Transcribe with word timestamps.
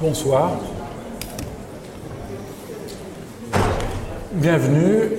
Bonsoir. 0.00 0.52
Bienvenue. 4.32 5.10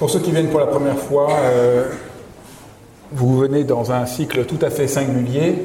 Pour 0.00 0.10
ceux 0.10 0.18
qui 0.18 0.32
viennent 0.32 0.48
pour 0.48 0.58
la 0.58 0.66
première 0.66 0.98
fois, 0.98 1.30
euh, 1.44 1.84
vous 3.12 3.38
venez 3.38 3.62
dans 3.62 3.92
un 3.92 4.04
cycle 4.04 4.46
tout 4.46 4.58
à 4.62 4.70
fait 4.70 4.88
singulier 4.88 5.62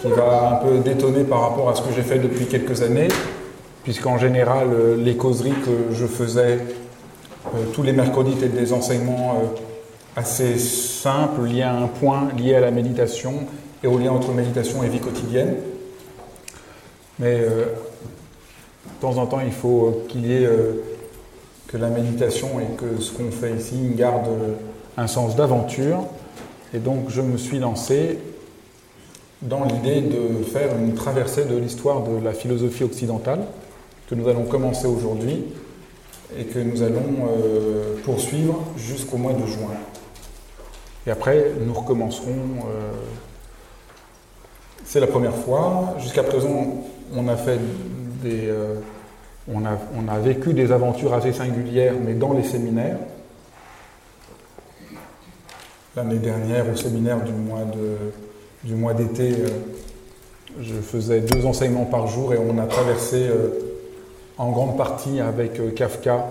qui 0.00 0.08
va 0.08 0.52
un 0.52 0.66
peu 0.66 0.78
détonner 0.78 1.24
par 1.24 1.42
rapport 1.42 1.68
à 1.68 1.74
ce 1.74 1.82
que 1.82 1.92
j'ai 1.94 2.00
fait 2.00 2.18
depuis 2.18 2.46
quelques 2.46 2.80
années, 2.80 3.08
puisqu'en 3.84 4.16
général, 4.16 4.68
euh, 4.72 4.96
les 4.96 5.18
causeries 5.18 5.60
que 5.62 5.94
je 5.94 6.06
faisais 6.06 6.60
euh, 7.54 7.64
tous 7.74 7.82
les 7.82 7.92
mercredis 7.92 8.32
étaient 8.32 8.48
des 8.48 8.72
enseignements 8.72 9.42
assez 10.16 10.56
simples, 10.56 11.44
liés 11.44 11.60
à 11.60 11.76
un 11.76 11.88
point, 11.88 12.28
lié 12.38 12.54
à 12.54 12.60
la 12.60 12.70
méditation 12.70 13.34
et 13.84 13.88
au 13.88 13.98
lien 13.98 14.12
entre 14.12 14.32
méditation 14.32 14.82
et 14.82 14.88
vie 14.88 15.00
quotidienne. 15.00 15.56
Mais 17.18 17.40
euh, 17.40 17.64
de 18.84 19.00
temps 19.00 19.16
en 19.16 19.26
temps, 19.26 19.40
il 19.44 19.52
faut 19.52 20.04
qu'il 20.08 20.26
y 20.26 20.34
ait 20.34 20.46
euh, 20.46 20.82
que 21.68 21.76
la 21.76 21.88
méditation 21.88 22.60
et 22.60 22.76
que 22.76 23.00
ce 23.00 23.12
qu'on 23.12 23.30
fait 23.30 23.52
ici 23.54 23.76
garde 23.96 24.28
euh, 24.28 24.54
un 24.96 25.06
sens 25.06 25.36
d'aventure. 25.36 26.04
Et 26.74 26.78
donc, 26.78 27.08
je 27.08 27.22
me 27.22 27.38
suis 27.38 27.58
lancé 27.58 28.18
dans 29.42 29.64
l'idée 29.64 30.00
de 30.00 30.44
faire 30.44 30.76
une 30.76 30.94
traversée 30.94 31.44
de 31.44 31.56
l'histoire 31.56 32.02
de 32.02 32.22
la 32.22 32.32
philosophie 32.32 32.84
occidentale 32.84 33.40
que 34.08 34.14
nous 34.14 34.28
allons 34.28 34.44
commencer 34.44 34.86
aujourd'hui 34.86 35.44
et 36.38 36.44
que 36.44 36.58
nous 36.58 36.82
allons 36.82 37.28
poursuivre 38.04 38.64
jusqu'au 38.76 39.16
mois 39.16 39.34
de 39.34 39.46
juin. 39.46 39.74
Et 41.06 41.10
après, 41.10 41.52
nous 41.64 41.72
recommencerons. 41.72 42.64
c'est 44.84 45.00
la 45.00 45.06
première 45.06 45.36
fois. 45.36 45.94
Jusqu'à 46.00 46.22
présent, 46.22 46.84
Euh, 47.14 48.74
on, 49.48 49.64
a, 49.64 50.18
vécu 50.18 50.52
des 50.52 50.72
aventures 50.72 51.14
assez 51.14 51.32
singulières, 51.32 51.94
mais 52.04 52.14
dans 52.14 52.32
les 52.32 52.42
séminaires. 52.42 52.98
L'année 55.94 56.18
dernière, 56.18 56.68
au 56.70 56.76
séminaire 56.76 57.22
du 57.22 57.32
mois, 57.32 57.64
de, 57.64 57.96
du 58.64 58.74
mois 58.74 58.92
d'été, 58.92 59.32
euh, 59.32 59.48
je 60.60 60.74
faisais 60.74 61.20
deux 61.20 61.46
enseignements 61.46 61.84
par 61.84 62.08
jour 62.08 62.34
et 62.34 62.38
on 62.38 62.58
a 62.58 62.66
traversé 62.66 63.28
euh, 63.28 63.50
en 64.36 64.50
grande 64.50 64.76
partie 64.76 65.20
avec 65.20 65.74
Kafka 65.74 66.26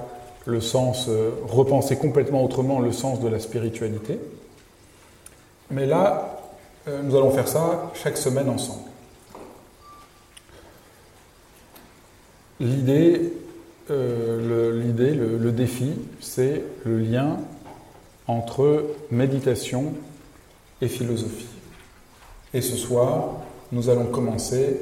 le 0.45 0.61
sens, 0.61 1.09
repenser 1.47 1.95
complètement 1.95 2.43
autrement 2.43 2.79
le 2.79 2.91
sens 2.91 3.19
de 3.19 3.27
la 3.27 3.39
spiritualité. 3.39 4.19
Mais 5.71 5.87
là, 5.87 6.39
nous 7.03 7.15
allons 7.15 7.31
faire 7.31 7.47
ça 7.47 7.89
chaque 7.95 8.15
semaine 8.15 8.47
ensemble. 8.47 8.83
L'idée, 12.61 13.33
euh, 13.91 14.71
le, 14.71 15.37
le, 15.37 15.51
défi, 15.51 15.91
c'est 16.21 16.63
le 16.85 16.99
lien 16.99 17.37
entre 18.27 18.85
méditation 19.11 19.93
et 20.81 20.87
philosophie. 20.87 21.49
Et 22.53 22.61
ce 22.61 22.77
soir, 22.77 23.41
nous 23.73 23.89
allons 23.89 24.05
commencer 24.05 24.79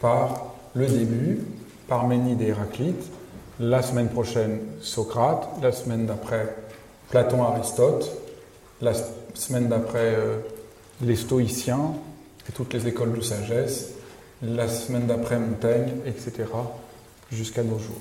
par 0.00 0.54
le 0.74 0.86
début, 0.86 1.40
par 1.88 2.06
Ménide 2.06 2.40
et 2.42 2.48
Héraclite. 2.48 3.10
La 3.58 3.82
semaine 3.82 4.08
prochaine, 4.08 4.60
Socrate. 4.80 5.48
La 5.60 5.72
semaine 5.72 6.06
d'après, 6.06 6.54
Platon, 7.10 7.42
Aristote. 7.42 8.08
La 8.80 8.92
semaine 9.34 9.66
d'après, 9.66 10.14
euh, 10.14 10.38
les 11.02 11.16
stoïciens 11.16 11.92
et 12.48 12.52
toutes 12.52 12.72
les 12.72 12.86
écoles 12.86 13.14
de 13.14 13.20
sagesse. 13.20 13.94
La 14.42 14.68
semaine 14.68 15.06
d'après, 15.06 15.40
Montaigne, 15.40 15.90
etc 16.06 16.44
jusqu'à 17.30 17.62
nos 17.62 17.78
jours. 17.78 18.00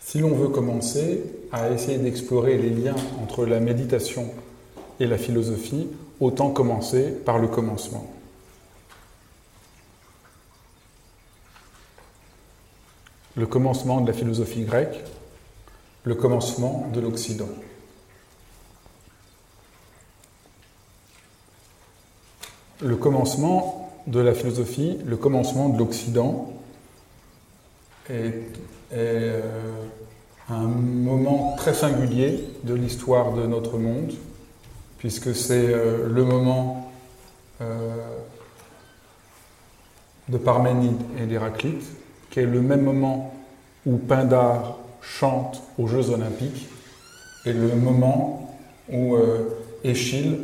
Si 0.00 0.18
l'on 0.18 0.34
veut 0.34 0.48
commencer 0.48 1.24
à 1.52 1.70
essayer 1.70 1.96
d'explorer 1.96 2.58
les 2.58 2.68
liens 2.68 2.96
entre 3.22 3.46
la 3.46 3.60
méditation 3.60 4.30
et 5.00 5.06
la 5.06 5.16
philosophie, 5.16 5.88
autant 6.20 6.50
commencer 6.50 7.10
par 7.10 7.38
le 7.38 7.48
commencement. 7.48 8.06
Le 13.36 13.46
commencement 13.46 14.02
de 14.02 14.06
la 14.06 14.12
philosophie 14.12 14.64
grecque, 14.64 15.02
le 16.04 16.14
commencement 16.14 16.88
de 16.92 17.00
l'Occident. 17.00 17.48
Le 22.80 22.96
commencement 22.96 23.92
de 24.08 24.18
la 24.18 24.34
philosophie, 24.34 24.98
le 25.06 25.16
commencement 25.16 25.68
de 25.68 25.78
l'Occident 25.78 26.52
est, 28.10 28.42
euh, 28.92 29.40
un 30.48 30.66
moment 30.66 31.54
très 31.56 31.72
singulier 31.72 32.44
de 32.64 32.74
l'histoire 32.74 33.32
de 33.32 33.46
notre 33.46 33.78
monde, 33.78 34.12
puisque 34.98 35.34
c'est 35.34 35.72
euh, 35.72 36.08
le 36.08 36.24
moment 36.24 36.90
euh, 37.60 37.96
de 40.28 40.36
Parménide 40.36 41.00
et 41.20 41.26
d'Héraclite, 41.26 41.84
qui 42.30 42.40
est 42.40 42.46
le 42.46 42.60
même 42.60 42.82
moment 42.82 43.32
où 43.86 43.96
Pindare 43.96 44.81
chante 45.02 45.62
aux 45.78 45.86
Jeux 45.86 46.10
olympiques 46.10 46.68
et 47.44 47.52
le 47.52 47.74
moment 47.74 48.56
où 48.90 49.16
euh, 49.16 49.58
Échille 49.84 50.38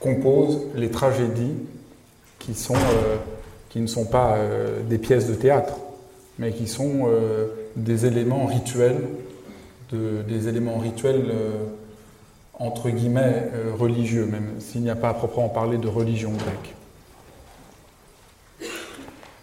compose 0.00 0.60
les 0.74 0.90
tragédies 0.90 1.54
qui, 2.38 2.52
euh, 2.70 3.16
ne 3.76 3.86
sont 3.86 4.06
pas 4.06 4.36
euh, 4.36 4.82
des 4.82 4.98
pièces 4.98 5.28
de 5.28 5.34
théâtre, 5.34 5.74
mais 6.38 6.52
qui 6.52 6.66
sont 6.66 7.08
des 7.74 8.06
éléments 8.06 8.46
rituels, 8.46 9.02
de, 9.90 10.22
des 10.22 10.48
éléments 10.48 10.78
rituels 10.78 11.32
entre 12.54 12.90
guillemets 12.90 13.50
religieux, 13.76 14.24
même 14.24 14.60
s'il 14.60 14.82
n'y 14.82 14.90
a 14.90 14.94
pas 14.94 15.08
à 15.08 15.14
proprement 15.14 15.48
parler 15.48 15.78
de 15.78 15.88
religion 15.88 16.30
grecque. 16.30 16.74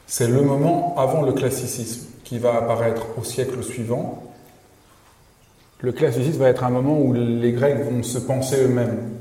C'est 0.07 0.29
le 0.29 0.41
moment 0.41 0.95
avant 0.97 1.21
le 1.21 1.33
classicisme 1.33 2.07
qui 2.25 2.39
va 2.39 2.55
apparaître 2.57 3.05
au 3.17 3.23
siècle 3.23 3.63
suivant. 3.63 4.23
Le 5.79 5.93
classicisme 5.93 6.39
va 6.39 6.49
être 6.49 6.65
un 6.65 6.71
moment 6.71 6.99
où 6.99 7.13
les 7.13 7.53
Grecs 7.53 7.79
vont 7.85 8.03
se 8.03 8.17
penser 8.17 8.63
eux-mêmes 8.63 9.11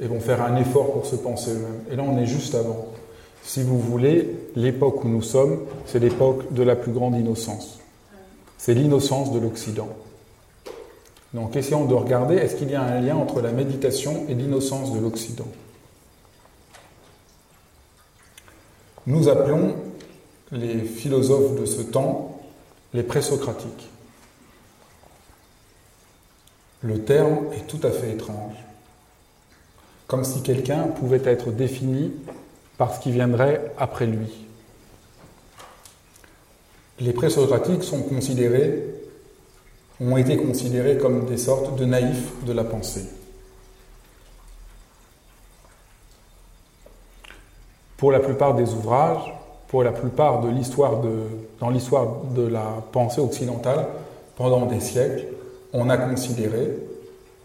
et 0.00 0.06
vont 0.06 0.20
faire 0.20 0.42
un 0.42 0.56
effort 0.56 0.92
pour 0.92 1.06
se 1.06 1.16
penser 1.16 1.52
eux-mêmes. 1.52 1.84
Et 1.92 1.96
là, 1.96 2.02
on 2.02 2.18
est 2.18 2.26
juste 2.26 2.54
avant. 2.54 2.86
Si 3.42 3.62
vous 3.62 3.78
voulez, 3.78 4.36
l'époque 4.56 5.04
où 5.04 5.08
nous 5.08 5.22
sommes, 5.22 5.60
c'est 5.84 6.00
l'époque 6.00 6.52
de 6.52 6.62
la 6.62 6.74
plus 6.74 6.90
grande 6.90 7.14
innocence. 7.16 7.78
C'est 8.58 8.74
l'innocence 8.74 9.32
de 9.32 9.38
l'Occident. 9.38 9.88
Donc 11.34 11.54
essayons 11.54 11.84
de 11.84 11.94
regarder, 11.94 12.36
est-ce 12.36 12.56
qu'il 12.56 12.70
y 12.70 12.74
a 12.74 12.82
un 12.82 13.00
lien 13.00 13.16
entre 13.16 13.42
la 13.42 13.52
méditation 13.52 14.24
et 14.28 14.34
l'innocence 14.34 14.92
de 14.92 14.98
l'Occident? 14.98 15.46
Nous 19.06 19.28
appelons 19.28 19.76
les 20.52 20.80
philosophes 20.80 21.58
de 21.58 21.66
ce 21.66 21.82
temps, 21.82 22.40
les 22.94 23.02
présocratiques. 23.02 23.88
Le 26.82 27.02
terme 27.02 27.52
est 27.52 27.66
tout 27.66 27.80
à 27.82 27.90
fait 27.90 28.12
étrange, 28.12 28.54
comme 30.06 30.24
si 30.24 30.42
quelqu'un 30.42 30.84
pouvait 30.84 31.22
être 31.24 31.50
défini 31.50 32.12
par 32.78 32.94
ce 32.94 33.00
qui 33.00 33.10
viendrait 33.10 33.72
après 33.78 34.06
lui. 34.06 34.46
Les 37.00 37.12
présocratiques 37.12 37.82
sont 37.82 38.02
considérés, 38.02 38.84
ont 40.00 40.16
été 40.16 40.36
considérés 40.36 40.96
comme 40.96 41.26
des 41.26 41.38
sortes 41.38 41.76
de 41.76 41.84
naïfs 41.84 42.44
de 42.44 42.52
la 42.52 42.64
pensée. 42.64 43.06
Pour 47.96 48.12
la 48.12 48.20
plupart 48.20 48.54
des 48.54 48.72
ouvrages, 48.74 49.32
pour 49.68 49.82
la 49.82 49.92
plupart 49.92 50.40
de 50.40 50.48
l'histoire 50.48 51.00
de, 51.00 51.10
dans 51.60 51.70
l'histoire 51.70 52.06
de 52.34 52.46
la 52.46 52.82
pensée 52.92 53.20
occidentale, 53.20 53.86
pendant 54.36 54.66
des 54.66 54.80
siècles, 54.80 55.26
on 55.72 55.88
a 55.90 55.96
considéré 55.96 56.76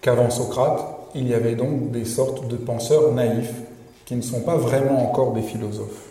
qu'avant 0.01 0.29
Socrate, 0.29 0.85
il 1.15 1.27
y 1.27 1.33
avait 1.33 1.56
donc 1.56 1.91
des 1.91 2.06
sortes 2.06 2.47
de 2.47 2.56
penseurs 2.56 3.12
naïfs 3.13 3.53
qui 4.06 4.15
ne 4.15 4.21
sont 4.21 4.41
pas 4.41 4.57
vraiment 4.57 5.03
encore 5.09 5.33
des 5.33 5.41
philosophes. 5.41 6.09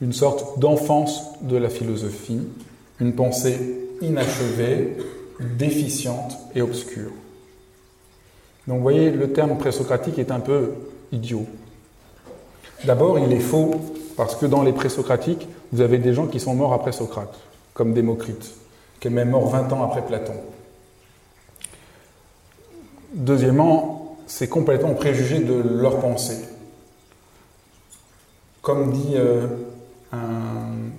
Une 0.00 0.12
sorte 0.12 0.58
d'enfance 0.58 1.22
de 1.42 1.56
la 1.56 1.68
philosophie, 1.68 2.40
une 3.00 3.14
pensée 3.14 3.58
inachevée, 4.00 4.96
déficiente 5.40 6.36
et 6.54 6.62
obscure. 6.62 7.10
Donc 8.66 8.78
vous 8.78 8.82
voyez, 8.82 9.10
le 9.10 9.32
terme 9.32 9.58
présocratique 9.58 10.18
est 10.18 10.30
un 10.30 10.40
peu 10.40 10.74
idiot. 11.10 11.46
D'abord, 12.84 13.18
il 13.18 13.32
est 13.32 13.40
faux 13.40 13.74
parce 14.16 14.36
que 14.36 14.46
dans 14.46 14.62
les 14.62 14.72
présocratiques, 14.72 15.48
vous 15.72 15.80
avez 15.80 15.98
des 15.98 16.12
gens 16.12 16.26
qui 16.26 16.40
sont 16.40 16.54
morts 16.54 16.72
après 16.72 16.92
Socrate, 16.92 17.34
comme 17.74 17.94
Démocrite, 17.94 18.52
qui 19.00 19.08
est 19.08 19.10
même 19.10 19.30
mort 19.30 19.48
20 19.48 19.72
ans 19.72 19.82
après 19.82 20.04
Platon. 20.04 20.34
Deuxièmement, 23.14 24.16
c'est 24.26 24.48
complètement 24.48 24.94
préjugé 24.94 25.40
de 25.40 25.54
leur 25.54 26.00
pensée. 26.00 26.38
Comme 28.62 28.92
dit 28.92 29.14
euh, 29.16 29.46
un, 30.12 30.90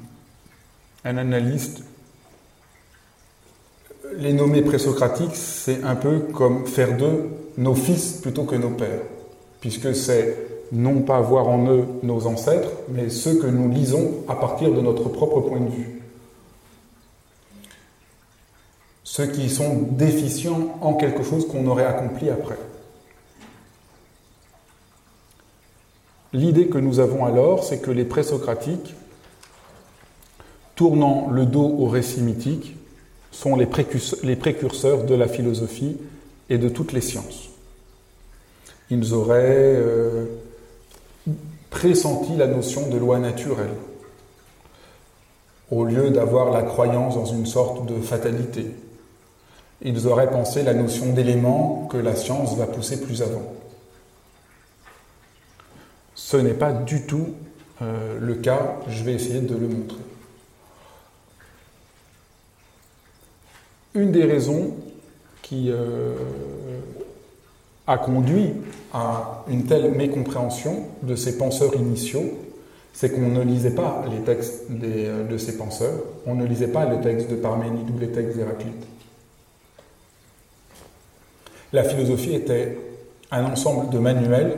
un 1.06 1.18
analyste, 1.18 1.83
les 4.18 4.33
nommer 4.33 4.62
présocratiques, 4.62 5.36
c'est 5.36 5.83
un 5.83 5.95
peu 5.95 6.19
comme 6.19 6.66
faire 6.68 6.98
d'eux 6.98 7.30
nos 7.57 7.75
fils 7.75 8.13
plutôt 8.13 8.44
que 8.44 8.56
nos 8.56 8.71
pères, 8.71 9.01
puisque 9.62 9.95
c'est 9.95 10.53
non 10.74 11.02
pas 11.02 11.22
voir 11.22 11.48
en 11.48 11.68
eux 11.68 11.86
nos 12.02 12.25
ancêtres, 12.25 12.72
mais 12.90 13.10
ceux 13.10 13.36
que 13.36 13.46
nous 13.46 13.72
lisons 13.72 14.12
à 14.28 14.36
partir 14.36 14.74
de 14.74 14.81
notre 14.81 15.08
propre 15.08 15.40
point 15.42 15.60
de 15.60 15.70
vue. 15.70 16.02
Ceux 19.04 19.28
qui 19.28 19.50
sont 19.50 19.88
déficients 19.92 20.75
en 20.81 20.96
quelque 20.96 21.22
chose 21.22 21.48
qu'on 21.48 21.68
aurait 21.68 21.86
accompli 21.86 22.31
après. 22.31 22.58
L'idée 26.34 26.68
que 26.68 26.80
nous 26.80 27.00
avons 27.00 27.24
alors, 27.24 27.64
c'est 27.64 27.80
que 27.80 27.92
les 27.92 28.06
présocratiques, 28.06 28.96
tournant 30.74 31.30
le 31.30 31.46
dos 31.46 31.76
au 31.78 31.86
récit 31.86 32.22
mythique, 32.22 32.76
sont 33.30 33.56
les 33.56 33.68
précurseurs, 33.68 35.04
de 35.04 35.14
la 35.14 35.28
philosophie 35.28 35.98
et 36.50 36.58
de 36.58 36.69
toutes 36.69 36.94
les 36.94 37.02
sciences. 37.02 37.50
Ils 38.90 39.14
auraient 39.14 39.76
euh, 39.76 40.26
pressenti 41.74 42.36
la 42.38 42.48
notion 42.48 42.88
de 42.88 42.98
loi 42.98 43.18
naturelle, 43.18 43.74
au 45.72 45.84
lieu 45.84 46.12
d'avoir 46.12 46.52
la 46.52 46.62
croyance 46.62 47.16
dans 47.16 47.25
une 47.25 47.48
sorte 47.48 47.88
de 47.88 48.00
fatalité. 48.00 48.68
Ils 49.81 50.08
auraient 50.08 50.30
pensé 50.30 50.62
la 50.62 50.75
notion 50.75 51.12
d'élément 51.14 51.88
que 51.92 51.98
la 51.98 52.16
science 52.16 52.56
va 52.56 52.68
pousser 52.68 53.02
plus 53.02 53.22
avant. 53.22 53.52
Ce 56.14 56.38
n'est 56.38 56.54
pas 56.54 56.72
du 56.72 57.02
tout 57.08 57.30
euh, 57.81 58.19
le 58.19 58.36
cas, 58.36 58.78
je 58.88 59.04
vais 59.04 59.14
essayer 59.14 59.42
de 59.42 59.56
le 59.56 59.68
montrer. 59.68 59.98
Une 63.96 64.12
des 64.12 64.26
raisons 64.26 64.76
qui 65.42 65.69
euh, 65.69 66.14
a 67.88 67.97
conduit 67.97 68.53
à 68.94 69.44
une 69.50 69.65
telle 69.65 69.91
mécompréhension 69.91 70.83
de 71.01 71.15
ces 71.15 71.38
penseurs 71.38 71.75
initiaux, 71.75 72.24
c'est 72.94 73.09
qu'on 73.09 73.30
ne 73.30 73.41
lisait 73.41 73.75
pas 73.75 74.06
les 74.09 74.19
textes 74.19 74.63
euh, 74.71 75.27
de 75.27 75.38
ces 75.38 75.57
penseurs, 75.57 76.00
on 76.25 76.35
ne 76.35 76.45
lisait 76.45 76.68
pas 76.68 76.85
les 76.85 77.01
textes 77.01 77.30
de 77.30 77.35
Parménide 77.35 77.89
ou 77.94 78.00
les 78.00 78.09
textes 78.09 78.38
d'Héraclite. 78.38 78.88
La 81.74 81.83
philosophie 81.83 82.35
était 82.35 82.77
un 83.31 83.45
ensemble 83.45 83.89
de 83.89 83.97
manuels 83.97 84.57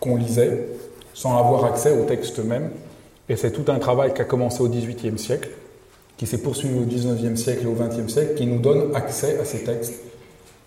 qu'on 0.00 0.16
lisait 0.16 0.66
sans 1.14 1.38
avoir 1.38 1.64
accès 1.64 1.92
au 1.92 2.04
texte 2.04 2.40
même, 2.40 2.70
et 3.28 3.36
c'est 3.36 3.52
tout 3.52 3.70
un 3.70 3.78
travail 3.78 4.12
qui 4.12 4.22
a 4.22 4.24
commencé 4.24 4.60
au 4.60 4.68
XVIIIe 4.68 5.18
siècle, 5.18 5.50
qui 6.16 6.26
s'est 6.26 6.38
poursuivi 6.38 6.78
au 6.78 6.84
XIXe 6.84 7.40
siècle 7.40 7.64
et 7.64 7.66
au 7.66 7.74
XXe 7.74 8.12
siècle, 8.12 8.34
qui 8.34 8.46
nous 8.46 8.58
donne 8.58 8.94
accès 8.94 9.38
à 9.38 9.44
ces 9.44 9.62
textes 9.62 9.94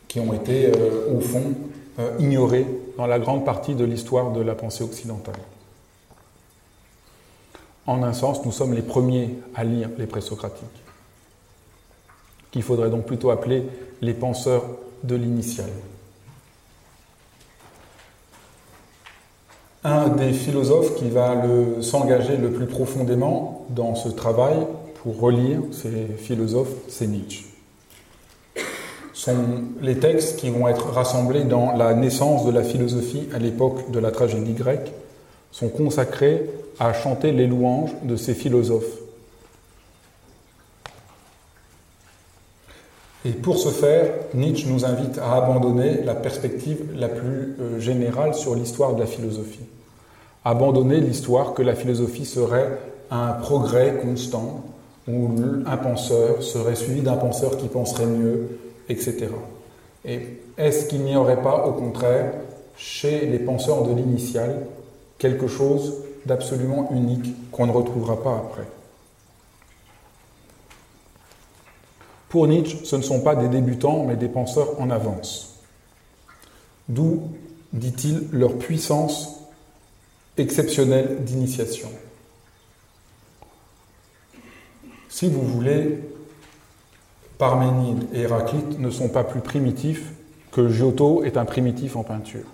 qui 0.08 0.20
ont 0.20 0.34
été, 0.34 0.68
euh, 0.68 1.16
au 1.16 1.22
fond, 1.22 1.54
euh, 2.00 2.16
ignorés 2.20 2.66
dans 2.98 3.08
la 3.08 3.20
grande 3.20 3.46
partie 3.46 3.76
de 3.76 3.84
l'histoire 3.84 4.32
de 4.32 4.42
la 4.42 4.56
pensée 4.56 4.84
occidentale. 4.84 5.36
En 7.86 8.04
un 8.04 8.14
sens, 8.14 8.46
nous 8.46 8.52
sommes 8.52 8.74
les 8.74 8.82
premiers 8.82 9.36
à 9.56 9.64
lire 9.64 9.90
les 9.98 10.08
présocratiques, 10.08 10.66
qu'il 12.52 12.64
faudrait 12.64 12.90
donc 12.90 13.06
plutôt 13.06 13.32
appeler 13.32 13.64
les 14.02 14.14
penseurs 14.14 14.64
de 15.04 15.16
l'initial. 15.16 15.70
Un 19.84 20.10
des 20.10 20.32
philosophes 20.32 20.96
qui 20.96 21.10
va 21.10 21.36
s'engager 21.82 22.38
le 22.38 22.52
plus 22.52 22.68
profondément 22.68 23.66
dans 23.70 23.96
ce 23.96 24.10
travail 24.10 24.68
pour 25.02 25.20
relire 25.20 25.60
ces 25.72 26.06
philosophes, 26.18 26.74
c'est 26.88 27.08
Nietzsche. 27.08 27.51
Les 29.82 30.00
textes 30.00 30.40
qui 30.40 30.50
vont 30.50 30.68
être 30.68 30.88
rassemblés 30.88 31.44
dans 31.44 31.76
la 31.76 31.94
naissance 31.94 32.46
de 32.46 32.52
la 32.52 32.64
philosophie 32.64 33.28
à 33.34 33.40
l'époque 33.40 33.92
de 33.92 34.00
la 34.00 34.12
tragédie 34.12 34.54
grecque 34.54 34.92
sont 35.52 35.70
consacrés 35.70 36.50
à 36.80 36.94
chanter 36.94 37.32
les 37.32 37.46
louanges 37.46 37.92
de 38.04 38.16
ces 38.16 38.34
philosophes. 38.34 39.02
Et 43.24 43.32
pour 43.32 43.60
ce 43.60 43.70
faire, 43.70 44.12
Nietzsche 44.34 44.68
nous 44.68 44.84
invite 44.84 45.20
à 45.20 45.36
abandonner 45.36 46.02
la 46.04 46.16
perspective 46.16 46.80
la 46.96 47.08
plus 47.08 47.56
euh, 47.60 47.80
générale 47.80 48.34
sur 48.34 48.56
l'histoire 48.56 48.96
de 48.96 49.02
la 49.02 49.06
philosophie. 49.06 49.66
Abandonner 50.44 51.00
l'histoire 51.00 51.54
que 51.54 51.62
la 51.62 51.76
philosophie 51.76 52.26
serait 52.26 52.80
un 53.12 53.34
progrès 53.34 54.00
constant, 54.02 54.64
où 55.08 55.30
un 55.68 55.78
penseur 55.78 56.42
serait 56.42 56.76
suivi 56.76 57.02
d'un 57.02 57.18
penseur 57.18 57.58
qui 57.58 57.68
penserait 57.68 58.08
mieux, 58.08 58.58
etc. 58.92 59.28
Et 60.06 60.20
est-ce 60.58 60.86
qu'il 60.88 61.04
n'y 61.04 61.16
aurait 61.16 61.42
pas, 61.42 61.66
au 61.66 61.74
contraire, 61.74 62.34
chez 62.76 63.26
les 63.26 63.40
penseurs 63.40 63.84
de 63.84 63.94
l'initial, 63.94 64.66
quelque 65.18 65.48
chose 65.48 66.04
d'absolument 66.26 66.90
unique 66.92 67.52
qu'on 67.52 67.68
ne 67.68 67.72
retrouvera 67.72 68.22
pas 68.22 68.36
après? 68.36 68.68
Pour 72.30 72.48
Nietzsche, 72.48 72.78
ce 72.86 72.96
ne 72.96 73.02
sont 73.02 73.22
pas 73.22 73.36
des 73.36 73.50
débutants, 73.50 74.06
mais 74.06 74.16
des 74.16 74.30
penseurs 74.30 74.80
en 74.80 74.90
avance. 74.90 75.60
D'où, 76.88 77.24
dit-il, 77.74 78.28
leur 78.32 78.58
puissance 78.58 79.42
exceptionnelle 80.38 81.24
d'initiation. 81.26 81.90
Si 85.10 85.30
vous 85.30 85.42
voulez, 85.42 86.00
Parménide 87.42 88.04
et 88.14 88.22
Héraclite 88.22 88.78
ne 88.78 88.92
sont 88.92 89.08
pas 89.08 89.24
plus 89.24 89.40
primitifs 89.40 90.14
que 90.52 90.70
Giotto 90.70 91.24
est 91.24 91.38
un 91.38 91.46
primitif 91.46 91.96
en 91.96 92.04
peinture, 92.04 92.46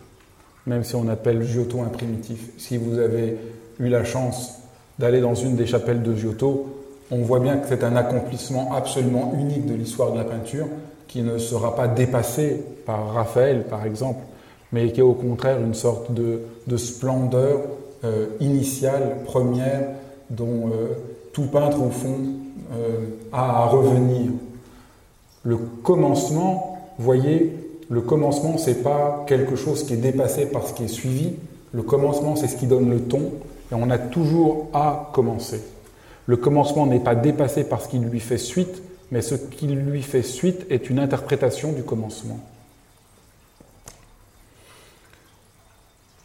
même 0.65 0.85
si 0.85 0.95
on 0.95 1.09
appelle 1.09 1.43
Giotto 1.43 1.81
un 1.81 1.89
primitif. 1.89 2.51
Si 2.57 2.77
vous 2.77 2.97
avez 2.97 3.35
eu 3.81 3.89
la 3.89 4.05
chance 4.05 4.59
d'aller 4.97 5.19
dans 5.19 5.35
une 5.35 5.57
des 5.57 5.65
chapelles 5.65 6.03
de 6.03 6.15
Giotto, 6.15 6.85
on 7.11 7.17
voit 7.17 7.41
bien 7.41 7.57
que 7.57 7.67
c'est 7.67 7.83
un 7.83 7.97
accomplissement 7.97 8.75
absolument 8.75 9.33
unique 9.37 9.65
de 9.65 9.73
l'histoire 9.73 10.13
de 10.13 10.19
la 10.19 10.23
peinture 10.23 10.67
qui 11.09 11.21
ne 11.21 11.37
sera 11.37 11.75
pas 11.75 11.89
dépassé 11.89 12.63
par 12.85 13.11
Raphaël, 13.13 13.65
par 13.69 13.85
exemple, 13.85 14.21
mais 14.71 14.93
qui 14.93 15.01
est 15.01 15.03
au 15.03 15.15
contraire 15.15 15.59
une 15.59 15.73
sorte 15.73 16.13
de, 16.13 16.77
splendeur 16.77 17.59
euh, 18.05 18.27
initiale, 18.39 19.17
première, 19.25 19.81
dont 20.29 20.67
euh, 20.67 20.93
tout 21.33 21.47
peintre, 21.47 21.81
au 21.81 21.89
fond, 21.89 22.19
euh, 22.73 23.07
à 23.33 23.65
revenir. 23.65 24.31
Le 25.47 25.55
commencement, 25.55 26.77
voyez, 26.99 27.53
le 27.89 28.01
commencement, 28.01 28.57
c'est 28.57 28.83
pas 28.83 29.23
quelque 29.27 29.55
chose 29.55 29.85
qui 29.85 29.93
est 29.93 29.97
dépassé 30.11 30.47
par 30.47 30.67
ce 30.67 30.73
qui 30.73 30.83
est 30.83 30.89
suivi. 30.89 31.35
Le 31.71 31.83
commencement, 31.83 32.35
c'est 32.35 32.49
ce 32.49 32.57
qui 32.57 32.67
donne 32.67 32.89
le 32.89 32.99
ton, 33.03 33.31
et 33.71 33.75
on 33.75 33.89
a 33.89 33.97
toujours 33.97 34.67
à 34.73 35.09
commencer. 35.13 35.61
Le 36.25 36.35
commencement 36.35 36.85
n'est 36.85 36.99
pas 36.99 37.15
dépassé 37.15 37.63
par 37.63 37.81
ce 37.81 37.87
qui 37.87 37.97
lui 37.97 38.19
fait 38.19 38.37
suite, 38.37 38.83
mais 39.09 39.21
ce 39.21 39.35
qui 39.35 39.67
lui 39.67 40.01
fait 40.01 40.21
suite 40.21 40.65
est 40.69 40.89
une 40.89 40.99
interprétation 40.99 41.71
du 41.71 41.83
commencement. 41.83 42.41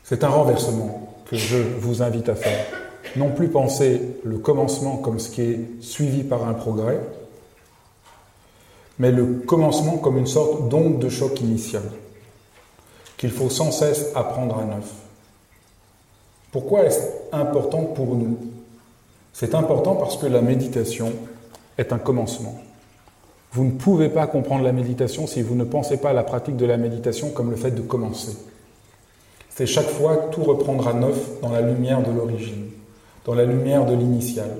C'est 0.02 0.24
un 0.24 0.30
renversement 0.30 1.14
que 1.30 1.36
je 1.36 1.58
vous 1.78 2.02
invite 2.02 2.28
à 2.28 2.34
faire 2.34 2.66
non 3.14 3.30
plus 3.30 3.46
penser 3.46 4.00
le 4.24 4.38
commencement 4.38 4.96
comme 4.96 5.20
ce 5.20 5.28
qui 5.28 5.42
est 5.42 5.60
suivi 5.80 6.24
par 6.24 6.48
un 6.48 6.54
progrès, 6.54 6.98
mais 9.02 9.10
le 9.10 9.24
commencement 9.24 9.96
comme 9.96 10.16
une 10.16 10.28
sorte 10.28 10.68
d'onde 10.68 11.00
de 11.00 11.08
choc 11.08 11.40
initial, 11.40 11.82
qu'il 13.16 13.32
faut 13.32 13.50
sans 13.50 13.72
cesse 13.72 14.12
apprendre 14.14 14.60
à 14.60 14.64
neuf. 14.64 14.92
Pourquoi 16.52 16.84
est-ce 16.84 17.00
important 17.32 17.82
pour 17.82 18.14
nous? 18.14 18.38
C'est 19.32 19.56
important 19.56 19.96
parce 19.96 20.16
que 20.16 20.26
la 20.26 20.40
méditation 20.40 21.12
est 21.78 21.92
un 21.92 21.98
commencement. 21.98 22.54
Vous 23.50 23.64
ne 23.64 23.72
pouvez 23.72 24.08
pas 24.08 24.28
comprendre 24.28 24.62
la 24.62 24.70
méditation 24.70 25.26
si 25.26 25.42
vous 25.42 25.56
ne 25.56 25.64
pensez 25.64 25.96
pas 25.96 26.10
à 26.10 26.12
la 26.12 26.22
pratique 26.22 26.56
de 26.56 26.66
la 26.66 26.76
méditation 26.76 27.30
comme 27.30 27.50
le 27.50 27.56
fait 27.56 27.72
de 27.72 27.82
commencer. 27.82 28.36
C'est 29.50 29.66
chaque 29.66 29.90
fois 29.90 30.28
tout 30.30 30.44
reprendre 30.44 30.86
à 30.86 30.94
neuf 30.94 31.40
dans 31.40 31.50
la 31.50 31.60
lumière 31.60 32.04
de 32.04 32.12
l'origine 32.12 32.70
dans 33.24 33.34
la 33.34 33.44
lumière 33.44 33.84
de 33.84 33.94
l'initial. 33.94 34.50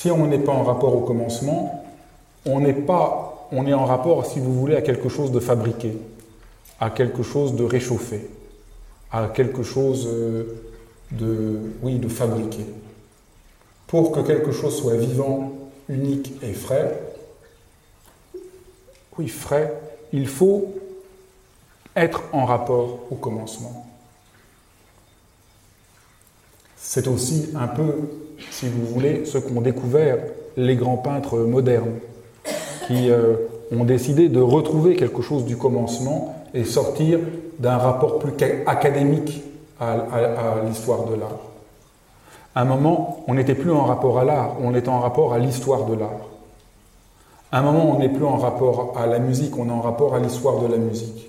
Si 0.00 0.10
on 0.10 0.26
n'est 0.26 0.38
pas 0.38 0.52
en 0.52 0.62
rapport 0.62 0.96
au 0.96 1.00
commencement, 1.00 1.84
on 2.46 2.60
n'est 2.60 2.72
pas, 2.72 3.46
on 3.52 3.66
est 3.66 3.74
en 3.74 3.84
rapport, 3.84 4.24
si 4.24 4.40
vous 4.40 4.54
voulez, 4.54 4.74
à 4.74 4.80
quelque 4.80 5.10
chose 5.10 5.30
de 5.30 5.40
fabriqué, 5.40 5.94
à 6.80 6.88
quelque 6.88 7.22
chose 7.22 7.54
de 7.54 7.64
réchauffé, 7.64 8.30
à 9.12 9.26
quelque 9.26 9.62
chose 9.62 10.08
euh, 10.10 10.72
de, 11.10 11.58
oui, 11.82 11.98
de 11.98 12.08
fabriqué. 12.08 12.64
Pour 13.88 14.10
que 14.10 14.20
quelque 14.20 14.52
chose 14.52 14.74
soit 14.74 14.96
vivant 14.96 15.52
unique 15.90 16.32
et 16.42 16.54
frais, 16.54 16.98
oui, 19.18 19.28
frais, 19.28 19.78
il 20.14 20.28
faut 20.28 20.76
être 21.94 22.22
en 22.32 22.46
rapport 22.46 23.00
au 23.10 23.16
commencement. 23.16 23.86
C'est 26.78 27.06
aussi 27.06 27.50
un 27.54 27.68
peu, 27.68 27.96
si 28.50 28.68
vous 28.68 28.86
voulez, 28.86 29.24
ce 29.24 29.38
qu'ont 29.38 29.60
découvert 29.60 30.18
les 30.56 30.76
grands 30.76 30.96
peintres 30.96 31.38
modernes, 31.38 31.98
qui 32.86 33.10
euh, 33.10 33.34
ont 33.72 33.84
décidé 33.84 34.28
de 34.28 34.40
retrouver 34.40 34.96
quelque 34.96 35.22
chose 35.22 35.44
du 35.44 35.56
commencement 35.56 36.34
et 36.54 36.64
sortir 36.64 37.20
d'un 37.58 37.76
rapport 37.76 38.18
plus 38.18 38.32
académique 38.66 39.42
à, 39.80 39.96
l'histoire 40.66 41.04
de 41.04 41.14
l'art. 41.14 41.38
Un 42.54 42.64
moment, 42.64 43.24
on 43.28 43.34
n'était 43.34 43.54
plus 43.54 43.70
en 43.70 43.84
rapport 43.84 44.18
à 44.18 44.24
l'art, 44.24 44.56
on 44.62 44.74
était 44.74 44.88
en 44.88 44.98
rapport 45.00 45.32
à 45.32 45.38
l'histoire 45.38 45.84
de 45.84 45.94
l'art. 45.94 46.28
Un 47.52 47.62
moment, 47.62 47.90
on 47.90 47.98
n'est 47.98 48.08
plus 48.08 48.24
en 48.24 48.36
rapport 48.36 48.94
à 48.98 49.06
la 49.06 49.18
musique, 49.18 49.56
on 49.56 49.68
est 49.68 49.72
en 49.72 49.80
rapport 49.80 50.14
à 50.14 50.18
l'histoire 50.18 50.58
de 50.60 50.66
la 50.66 50.76
musique. 50.76 51.28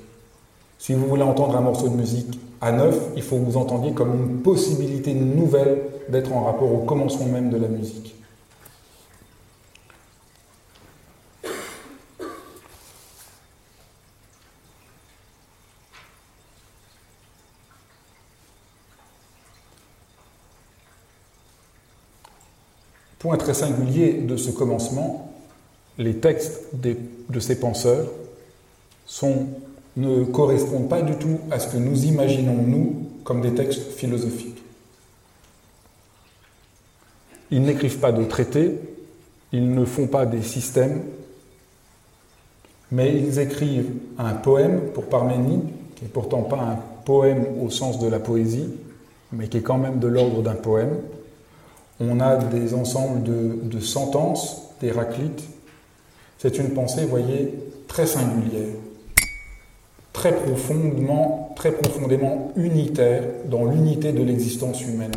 Si 0.79 0.93
vous 0.93 1.05
voulez 1.05 1.23
entendre 1.23 1.55
un 1.55 1.61
morceau 1.61 1.87
de 1.87 1.95
musique 1.95 2.39
à 2.61 2.71
neuf, 2.71 2.95
il 3.15 3.23
faut 3.23 3.37
que 3.37 3.45
vous 3.45 3.57
entendiez 3.57 3.91
comme 3.91 4.13
une 4.13 4.41
possibilité 4.41 5.13
nouvelle 5.15 5.81
d'être 6.09 6.31
en 6.31 6.43
rapport 6.43 6.71
au 6.71 6.85
commencement 6.85 7.25
même 7.25 7.49
de 7.49 7.57
la 7.57 7.67
musique. 7.67 8.15
Point 23.17 23.37
très 23.37 23.53
singulier 23.53 24.13
de 24.13 24.35
ce 24.35 24.49
commencement, 24.51 25.31
les 25.97 26.17
textes 26.17 26.69
de 26.73 27.39
ces 27.39 27.59
penseurs 27.59 28.07
sont 29.05 29.47
ne 29.97 30.23
correspondent 30.23 30.89
pas 30.89 31.01
du 31.01 31.15
tout 31.15 31.39
à 31.49 31.59
ce 31.59 31.67
que 31.71 31.77
nous 31.77 32.05
imaginons, 32.05 32.61
nous, 32.65 33.07
comme 33.23 33.41
des 33.41 33.53
textes 33.53 33.91
philosophiques. 33.93 34.61
Ils 37.51 37.61
n'écrivent 37.61 37.99
pas 37.99 38.13
de 38.13 38.23
traités, 38.23 38.79
ils 39.51 39.69
ne 39.69 39.83
font 39.83 40.07
pas 40.07 40.25
des 40.25 40.41
systèmes, 40.41 41.01
mais 42.91 43.17
ils 43.17 43.39
écrivent 43.39 43.91
un 44.17 44.33
poème 44.33 44.91
pour 44.93 45.05
Parménide, 45.05 45.63
qui 45.95 46.03
n'est 46.03 46.09
pourtant 46.09 46.43
pas 46.43 46.59
un 46.59 46.79
poème 47.05 47.45
au 47.61 47.69
sens 47.69 47.99
de 47.99 48.07
la 48.07 48.19
poésie, 48.19 48.69
mais 49.33 49.47
qui 49.47 49.57
est 49.57 49.61
quand 49.61 49.77
même 49.77 49.99
de 49.99 50.07
l'ordre 50.07 50.41
d'un 50.41 50.55
poème. 50.55 50.95
On 51.99 52.19
a 52.19 52.37
des 52.37 52.73
ensembles 52.73 53.23
de, 53.23 53.59
de 53.63 53.79
sentences 53.79 54.69
d'Héraclite. 54.79 55.43
C'est 56.37 56.57
une 56.57 56.71
pensée, 56.71 57.05
voyez, 57.05 57.53
très 57.87 58.07
singulière 58.07 58.73
très 60.21 60.35
profondément, 60.35 61.51
très 61.55 61.71
profondément 61.71 62.51
unitaire 62.55 63.23
dans 63.45 63.65
l'unité 63.65 64.11
de 64.11 64.21
l'existence 64.21 64.79
humaine. 64.83 65.15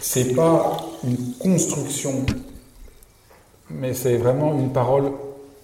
C'est 0.00 0.34
pas 0.34 0.78
une 1.04 1.34
construction, 1.38 2.26
mais 3.70 3.94
c'est 3.94 4.16
vraiment 4.16 4.58
une 4.58 4.72
parole. 4.72 5.12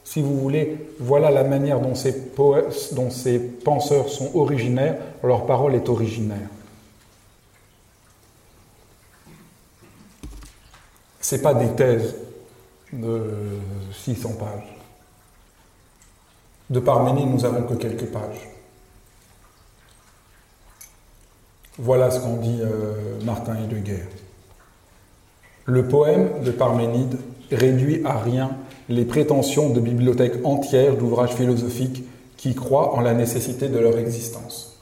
Si 0.04 0.22
vous 0.22 0.38
voulez, 0.38 0.76
voilà 1.00 1.32
la 1.32 1.42
manière 1.42 1.80
dont 1.80 1.96
ces, 1.96 2.12
poètes, 2.12 2.94
dont 2.94 3.10
ces 3.10 3.40
penseurs 3.40 4.08
sont 4.08 4.30
originaires. 4.36 4.96
Leur 5.24 5.44
parole 5.44 5.74
est 5.74 5.88
originaire. 5.88 6.48
C'est 11.20 11.42
pas 11.42 11.54
des 11.54 11.74
thèses 11.74 12.14
de 12.92 13.58
600 14.04 14.34
pages. 14.38 14.77
De 16.70 16.80
Parménide, 16.80 17.28
nous 17.30 17.40
n'avons 17.40 17.62
que 17.62 17.74
quelques 17.74 18.06
pages. 18.06 18.48
Voilà 21.78 22.10
ce 22.10 22.20
qu'en 22.20 22.36
dit 22.36 22.58
euh, 22.60 23.20
Martin 23.24 23.56
Heidegger. 23.56 24.04
Le 25.64 25.86
poème 25.86 26.42
de 26.42 26.50
Parménide 26.50 27.18
réduit 27.50 28.04
à 28.04 28.18
rien 28.18 28.50
les 28.88 29.04
prétentions 29.04 29.70
de 29.70 29.80
bibliothèques 29.80 30.44
entières 30.44 30.96
d'ouvrages 30.96 31.34
philosophiques 31.34 32.04
qui 32.36 32.54
croient 32.54 32.94
en 32.94 33.00
la 33.00 33.14
nécessité 33.14 33.68
de 33.68 33.78
leur 33.78 33.96
existence. 33.98 34.78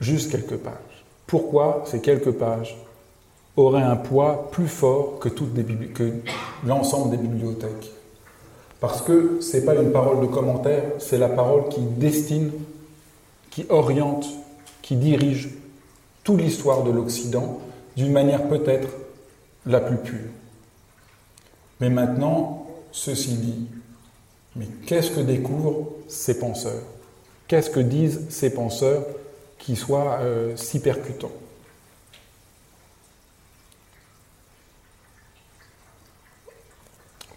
Juste 0.00 0.30
quelques 0.30 0.56
pages. 0.56 1.04
Pourquoi 1.26 1.82
ces 1.86 2.00
quelques 2.00 2.32
pages 2.32 2.76
aurait 3.56 3.82
un 3.82 3.96
poids 3.96 4.50
plus 4.50 4.68
fort 4.68 5.18
que, 5.18 5.30
l'ensemble 6.64 7.10
des 7.10 7.16
bibliothèques. 7.16 7.90
Parce 8.80 9.00
que 9.00 9.40
ce 9.40 9.56
n'est 9.56 9.64
pas 9.64 9.74
une 9.74 9.92
parole 9.92 10.20
de 10.20 10.26
commentaire, 10.26 10.84
c'est 10.98 11.18
la 11.18 11.28
parole 11.28 11.68
qui 11.70 11.80
destine, 11.80 12.52
qui 13.50 13.66
oriente, 13.70 14.26
qui 14.82 14.96
dirige 14.96 15.50
toute 16.22 16.40
l'histoire 16.40 16.82
de 16.82 16.90
l'Occident 16.90 17.60
d'une 17.96 18.12
manière 18.12 18.48
peut-être 18.48 18.88
la 19.64 19.80
plus 19.80 19.96
pure. 19.96 20.30
Mais 21.80 21.88
maintenant, 21.88 22.66
ceci 22.92 23.34
dit, 23.34 23.66
mais 24.54 24.66
qu'est-ce 24.86 25.10
que 25.10 25.20
découvrent 25.20 25.88
ces 26.08 26.38
penseurs? 26.38 26.82
Qu'est-ce 27.48 27.70
que 27.70 27.80
disent 27.80 28.26
ces 28.28 28.50
penseurs 28.50 29.04
qui 29.58 29.76
soient 29.76 30.18
euh, 30.20 30.56
si 30.56 30.80
percutants? 30.80 31.32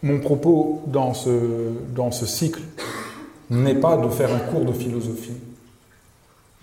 Mon 0.02 0.20
propos 0.20 0.82
dans 0.88 1.14
ce, 1.14 1.30
dans 1.94 2.12
ce 2.12 2.26
cycle 2.26 2.62
n'est 3.50 3.76
pas 3.76 3.98
de 3.98 4.08
faire 4.08 4.34
un 4.34 4.40
cours 4.40 4.64
de 4.64 4.72
philosophie. 4.72 5.34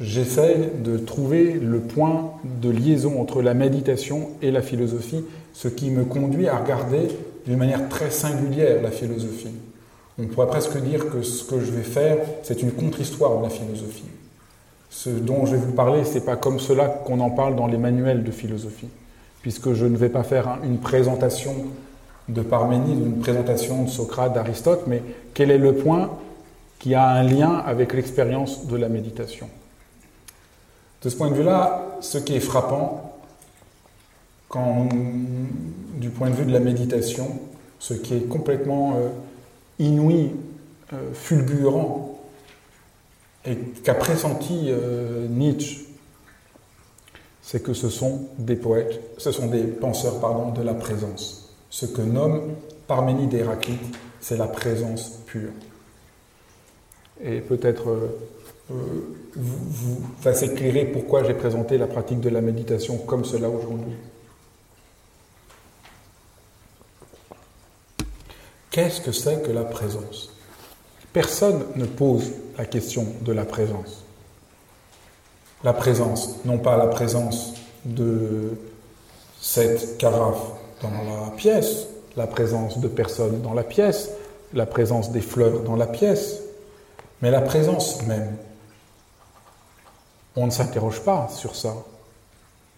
J'essaie 0.00 0.72
de 0.82 0.98
trouver 0.98 1.54
le 1.54 1.80
point 1.80 2.32
de 2.44 2.70
liaison 2.70 3.20
entre 3.20 3.42
la 3.42 3.54
méditation 3.54 4.30
et 4.42 4.50
la 4.50 4.62
philosophie, 4.62 5.24
ce 5.52 5.68
qui 5.68 5.90
me 5.90 6.04
conduit 6.04 6.48
à 6.48 6.58
regarder 6.58 7.08
d'une 7.46 7.56
manière 7.56 7.88
très 7.88 8.10
singulière 8.10 8.82
la 8.82 8.90
philosophie. 8.90 9.54
On 10.18 10.26
pourrait 10.26 10.48
presque 10.48 10.78
dire 10.78 11.10
que 11.10 11.22
ce 11.22 11.44
que 11.44 11.60
je 11.60 11.70
vais 11.70 11.82
faire, 11.82 12.18
c'est 12.42 12.62
une 12.62 12.72
contre-histoire 12.72 13.38
de 13.38 13.44
la 13.44 13.50
philosophie. 13.50 14.04
Ce 14.88 15.10
dont 15.10 15.44
je 15.44 15.56
vais 15.56 15.62
vous 15.62 15.72
parler, 15.72 16.04
ce 16.04 16.14
n'est 16.14 16.24
pas 16.24 16.36
comme 16.36 16.58
cela 16.58 16.88
qu'on 16.88 17.20
en 17.20 17.30
parle 17.30 17.56
dans 17.56 17.66
les 17.66 17.76
manuels 17.76 18.24
de 18.24 18.30
philosophie, 18.30 18.88
puisque 19.42 19.74
je 19.74 19.84
ne 19.84 19.96
vais 19.96 20.08
pas 20.08 20.22
faire 20.22 20.58
une 20.64 20.78
présentation 20.78 21.54
de 22.28 22.42
Parménide, 22.42 22.98
une 22.98 23.18
présentation 23.18 23.84
de 23.84 23.88
Socrate, 23.88 24.32
d'Aristote, 24.32 24.84
mais 24.86 25.02
quel 25.34 25.50
est 25.50 25.58
le 25.58 25.74
point 25.74 26.10
qui 26.78 26.94
a 26.94 27.08
un 27.08 27.22
lien 27.22 27.54
avec 27.54 27.92
l'expérience 27.92 28.66
de 28.66 28.76
la 28.76 28.88
méditation? 28.88 29.48
De 31.02 31.08
ce 31.08 31.16
point 31.16 31.30
de 31.30 31.36
vue-là, 31.36 31.98
ce 32.00 32.18
qui 32.18 32.34
est 32.34 32.40
frappant, 32.40 33.18
quand, 34.48 34.88
du 35.94 36.10
point 36.10 36.30
de 36.30 36.34
vue 36.34 36.46
de 36.46 36.52
la 36.52 36.60
méditation, 36.60 37.40
ce 37.78 37.94
qui 37.94 38.14
est 38.14 38.28
complètement 38.28 38.94
euh, 38.96 39.08
inouï, 39.78 40.32
euh, 40.92 41.12
fulgurant, 41.12 42.18
et 43.44 43.56
qu'a 43.84 43.94
pressenti 43.94 44.66
euh, 44.68 45.28
Nietzsche, 45.28 45.86
c'est 47.42 47.62
que 47.62 47.74
ce 47.74 47.88
sont 47.88 48.26
des 48.38 48.56
poètes, 48.56 49.00
ce 49.18 49.30
sont 49.30 49.46
des 49.46 49.62
penseurs 49.62 50.18
pardon, 50.18 50.50
de 50.50 50.62
la 50.62 50.74
présence. 50.74 51.45
Ce 51.76 51.84
que 51.84 52.00
nomme 52.00 52.54
Parménide 52.86 53.34
et 53.34 53.40
Héraclite, 53.40 53.98
c'est 54.18 54.38
la 54.38 54.46
présence 54.46 55.10
pure. 55.26 55.50
Et 57.22 57.40
peut-être 57.42 57.90
euh, 57.90 58.18
euh, 58.70 58.74
vous, 59.34 60.00
va 60.22 60.32
s'éclairer 60.32 60.86
pourquoi 60.86 61.22
j'ai 61.24 61.34
présenté 61.34 61.76
la 61.76 61.86
pratique 61.86 62.20
de 62.20 62.30
la 62.30 62.40
méditation 62.40 62.96
comme 62.96 63.26
cela 63.26 63.50
aujourd'hui. 63.50 63.92
Qu'est-ce 68.70 69.02
que 69.02 69.12
c'est 69.12 69.42
que 69.42 69.50
la 69.52 69.64
présence? 69.64 70.32
Personne 71.12 71.62
ne 71.76 71.84
pose 71.84 72.32
la 72.56 72.64
question 72.64 73.06
de 73.20 73.32
la 73.32 73.44
présence. 73.44 74.02
La 75.62 75.74
présence, 75.74 76.42
non 76.46 76.56
pas 76.56 76.78
la 76.78 76.86
présence 76.86 77.52
de 77.84 78.56
cette 79.42 79.98
carafe 79.98 80.55
dans 80.82 80.90
la 80.90 81.30
pièce, 81.36 81.86
la 82.16 82.26
présence 82.26 82.78
de 82.78 82.88
personnes 82.88 83.42
dans 83.42 83.54
la 83.54 83.64
pièce, 83.64 84.10
la 84.52 84.66
présence 84.66 85.10
des 85.12 85.20
fleurs 85.20 85.60
dans 85.60 85.76
la 85.76 85.86
pièce, 85.86 86.40
mais 87.22 87.30
la 87.30 87.40
présence 87.40 88.02
même. 88.06 88.36
On 90.36 90.46
ne 90.46 90.50
s'interroge 90.50 91.00
pas 91.00 91.28
sur 91.34 91.56
ça. 91.56 91.74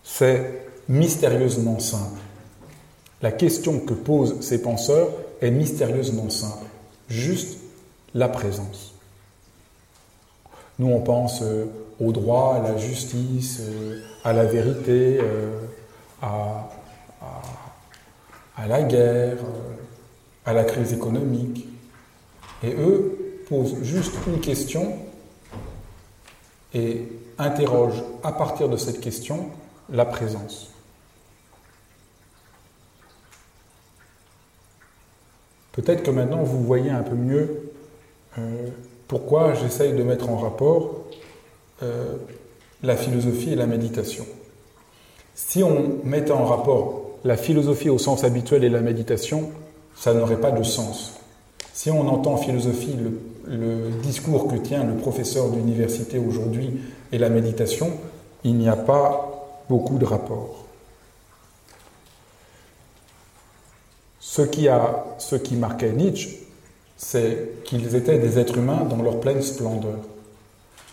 C'est 0.05 0.63
mystérieusement 0.89 1.79
simple. 1.79 2.21
La 3.21 3.33
question 3.33 3.81
que 3.81 3.95
posent 3.95 4.41
ces 4.41 4.63
penseurs 4.63 5.09
est 5.41 5.51
mystérieusement 5.51 6.31
simple. 6.31 6.65
Juste 7.09 7.59
la 8.15 8.29
présence. 8.29 8.95
Nous, 10.79 10.87
on 10.87 11.01
pense 11.01 11.43
euh, 11.43 11.67
au 12.01 12.13
droit, 12.13 12.55
à 12.55 12.73
la 12.73 12.79
justice, 12.79 13.59
euh, 13.61 14.01
à 14.23 14.33
la 14.33 14.45
vérité, 14.45 15.19
euh, 15.21 15.61
à, 16.23 16.71
à, 17.21 17.43
la 18.67 18.83
guerre, 18.83 19.37
à 20.45 20.53
la 20.53 20.65
crise 20.65 20.93
économique. 20.93 21.69
Et 22.63 22.73
eux 22.73 23.45
posent 23.49 23.83
juste 23.83 24.15
une 24.27 24.41
question 24.41 24.97
et 26.75 27.09
interrogent 27.39 28.03
à 28.23 28.33
partir 28.33 28.69
de 28.69 28.77
cette 28.77 29.01
question 29.01 29.51
la 29.91 30.05
présence. 30.05 30.73
Peut-être 35.73 36.03
que 36.03 36.11
maintenant 36.11 36.43
vous 36.43 36.63
voyez 36.65 36.91
un 36.91 37.03
peu 37.03 37.15
mieux 37.15 37.71
pourquoi 39.07 39.55
j'essaye 39.55 39.95
de 39.95 40.03
mettre 40.03 40.29
en 40.29 40.37
rapport 40.37 41.05
euh, 41.83 42.17
la 42.83 42.97
philosophie 42.97 43.53
et 43.53 43.57
la 43.57 43.67
méditation. 43.67 44.27
Si 45.35 45.63
on 45.63 46.01
mettait 46.05 46.33
en 46.33 46.45
rapport 46.45 46.98
la 47.25 47.37
philosophie 47.37 47.91
au 47.91 47.99
sens 47.99 48.25
habituel 48.25 48.65
et 48.65 48.69
la 48.69 48.81
méditation, 48.81 49.51
ça 49.97 50.15
n'aurait 50.15 50.41
pas 50.41 50.51
de 50.51 50.63
sens. 50.63 51.15
Si 51.73 51.91
on 51.91 52.09
entend 52.09 52.35
en 52.35 52.37
philosophie 52.37 52.97
le, 52.97 53.57
le 53.57 53.91
discours 54.03 54.49
que 54.49 54.57
tient 54.57 54.85
le 54.85 54.95
professeur 54.95 55.51
d'université 55.51 56.19
aujourd'hui 56.19 56.81
et 57.13 57.19
la 57.19 57.29
méditation, 57.29 57.91
il 58.45 58.55
n'y 58.55 58.69
a 58.69 58.77
pas 58.77 59.65
beaucoup 59.69 59.99
de 59.99 60.05
rapport. 60.05 60.65
Ce 64.21 64.43
qui, 64.43 64.69
a, 64.69 65.05
ce 65.19 65.37
qui 65.37 65.57
marquait 65.57 65.93
Nietzsche, 65.93 66.39
c'est 66.97 67.65
qu'ils 67.65 67.95
étaient 67.97 68.19
des 68.19 68.39
êtres 68.39 68.59
humains 68.59 68.85
dans 68.85 69.03
leur 69.03 69.21
pleine 69.21 69.43
splendeur. 69.43 69.99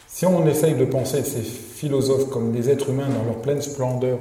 Si 0.08 0.26
on 0.26 0.48
essaye 0.48 0.76
de 0.76 0.86
penser 0.86 1.24
ces 1.24 1.42
philosophes 1.42 2.30
comme 2.30 2.52
des 2.52 2.70
êtres 2.70 2.90
humains 2.90 3.10
dans 3.10 3.26
leur 3.26 3.42
pleine 3.42 3.62
splendeur 3.62 4.20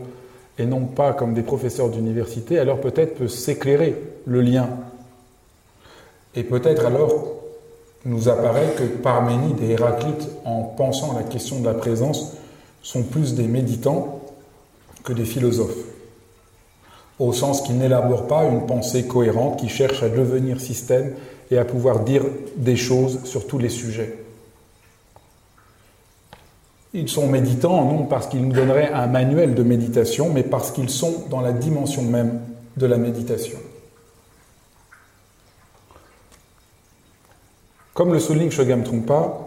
et 0.59 0.67
non 0.67 0.85
pas 0.87 1.13
comme 1.13 1.35
des 1.35 1.43
professeurs 1.43 1.89
d'université, 1.89 2.59
alors 2.59 2.81
peut-être 2.81 3.17
peut 3.17 3.29
s'éclairer 3.29 3.97
le 4.27 4.41
lien. 4.41 4.69
Et 6.35 6.43
peut-être 6.43 6.87
alors 6.87 7.35
nous 8.05 8.29
apparaît 8.29 8.75
que 8.77 8.85
Parménide 8.85 9.61
et 9.63 9.71
Héraclite, 9.71 10.29
en 10.45 10.63
pensant 10.63 11.17
à 11.17 11.21
la 11.21 11.23
question 11.23 11.61
de 11.61 11.65
la 11.65 11.75
présence, 11.75 12.35
sont 12.83 13.03
plus 13.03 13.35
des 13.35 13.49
méditants 13.49 14.21
que 15.05 15.13
des 15.13 15.25
philosophes, 15.25 15.85
au 17.19 17.33
sens 17.33 17.63
qu'ils 17.63 17.79
n'élaborent 17.79 18.27
pas 18.27 18.45
une 18.45 18.67
pensée 18.67 19.07
cohérente 19.07 19.59
qui 19.59 19.69
cherche 19.69 20.03
à 20.03 20.09
devenir 20.09 20.61
système 20.61 21.15
et 21.51 21.59
à 21.59 21.65
pouvoir 21.65 22.01
dire 22.01 22.25
des 22.57 22.77
choses 22.77 23.21
sur 23.25 23.47
tous 23.47 23.59
les 23.59 23.69
sujets. 23.69 24.24
Ils 26.95 27.09
sont 27.09 27.27
méditants 27.27 27.85
non 27.85 28.05
parce 28.05 28.29
qu'ils 28.29 28.43
nous 28.43 28.53
donneraient 28.53 28.91
un 28.93 29.07
manuel 29.07 29.55
de 29.55 29.63
méditation, 29.63 30.31
mais 30.33 30.43
parce 30.43 30.71
qu'ils 30.71 30.89
sont 30.89 31.25
dans 31.29 31.41
la 31.41 31.53
dimension 31.53 32.03
même 32.03 32.41
de 32.77 32.87
la 32.87 32.97
méditation. 32.97 33.59
Comme 37.93 38.13
le 38.13 38.19
souligne 38.19 38.51
Shogam 38.51 38.83
Trungpa, 38.83 39.39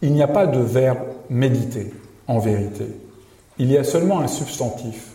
il 0.00 0.12
n'y 0.12 0.22
a 0.22 0.28
pas 0.28 0.46
de 0.46 0.60
verbe 0.60 1.00
méditer 1.28 1.92
en 2.28 2.38
vérité. 2.38 2.86
Il 3.58 3.70
y 3.70 3.76
a 3.76 3.84
seulement 3.84 4.20
un 4.20 4.28
substantif, 4.28 5.12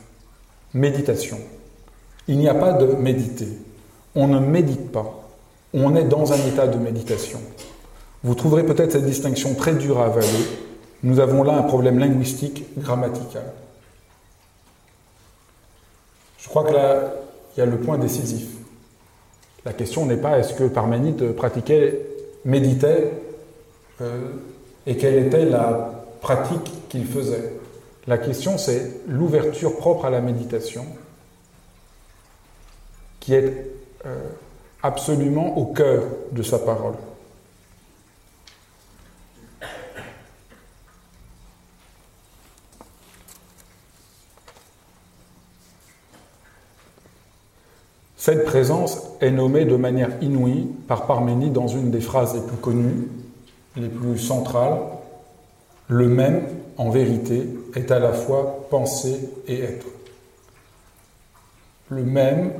méditation. 0.73 1.39
Il 2.27 2.37
n'y 2.37 2.49
a 2.49 2.55
pas 2.55 2.73
de 2.73 2.87
méditer. 2.93 3.47
On 4.15 4.27
ne 4.27 4.39
médite 4.39 4.91
pas 4.91 5.27
on 5.73 5.95
est 5.95 6.05
dans 6.05 6.33
un 6.33 6.37
état 6.47 6.67
de 6.67 6.77
méditation. 6.77 7.39
Vous 8.23 8.35
trouverez 8.35 8.63
peut-être 8.63 8.93
cette 8.93 9.05
distinction 9.05 9.53
très 9.53 9.73
dure 9.73 9.99
à 9.99 10.05
avaler. 10.05 10.27
Nous 11.03 11.19
avons 11.19 11.43
là 11.43 11.53
un 11.53 11.63
problème 11.63 11.99
linguistique, 11.99 12.65
grammatical. 12.77 13.43
Je 16.39 16.47
crois 16.49 16.63
que 16.63 16.73
là, 16.73 17.13
il 17.55 17.59
y 17.59 17.63
a 17.63 17.65
le 17.65 17.77
point 17.77 17.97
décisif. 17.97 18.47
La 19.65 19.73
question 19.73 20.05
n'est 20.05 20.17
pas 20.17 20.39
est-ce 20.39 20.53
que 20.53 20.63
Parménide 20.63 21.33
pratiquait, 21.33 22.01
méditait, 22.45 23.11
euh, 24.01 24.29
et 24.85 24.95
quelle 24.95 25.25
était 25.25 25.45
la 25.45 26.05
pratique 26.21 26.71
qu'il 26.89 27.05
faisait? 27.05 27.53
La 28.07 28.17
question, 28.17 28.57
c'est 28.57 29.01
l'ouverture 29.07 29.75
propre 29.75 30.05
à 30.05 30.09
la 30.09 30.21
méditation, 30.21 30.85
qui 33.19 33.33
est 33.33 33.67
euh, 34.05 34.29
absolument 34.81 35.57
au 35.57 35.65
cœur 35.65 36.03
de 36.31 36.41
sa 36.41 36.59
parole. 36.59 36.95
Cette 48.27 48.43
présence 48.43 49.03
est 49.21 49.31
nommée 49.31 49.63
de 49.63 49.77
manière 49.77 50.09
inouïe 50.21 50.67
par 50.85 51.07
Parménide 51.07 51.53
dans 51.53 51.69
une 51.69 51.91
des 51.91 52.01
phrases 52.01 52.35
les 52.35 52.41
plus 52.41 52.57
connues, 52.57 53.07
les 53.77 53.87
plus 53.87 54.19
centrales. 54.19 54.79
Le 55.87 56.09
même, 56.09 56.43
en 56.75 56.89
vérité, 56.89 57.47
est 57.73 57.89
à 57.89 57.99
la 57.99 58.11
fois 58.11 58.67
penser 58.69 59.29
et 59.47 59.61
être. 59.61 59.85
Le 61.87 62.03
même 62.03 62.51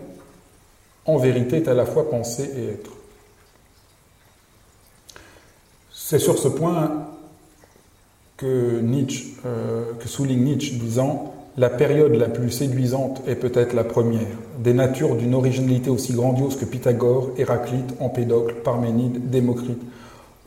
en 1.06 1.18
vérité 1.18 1.58
est 1.58 1.68
à 1.68 1.74
la 1.74 1.86
fois 1.86 2.10
penser 2.10 2.50
et 2.56 2.68
être. 2.70 2.92
C'est 5.92 6.20
sur 6.20 6.38
ce 6.38 6.48
point 6.48 7.10
que 8.38 8.80
Nietzsche, 8.80 9.34
euh, 9.46 9.92
que 10.00 10.08
souligne 10.08 10.46
Nietzsche, 10.46 10.76
disant 10.76 11.34
la 11.58 11.70
période 11.72 12.14
la 12.14 12.30
plus 12.30 12.52
séduisante 12.52 13.22
est 13.28 13.36
peut-être 13.36 13.74
la 13.74 13.84
première, 13.84 14.28
des 14.60 14.74
natures 14.74 15.16
d'une 15.16 15.34
originalité 15.34 15.90
aussi 15.90 16.14
grandiose 16.14 16.56
que 16.56 16.66
Pythagore, 16.66 17.32
Héraclite, 17.38 17.96
Empédocle, 18.00 18.56
Parménide, 18.64 19.32
Démocrite, 19.32 19.82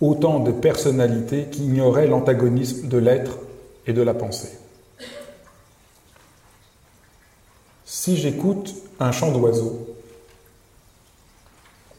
autant 0.01 0.39
de 0.39 0.53
personnalités 0.53 1.47
qui 1.51 1.65
ignoraient 1.65 2.07
l'antagonisme 2.07 2.87
de 2.87 2.99
l'être 2.99 3.39
et 3.89 3.93
de 3.93 4.03
la 4.03 4.15
pensée. 4.15 4.57
Si 7.85 8.17
j'écoute 8.17 8.75
un 9.01 9.11
chant 9.11 9.33
d'oiseau, 9.33 9.89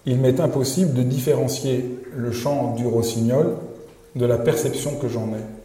il 0.06 0.20
m'est 0.20 0.40
impossible 0.40 0.94
de 0.94 1.04
différencier 1.04 2.00
le 2.16 2.32
chant 2.32 2.76
du 2.76 2.88
rossignol 2.88 3.58
de 4.16 4.26
la 4.26 4.38
perception 4.38 4.96
que 4.96 5.10
j'en 5.10 5.28
ai. 5.28 5.61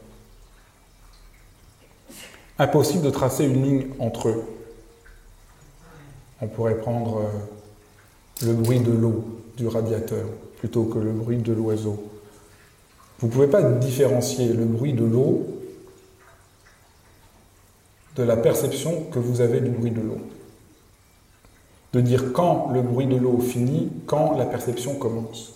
Impossible 2.58 3.02
de 3.04 3.10
tracer 3.10 3.44
une 3.44 3.62
ligne 3.62 3.86
entre 3.98 4.28
eux. 4.28 4.44
On 6.40 6.48
pourrait 6.48 6.78
prendre 6.78 7.18
euh, 7.18 8.46
le 8.46 8.52
bruit 8.52 8.80
de 8.80 8.92
l'eau 8.92 9.24
du 9.56 9.66
radiateur 9.66 10.26
plutôt 10.58 10.84
que 10.84 10.98
le 10.98 11.12
bruit 11.12 11.38
de 11.38 11.52
l'oiseau. 11.52 12.02
Vous 13.18 13.26
ne 13.28 13.32
pouvez 13.32 13.46
pas 13.46 13.62
différencier 13.62 14.48
le 14.48 14.64
bruit 14.64 14.92
de 14.92 15.04
l'eau 15.04 15.46
de 18.16 18.22
la 18.22 18.36
perception 18.36 19.04
que 19.12 19.18
vous 19.18 19.40
avez 19.40 19.60
du 19.60 19.70
bruit 19.70 19.90
de 19.90 20.00
l'eau 20.00 20.18
de 21.96 22.02
dire 22.02 22.32
quand 22.34 22.68
le 22.74 22.82
bruit 22.82 23.06
de 23.06 23.16
l'eau 23.16 23.38
finit, 23.38 23.90
quand 24.04 24.36
la 24.36 24.44
perception 24.44 24.96
commence. 24.96 25.54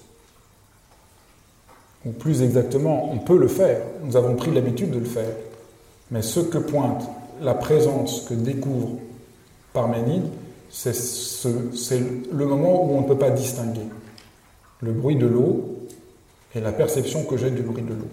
Ou 2.07 2.13
plus 2.13 2.41
exactement, 2.41 3.13
on 3.13 3.19
peut 3.19 3.37
le 3.37 3.47
faire, 3.47 3.83
nous 4.03 4.17
avons 4.17 4.37
pris 4.37 4.51
l'habitude 4.51 4.91
de 4.91 4.99
le 4.99 5.05
faire, 5.05 5.35
mais 6.11 6.23
ce 6.23 6.41
que 6.41 6.59
pointe 6.59 7.03
la 7.41 7.55
présence 7.55 8.27
que 8.29 8.35
découvre 8.35 8.99
Parménide, 9.73 10.25
c'est 10.69 10.93
le 12.33 12.45
moment 12.45 12.85
où 12.85 12.97
on 12.97 13.03
ne 13.03 13.07
peut 13.07 13.19
pas 13.19 13.31
distinguer 13.31 13.87
le 14.81 14.93
bruit 14.93 15.17
de 15.17 15.27
l'eau 15.27 15.77
et 16.55 16.61
la 16.61 16.73
perception 16.73 17.25
que 17.25 17.37
j'ai 17.37 17.51
du 17.51 17.63
bruit 17.63 17.83
de 17.83 17.95
l'eau. 17.95 18.09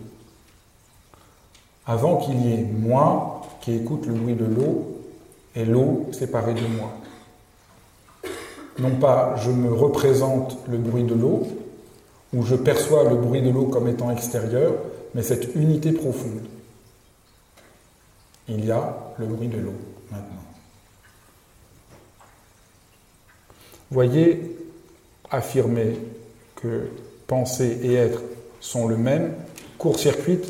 Avant 1.88 2.17
qu'il 2.17 2.45
y 2.45 2.53
ait 2.53 2.63
moi 2.63 3.41
qui 3.62 3.73
écoute 3.73 4.05
le 4.05 4.13
bruit 4.13 4.36
de 4.36 4.45
l'eau 4.45 5.01
et 5.55 5.65
l'eau 5.65 6.07
séparée 6.12 6.53
de 6.53 6.67
moi 6.77 6.91
non 8.79 8.91
pas 8.91 9.36
je 9.38 9.51
me 9.51 9.71
représente 9.73 10.57
le 10.69 10.77
bruit 10.77 11.03
de 11.03 11.15
l'eau, 11.15 11.43
ou 12.33 12.43
je 12.43 12.55
perçois 12.55 13.10
le 13.10 13.15
bruit 13.15 13.41
de 13.41 13.49
l'eau 13.49 13.65
comme 13.65 13.88
étant 13.88 14.12
extérieur, 14.12 14.73
mais 15.15 15.23
cette 15.23 15.55
unité 15.55 15.91
profonde. 15.91 16.41
Il 18.49 18.65
y 18.65 18.71
a 18.71 19.13
le 19.17 19.25
bruit 19.25 19.47
de 19.47 19.57
l'eau 19.57 19.75
maintenant. 20.12 20.43
Voyez, 23.91 24.57
affirmer 25.29 25.97
que 26.55 26.89
penser 27.27 27.79
et 27.83 27.93
être 27.93 28.21
sont 28.60 28.88
le 28.88 28.97
même 28.97 29.33
court-circuite 29.77 30.45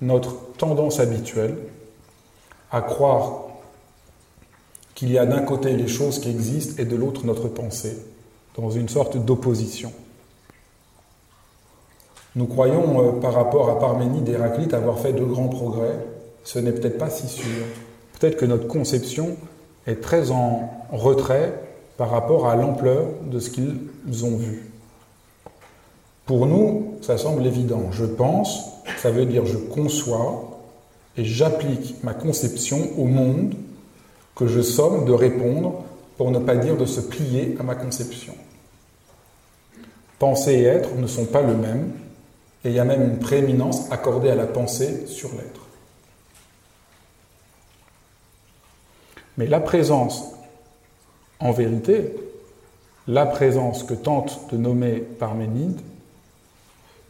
notre 0.00 0.52
tendance 0.56 0.98
habituelle 0.98 1.56
à 2.70 2.80
croire 2.80 3.44
qu'il 4.94 5.12
y 5.12 5.18
a 5.18 5.26
d'un 5.26 5.42
côté 5.42 5.76
les 5.76 5.88
choses 5.88 6.18
qui 6.18 6.30
existent 6.30 6.80
et 6.80 6.84
de 6.84 6.96
l'autre 6.96 7.24
notre 7.24 7.48
pensée, 7.48 7.98
dans 8.56 8.70
une 8.70 8.88
sorte 8.88 9.16
d'opposition. 9.16 9.92
Nous 12.34 12.46
croyons, 12.46 13.08
euh, 13.08 13.20
par 13.20 13.34
rapport 13.34 13.68
à 13.68 13.78
Parménide 13.78 14.28
et 14.28 14.32
Héraclite, 14.32 14.72
avoir 14.74 14.98
fait 14.98 15.12
de 15.12 15.24
grands 15.24 15.48
progrès. 15.48 15.98
Ce 16.44 16.58
n'est 16.58 16.72
peut-être 16.72 16.98
pas 16.98 17.10
si 17.10 17.28
sûr. 17.28 17.64
Peut-être 18.18 18.36
que 18.36 18.46
notre 18.46 18.66
conception 18.66 19.36
est 19.86 20.00
très 20.00 20.30
en 20.30 20.70
retrait 20.90 21.52
par 21.96 22.10
rapport 22.10 22.46
à 22.48 22.56
l'ampleur 22.56 23.06
de 23.30 23.38
ce 23.38 23.50
qu'ils 23.50 24.24
ont 24.24 24.36
vu. 24.36 24.70
Pour 26.26 26.46
nous, 26.46 26.94
ça 27.02 27.18
semble 27.18 27.44
évident. 27.46 27.90
Je 27.90 28.04
pense, 28.04 28.70
ça 28.98 29.10
veut 29.10 29.26
dire 29.26 29.44
je 29.44 29.56
conçois 29.56 30.60
et 31.16 31.24
j'applique 31.24 31.96
ma 32.02 32.14
conception 32.14 32.78
au 32.96 33.04
monde 33.04 33.54
que 34.34 34.46
je 34.46 34.62
somme 34.62 35.04
de 35.04 35.12
répondre, 35.12 35.84
pour 36.16 36.30
ne 36.30 36.38
pas 36.38 36.56
dire 36.56 36.76
de 36.76 36.84
se 36.84 37.00
plier 37.00 37.56
à 37.58 37.62
ma 37.62 37.74
conception. 37.74 38.34
Penser 40.18 40.52
et 40.52 40.64
être 40.64 40.94
ne 40.96 41.06
sont 41.06 41.24
pas 41.24 41.42
le 41.42 41.54
même, 41.54 41.90
et 42.64 42.68
il 42.68 42.74
y 42.74 42.78
a 42.78 42.84
même 42.84 43.02
une 43.02 43.18
prééminence 43.18 43.90
accordée 43.90 44.30
à 44.30 44.34
la 44.34 44.46
pensée 44.46 45.06
sur 45.06 45.30
l'être. 45.30 45.61
Mais 49.36 49.46
la 49.46 49.60
présence, 49.60 50.32
en 51.40 51.52
vérité, 51.52 52.14
la 53.08 53.26
présence 53.26 53.82
que 53.82 53.94
tente 53.94 54.52
de 54.52 54.56
nommer 54.56 54.96
Parménide, 54.96 55.80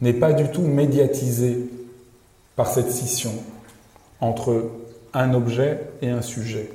n'est 0.01 0.13
pas 0.13 0.33
du 0.33 0.49
tout 0.49 0.61
médiatisée 0.61 1.59
par 2.55 2.67
cette 2.67 2.91
scission 2.91 3.33
entre 4.19 4.69
un 5.13 5.33
objet 5.33 5.81
et 6.01 6.09
un 6.09 6.21
sujet. 6.21 6.69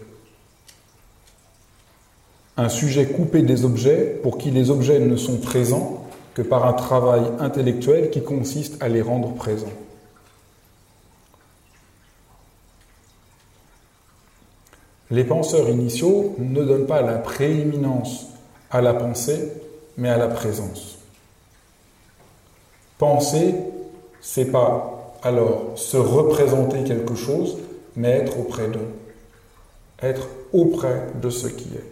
Un 2.56 2.68
sujet 2.68 3.06
coupé 3.06 3.42
des 3.42 3.64
objets 3.64 4.18
pour 4.22 4.38
qui 4.38 4.50
les 4.50 4.70
objets 4.70 4.98
ne 4.98 5.16
sont 5.16 5.36
présents 5.36 6.04
que 6.34 6.42
par 6.42 6.66
un 6.66 6.72
travail 6.72 7.22
intellectuel 7.40 8.10
qui 8.10 8.22
consiste 8.22 8.82
à 8.82 8.88
les 8.88 9.02
rendre 9.02 9.32
présents. 9.34 9.66
Les 15.10 15.24
penseurs 15.24 15.68
initiaux 15.68 16.34
ne 16.38 16.62
donnent 16.62 16.86
pas 16.86 17.02
la 17.02 17.18
prééminence 17.18 18.26
à 18.70 18.80
la 18.82 18.92
pensée, 18.92 19.52
mais 19.96 20.10
à 20.10 20.18
la 20.18 20.28
présence. 20.28 20.98
Penser, 22.98 23.54
c'est 24.20 24.50
pas 24.50 25.14
alors 25.22 25.72
se 25.76 25.96
représenter 25.96 26.84
quelque 26.84 27.14
chose, 27.14 27.58
mais 27.96 28.10
être 28.10 28.38
auprès 28.38 28.68
d'eux, 28.68 28.88
être 30.02 30.28
auprès 30.52 31.06
de 31.20 31.30
ce 31.30 31.48
qui 31.48 31.68
est. 31.74 31.84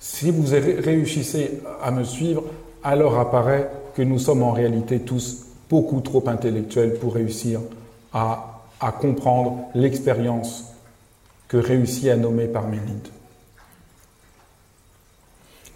Si 0.00 0.30
vous 0.30 0.50
réussissez 0.50 1.60
à 1.82 1.90
me 1.90 2.04
suivre, 2.04 2.44
alors 2.84 3.18
apparaît 3.18 3.70
que 3.94 4.02
nous 4.02 4.18
sommes 4.18 4.42
en 4.42 4.52
réalité 4.52 5.00
tous 5.00 5.46
beaucoup 5.68 6.00
trop 6.00 6.22
intellectuels 6.28 6.94
pour 6.98 7.14
réussir 7.14 7.60
à 8.12 8.55
à 8.80 8.92
comprendre 8.92 9.68
l'expérience 9.74 10.64
que 11.48 11.56
réussit 11.56 12.08
à 12.08 12.16
nommer 12.16 12.46
Parménide. 12.46 13.08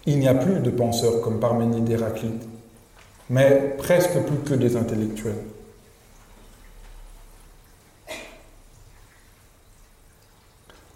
Il 0.05 0.19
n'y 0.19 0.27
a 0.27 0.33
plus 0.33 0.59
de 0.59 0.69
penseurs 0.69 1.21
comme 1.21 1.39
Parménide 1.39 1.89
et 1.89 1.93
Héraclite, 1.93 2.47
mais 3.29 3.75
presque 3.77 4.19
plus 4.19 4.39
que 4.39 4.55
des 4.55 4.75
intellectuels. 4.75 5.43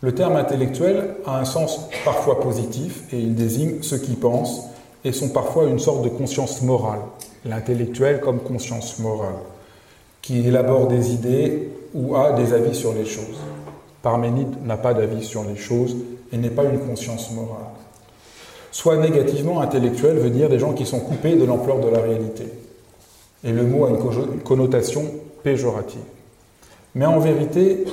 Le 0.02 0.14
terme 0.14 0.36
intellectuel 0.36 1.16
a 1.26 1.40
un 1.40 1.46
sens 1.46 1.80
parfois 2.04 2.40
positif 2.40 3.12
et 3.12 3.20
il 3.20 3.34
désigne 3.34 3.82
ceux 3.82 3.98
qui 3.98 4.14
pensent 4.14 4.66
et 5.04 5.12
sont 5.12 5.30
parfois 5.30 5.66
une 5.66 5.80
sorte 5.80 6.04
de 6.04 6.10
conscience 6.10 6.62
morale. 6.62 7.00
L'intellectuel 7.44 8.20
comme 8.20 8.40
conscience 8.40 9.00
morale, 9.00 9.36
qui 10.26 10.40
élabore 10.40 10.88
des 10.88 11.14
idées 11.14 11.70
ou 11.94 12.16
a 12.16 12.32
des 12.32 12.52
avis 12.52 12.74
sur 12.74 12.94
les 12.94 13.06
choses. 13.06 13.38
Parménide 14.02 14.66
n'a 14.66 14.76
pas 14.76 14.96
d'avis 14.96 15.24
sur 15.24 15.44
les 15.44 15.56
choses 15.56 15.96
et 16.34 16.38
n'est 16.38 16.50
pas 16.50 16.64
une 16.64 16.80
conscience 16.80 17.30
morale. 17.32 17.68
Soit 18.72 18.98
négativement 18.98 19.62
intellectuel 19.62 20.18
veut 20.18 20.32
dire 20.32 20.50
des 20.50 20.58
gens 20.58 20.74
qui 20.74 20.88
sont 20.88 21.00
coupés 21.00 21.36
de 21.36 21.46
l'ampleur 21.46 21.80
de 21.80 21.90
la 21.90 22.00
réalité. 22.00 22.46
Et 23.44 23.52
le 23.52 23.68
mot 23.68 23.86
a 23.86 23.92
une 23.92 24.42
connotation 24.44 25.04
péjorative. 25.44 26.02
Mais 26.96 27.06
en 27.06 27.20
vérité, 27.20 27.86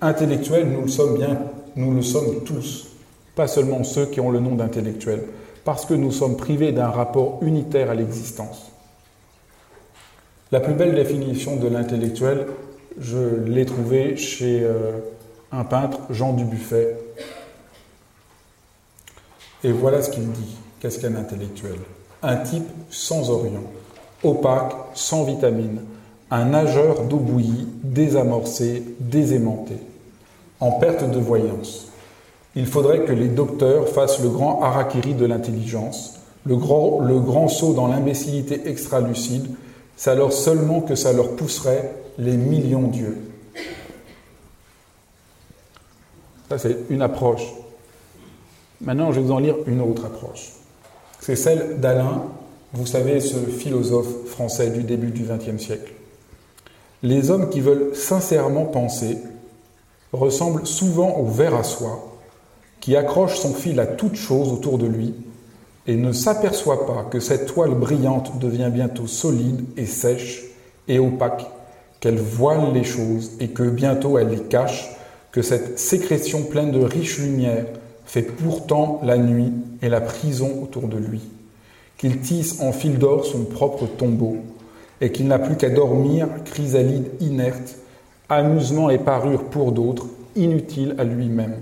intellectuels, 0.00 0.66
nous 0.66 0.82
le 0.82 0.88
sommes 0.88 1.18
bien, 1.18 1.38
nous 1.76 1.94
le 1.94 2.02
sommes 2.02 2.42
tous, 2.44 2.88
pas 3.36 3.46
seulement 3.46 3.84
ceux 3.84 4.06
qui 4.06 4.18
ont 4.18 4.32
le 4.32 4.40
nom 4.40 4.56
d'intellectuels, 4.56 5.22
parce 5.64 5.86
que 5.86 5.94
nous 5.94 6.10
sommes 6.10 6.36
privés 6.36 6.72
d'un 6.72 6.88
rapport 6.88 7.38
unitaire 7.42 7.90
à 7.90 7.94
l'existence. 7.94 8.72
La 10.52 10.58
plus 10.58 10.74
belle 10.74 10.96
définition 10.96 11.54
de 11.54 11.68
l'intellectuel, 11.68 12.48
je 12.98 13.18
l'ai 13.46 13.64
trouvé 13.64 14.16
chez 14.16 14.64
euh, 14.64 14.98
un 15.52 15.62
peintre, 15.62 16.00
Jean 16.10 16.32
Dubuffet. 16.32 16.96
Et 19.62 19.70
voilà 19.70 20.02
ce 20.02 20.10
qu'il 20.10 20.28
dit. 20.32 20.56
Qu'est-ce 20.80 20.98
qu'un 20.98 21.14
intellectuel? 21.14 21.76
Un 22.24 22.36
type 22.38 22.66
sans 22.90 23.30
orient, 23.30 23.62
opaque, 24.24 24.72
sans 24.94 25.22
vitamine, 25.22 25.82
un 26.32 26.46
nageur 26.46 27.04
d'eau 27.04 27.18
bouillie, 27.18 27.68
désamorcé, 27.84 28.82
désaimanté, 28.98 29.76
en 30.58 30.72
perte 30.72 31.08
de 31.08 31.18
voyance. 31.18 31.92
Il 32.56 32.66
faudrait 32.66 33.04
que 33.04 33.12
les 33.12 33.28
docteurs 33.28 33.88
fassent 33.88 34.20
le 34.20 34.30
grand 34.30 34.62
harakiri 34.62 35.14
de 35.14 35.26
l'intelligence, 35.26 36.18
le 36.44 36.56
grand, 36.56 36.98
le 36.98 37.20
grand 37.20 37.46
saut 37.46 37.72
dans 37.72 37.86
l'imbécilité 37.86 38.68
extra-lucide, 38.68 39.46
c'est 40.00 40.08
alors 40.08 40.32
seulement 40.32 40.80
que 40.80 40.94
ça 40.94 41.12
leur 41.12 41.36
pousserait 41.36 41.94
les 42.16 42.38
millions 42.38 42.88
d'yeux. 42.88 43.18
Ça, 46.48 46.56
c'est 46.56 46.74
une 46.88 47.02
approche. 47.02 47.42
Maintenant, 48.80 49.12
je 49.12 49.20
vais 49.20 49.26
vous 49.26 49.32
en 49.32 49.40
lire 49.40 49.56
une 49.66 49.82
autre 49.82 50.06
approche. 50.06 50.52
C'est 51.20 51.36
celle 51.36 51.80
d'Alain, 51.80 52.22
vous 52.72 52.86
savez, 52.86 53.20
ce 53.20 53.36
philosophe 53.36 54.24
français 54.24 54.70
du 54.70 54.84
début 54.84 55.10
du 55.10 55.24
XXe 55.24 55.62
siècle. 55.62 55.92
Les 57.02 57.30
hommes 57.30 57.50
qui 57.50 57.60
veulent 57.60 57.94
sincèrement 57.94 58.64
penser 58.64 59.18
ressemblent 60.14 60.66
souvent 60.66 61.18
au 61.18 61.26
ver 61.26 61.54
à 61.54 61.62
soie, 61.62 62.16
qui 62.80 62.96
accroche 62.96 63.38
son 63.38 63.52
fil 63.52 63.78
à 63.78 63.86
toute 63.86 64.16
chose 64.16 64.50
autour 64.50 64.78
de 64.78 64.86
lui 64.86 65.14
et 65.86 65.96
ne 65.96 66.12
s'aperçoit 66.12 66.86
pas 66.86 67.06
que 67.10 67.20
cette 67.20 67.46
toile 67.46 67.74
brillante 67.74 68.38
devient 68.38 68.70
bientôt 68.72 69.06
solide 69.06 69.64
et 69.76 69.86
sèche 69.86 70.44
et 70.88 70.98
opaque 70.98 71.46
qu'elle 72.00 72.18
voile 72.18 72.72
les 72.72 72.84
choses 72.84 73.32
et 73.40 73.48
que 73.48 73.62
bientôt 73.62 74.18
elle 74.18 74.28
les 74.28 74.42
cache, 74.42 74.90
que 75.32 75.42
cette 75.42 75.78
sécrétion 75.78 76.42
pleine 76.42 76.72
de 76.72 76.82
riches 76.82 77.18
lumières 77.18 77.66
fait 78.04 78.22
pourtant 78.22 79.00
la 79.04 79.16
nuit 79.16 79.52
et 79.82 79.88
la 79.88 80.00
prison 80.00 80.62
autour 80.62 80.88
de 80.88 80.96
lui, 80.96 81.20
qu'il 81.96 82.20
tisse 82.20 82.60
en 82.60 82.72
fil 82.72 82.98
d'or 82.98 83.24
son 83.24 83.44
propre 83.44 83.86
tombeau, 83.86 84.38
et 85.00 85.12
qu'il 85.12 85.28
n'a 85.28 85.38
plus 85.38 85.56
qu'à 85.56 85.70
dormir, 85.70 86.28
chrysalide 86.44 87.10
inerte, 87.20 87.76
amusement 88.28 88.90
et 88.90 88.98
parure 88.98 89.44
pour 89.44 89.72
d'autres, 89.72 90.06
inutile 90.36 90.94
à 90.98 91.04
lui-même. 91.04 91.56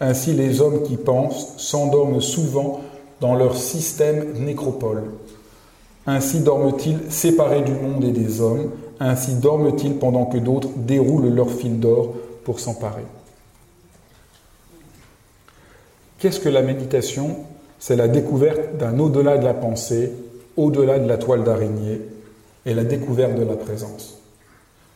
Ainsi 0.00 0.32
les 0.32 0.60
hommes 0.60 0.82
qui 0.82 0.96
pensent 0.96 1.54
s'endorment 1.58 2.20
souvent 2.20 2.80
dans 3.22 3.36
leur 3.36 3.56
système 3.56 4.32
nécropole. 4.44 5.04
Ainsi 6.06 6.40
dorment-ils 6.40 6.98
séparés 7.08 7.62
du 7.62 7.72
monde 7.72 8.04
et 8.04 8.10
des 8.10 8.40
hommes, 8.40 8.72
ainsi 8.98 9.34
dorment-ils 9.36 9.94
pendant 9.94 10.26
que 10.26 10.38
d'autres 10.38 10.68
déroulent 10.76 11.32
leur 11.32 11.48
fil 11.48 11.78
d'or 11.78 12.14
pour 12.42 12.58
s'emparer. 12.58 13.04
Qu'est-ce 16.18 16.40
que 16.40 16.48
la 16.48 16.62
méditation? 16.62 17.36
C'est 17.78 17.94
la 17.94 18.08
découverte 18.08 18.76
d'un 18.76 18.98
au-delà 18.98 19.38
de 19.38 19.44
la 19.44 19.54
pensée, 19.54 20.12
au-delà 20.56 20.98
de 20.98 21.08
la 21.08 21.16
toile 21.16 21.44
d'araignée, 21.44 22.00
et 22.66 22.74
la 22.74 22.84
découverte 22.84 23.36
de 23.36 23.44
la 23.44 23.56
présence. 23.56 24.18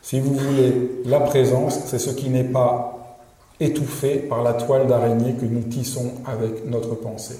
Si 0.02 0.18
vous 0.18 0.34
voulez, 0.34 1.02
la 1.04 1.20
présence, 1.20 1.78
c'est 1.86 2.00
ce 2.00 2.10
qui 2.10 2.28
n'est 2.28 2.44
pas 2.44 3.22
étouffé 3.60 4.16
par 4.18 4.42
la 4.42 4.54
toile 4.54 4.88
d'araignée 4.88 5.34
que 5.34 5.46
nous 5.46 5.62
tissons 5.62 6.12
avec 6.26 6.66
notre 6.66 6.96
pensée. 6.96 7.38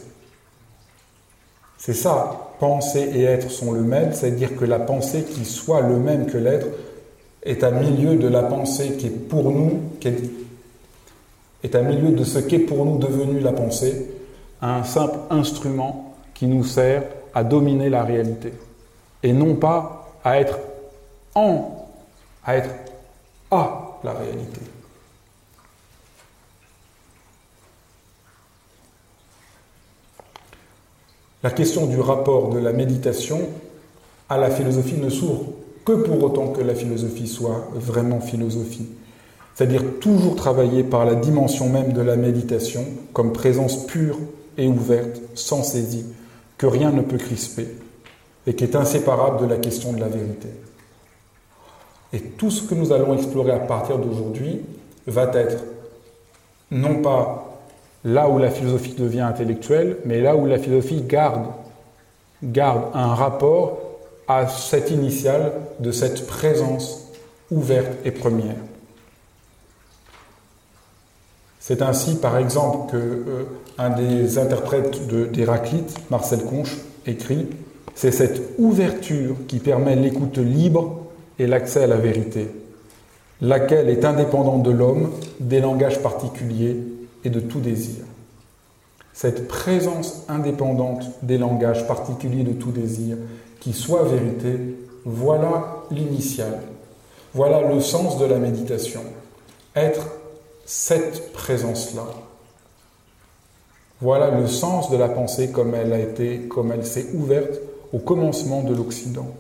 C'est 1.87 1.95
ça, 1.95 2.51
penser 2.59 3.13
et 3.15 3.23
être 3.23 3.49
sont 3.49 3.71
le 3.71 3.83
même, 3.83 4.13
c'est-à-dire 4.13 4.57
que 4.57 4.65
la 4.65 4.81
pensée 4.81 5.23
qui 5.23 5.45
soit 5.45 5.83
le 5.83 5.97
même 5.99 6.27
que 6.27 6.37
l'être 6.37 6.67
est 7.45 7.63
à 7.63 7.71
milieu 7.71 8.17
de 8.17 8.27
la 8.27 8.43
pensée 8.43 8.97
qui 8.97 9.07
est 9.07 9.29
pour 9.29 9.53
nous, 9.53 9.83
qui 10.01 10.09
est, 10.09 10.19
est 11.63 11.77
à 11.77 11.83
milieu 11.83 12.11
de 12.11 12.25
ce 12.25 12.41
qu'est 12.41 12.59
pour 12.59 12.85
nous 12.85 12.99
devenu 12.99 13.39
la 13.39 13.53
pensée, 13.53 14.11
un 14.61 14.83
simple 14.83 15.17
instrument 15.31 16.17
qui 16.35 16.49
nous 16.49 16.65
sert 16.65 17.05
à 17.33 17.45
dominer 17.45 17.89
la 17.89 18.03
réalité 18.03 18.53
et 19.23 19.33
non 19.33 19.55
pas 19.55 20.09
à 20.25 20.41
être 20.41 20.59
en, 21.37 21.87
à 22.45 22.57
être 22.57 22.71
à 23.53 23.99
la 24.03 24.13
réalité. 24.13 24.61
La 31.47 31.53
question 31.53 31.87
du 31.87 32.01
rapport 32.01 32.49
de 32.49 32.59
la 32.59 32.73
méditation 32.73 33.39
à 34.29 34.37
la 34.37 34.51
philosophie 34.51 34.97
ne 35.01 35.09
s'ouvre 35.09 35.45
que 35.85 35.93
pour 35.93 36.21
autant 36.25 36.49
que 36.49 36.61
la 36.61 36.75
philosophie 36.75 37.29
soit 37.29 37.69
vraiment 37.73 38.19
philosophie. 38.19 38.89
C'est-à-dire 39.55 40.01
toujours 40.01 40.35
travailler 40.35 40.83
par 40.83 41.05
la 41.05 41.15
dimension 41.15 41.69
même 41.69 41.93
de 41.93 42.01
la 42.01 42.17
méditation 42.17 42.85
comme 43.13 43.33
présence 43.33 43.87
pure 43.87 44.19
et 44.59 44.67
ouverte, 44.67 45.21
sans 45.37 45.63
saisie, 45.63 46.07
que 46.59 46.67
rien 46.67 46.91
ne 46.91 47.03
peut 47.03 47.17
crisper 47.17 47.69
et 48.49 48.57
qui 48.57 48.65
est 48.65 48.75
inséparable 48.75 49.41
de 49.41 49.47
la 49.47 49.59
question 49.59 49.93
de 49.93 50.01
la 50.01 50.09
vérité. 50.09 50.49
Et 52.13 52.23
tout 52.23 52.51
ce 52.51 52.69
que 52.69 52.75
nous 52.75 52.91
allons 52.91 53.15
explorer 53.15 53.53
à 53.53 53.61
partir 53.61 53.99
d'aujourd'hui 53.99 54.63
va 55.07 55.31
être 55.33 55.63
non 56.73 57.03
pas 57.03 57.46
là 58.07 58.29
où 58.29 58.39
la 58.39 58.51
philosophie 58.51 58.95
devient 58.97 59.21
intellectuelle, 59.21 59.99
mais 60.05 60.21
là 60.21 60.37
où 60.37 60.47
la 60.47 60.59
philosophie 60.59 61.03
garde, 61.03 61.49
garde 62.43 62.85
un 62.95 63.15
rapport 63.15 63.79
à 64.29 64.47
cette 64.47 64.93
initiale 64.93 65.53
de 65.81 65.91
cette 65.91 66.27
présence 66.27 67.11
ouverte 67.51 67.93
et 68.05 68.13
première. 68.13 68.55
C'est 71.59 71.83
ainsi, 71.83 72.15
par 72.15 72.39
exemple, 72.39 72.93
que 72.93 72.97
euh, 72.97 73.45
un 73.77 73.91
des 73.91 74.39
interprètes 74.39 75.09
d'Héraclite, 75.33 75.97
Marcel 76.11 76.45
Conche, 76.45 76.77
écrit 77.07 77.49
C'est 77.97 78.13
cette 78.13 78.41
ouverture 78.59 79.35
qui 79.49 79.59
permet 79.59 79.97
l'écoute 79.97 80.39
libre 80.39 81.01
et 81.41 81.49
l'accès 81.49 81.83
à 81.83 81.87
la 81.89 81.97
vérité, 81.97 82.49
laquelle 83.41 83.89
est 83.89 84.05
indépendante 84.05 84.63
de 84.63 84.71
l'homme, 84.71 85.11
des 85.41 85.61
langages 85.61 86.01
particuliers 86.01 86.77
de 87.31 87.41
tout 87.41 87.61
désir. 87.61 88.05
Cette 89.13 89.49
présence 89.49 90.25
indépendante 90.29 91.05
des 91.23 91.39
langages 91.39 91.87
particuliers 91.87 92.45
de 92.45 92.53
tout 92.53 92.71
désir, 92.71 93.17
qui 93.61 93.73
soit 93.73 94.05
vérité, 94.05 94.77
voilà 95.05 95.85
l'initial, 95.91 96.61
voilà 97.33 97.63
le 97.63 97.81
sens 97.81 98.19
de 98.19 98.25
la 98.27 98.39
méditation. 98.39 99.03
Être 99.75 100.07
cette 100.67 101.33
présence-là. 101.33 102.07
Voilà 104.01 104.31
le 104.31 104.47
sens 104.47 104.91
de 104.91 104.97
la 104.97 105.09
pensée 105.09 105.51
comme 105.51 105.75
elle 105.75 105.93
a 105.93 105.99
été, 105.99 106.43
comme 106.49 106.73
elle 106.73 106.85
s'est 106.85 107.09
ouverte 107.15 107.61
au 107.93 107.99
commencement 107.99 108.63
de 108.63 108.75
l'Occident. 108.75 109.35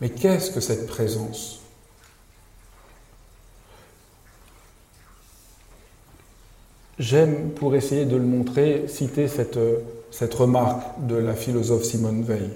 Mais 0.00 0.08
qu'est-ce 0.08 0.50
que 0.50 0.60
cette 0.60 0.86
présence? 0.86 1.60
J'aime, 6.98 7.50
pour 7.50 7.74
essayer 7.74 8.04
de 8.04 8.16
le 8.16 8.22
montrer, 8.22 8.84
citer 8.86 9.28
cette, 9.28 9.58
cette 10.10 10.34
remarque 10.34 11.06
de 11.06 11.16
la 11.16 11.34
philosophe 11.34 11.84
Simone 11.84 12.22
Veil. 12.22 12.50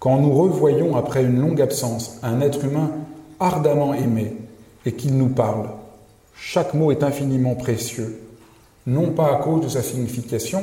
Quand 0.00 0.18
nous 0.18 0.32
revoyons 0.32 0.96
après 0.96 1.22
une 1.22 1.40
longue 1.40 1.62
absence 1.62 2.18
un 2.22 2.40
être 2.40 2.64
humain 2.64 2.90
ardemment 3.38 3.94
aimé 3.94 4.36
et 4.84 4.92
qu'il 4.92 5.16
nous 5.16 5.28
parle, 5.28 5.68
chaque 6.34 6.74
mot 6.74 6.90
est 6.90 7.04
infiniment 7.04 7.54
précieux, 7.54 8.20
non 8.86 9.10
pas 9.10 9.32
à 9.32 9.36
cause 9.36 9.62
de 9.62 9.68
sa 9.68 9.82
signification, 9.82 10.62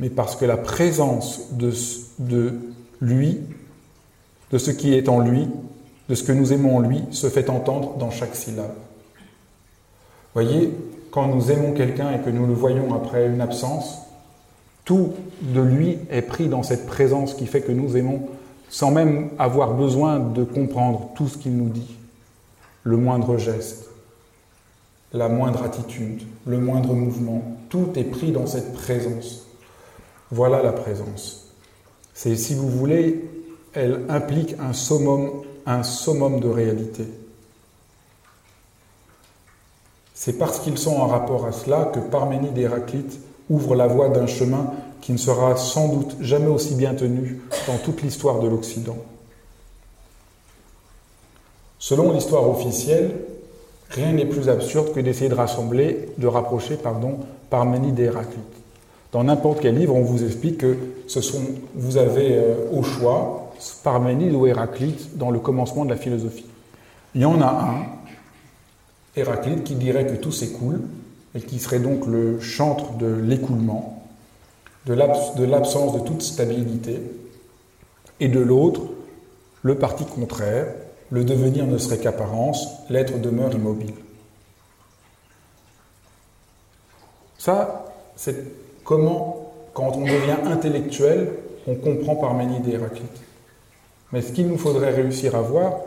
mais 0.00 0.10
parce 0.10 0.34
que 0.34 0.44
la 0.44 0.56
présence 0.56 1.52
de, 1.52 1.72
de 2.18 2.54
lui 3.00 3.38
de 4.52 4.58
ce 4.58 4.70
qui 4.70 4.94
est 4.94 5.08
en 5.08 5.20
lui, 5.20 5.48
de 6.08 6.14
ce 6.14 6.22
que 6.22 6.32
nous 6.32 6.52
aimons 6.52 6.76
en 6.76 6.80
lui, 6.80 7.00
se 7.10 7.28
fait 7.28 7.48
entendre 7.48 7.96
dans 7.96 8.10
chaque 8.10 8.36
syllabe. 8.36 8.74
Voyez, 10.34 10.70
quand 11.12 11.28
nous 11.28 11.50
aimons 11.50 11.72
quelqu'un 11.72 12.10
et 12.12 12.20
que 12.20 12.30
nous 12.30 12.46
le 12.46 12.54
voyons 12.54 12.92
après 12.94 13.26
une 13.26 13.40
absence, 13.40 13.98
tout 14.84 15.12
de 15.42 15.60
lui 15.60 15.98
est 16.10 16.22
pris 16.22 16.48
dans 16.48 16.64
cette 16.64 16.86
présence 16.86 17.34
qui 17.34 17.46
fait 17.46 17.60
que 17.60 17.70
nous 17.70 17.96
aimons 17.96 18.28
sans 18.68 18.90
même 18.90 19.28
avoir 19.38 19.74
besoin 19.74 20.18
de 20.18 20.42
comprendre 20.42 21.10
tout 21.14 21.28
ce 21.28 21.36
qu'il 21.36 21.56
nous 21.56 21.68
dit. 21.68 21.96
Le 22.82 22.96
moindre 22.96 23.36
geste, 23.36 23.90
la 25.12 25.28
moindre 25.28 25.62
attitude, 25.62 26.22
le 26.46 26.58
moindre 26.58 26.94
mouvement, 26.94 27.42
tout 27.68 27.90
est 27.96 28.04
pris 28.04 28.32
dans 28.32 28.46
cette 28.46 28.72
présence. 28.72 29.46
Voilà 30.30 30.62
la 30.62 30.72
présence. 30.72 31.52
Si 32.14 32.54
vous 32.54 32.68
voulez, 32.68 33.22
elle 33.74 34.00
implique 34.08 34.56
un 34.58 34.72
summum, 34.72 35.42
un 35.66 35.82
summum 35.82 36.40
de 36.40 36.48
réalité. 36.48 37.04
C'est 40.24 40.34
parce 40.34 40.60
qu'ils 40.60 40.78
sont 40.78 40.94
en 40.94 41.08
rapport 41.08 41.46
à 41.46 41.50
cela 41.50 41.90
que 41.92 41.98
Parménide 41.98 42.56
et 42.56 42.60
Héraclite 42.60 43.18
ouvrent 43.50 43.74
la 43.74 43.88
voie 43.88 44.08
d'un 44.08 44.28
chemin 44.28 44.70
qui 45.00 45.10
ne 45.10 45.16
sera 45.16 45.56
sans 45.56 45.88
doute 45.88 46.14
jamais 46.20 46.46
aussi 46.46 46.76
bien 46.76 46.94
tenu 46.94 47.40
dans 47.66 47.76
toute 47.78 48.02
l'histoire 48.02 48.38
de 48.38 48.46
l'Occident. 48.46 48.98
Selon 51.80 52.12
l'histoire 52.12 52.48
officielle, 52.48 53.10
rien 53.90 54.12
n'est 54.12 54.24
plus 54.24 54.48
absurde 54.48 54.92
que 54.92 55.00
d'essayer 55.00 55.28
de 55.28 55.34
rassembler, 55.34 56.10
de 56.18 56.28
rapprocher, 56.28 56.76
pardon, 56.76 57.18
Parménide 57.50 57.98
et 57.98 58.04
Héraclite. 58.04 58.44
Dans 59.10 59.24
n'importe 59.24 59.58
quel 59.58 59.76
livre, 59.76 59.96
on 59.96 60.02
vous 60.02 60.22
explique 60.22 60.58
que 60.58 60.76
ce 61.08 61.20
sont, 61.20 61.42
vous 61.74 61.96
avez 61.96 62.36
euh, 62.36 62.54
au 62.72 62.84
choix 62.84 63.50
Parménide 63.82 64.34
ou 64.34 64.46
Héraclite 64.46 65.18
dans 65.18 65.32
le 65.32 65.40
commencement 65.40 65.84
de 65.84 65.90
la 65.90 65.96
philosophie. 65.96 66.46
Il 67.16 67.22
y 67.22 67.24
en 67.24 67.40
a 67.42 67.46
un, 67.46 68.01
Héraclite, 69.16 69.64
qui 69.64 69.74
dirait 69.74 70.06
que 70.06 70.16
tout 70.16 70.32
s'écoule 70.32 70.80
et 71.34 71.40
qui 71.40 71.58
serait 71.58 71.80
donc 71.80 72.06
le 72.06 72.40
chantre 72.40 72.92
de 72.92 73.06
l'écoulement, 73.06 74.04
de 74.86 74.94
l'absence 74.94 75.94
de 75.94 76.00
toute 76.00 76.22
stabilité, 76.22 77.00
et 78.20 78.28
de 78.28 78.40
l'autre, 78.40 78.82
le 79.62 79.76
parti 79.76 80.04
contraire, 80.04 80.66
le 81.10 81.24
devenir 81.24 81.66
ne 81.66 81.76
serait 81.76 81.98
qu'apparence, 81.98 82.68
l'être 82.88 83.18
demeure 83.20 83.52
immobile. 83.54 83.94
Ça, 87.36 87.92
c'est 88.16 88.36
comment, 88.84 89.52
quand 89.74 89.96
on 89.96 90.02
devient 90.02 90.36
intellectuel, 90.44 91.32
on 91.66 91.74
comprend 91.74 92.16
Parménide 92.16 92.68
et 92.68 92.74
Héraclite. 92.74 93.20
Mais 94.12 94.22
ce 94.22 94.32
qu'il 94.32 94.46
nous 94.46 94.58
faudrait 94.58 94.90
réussir 94.90 95.34
à 95.34 95.40
voir, 95.40 95.80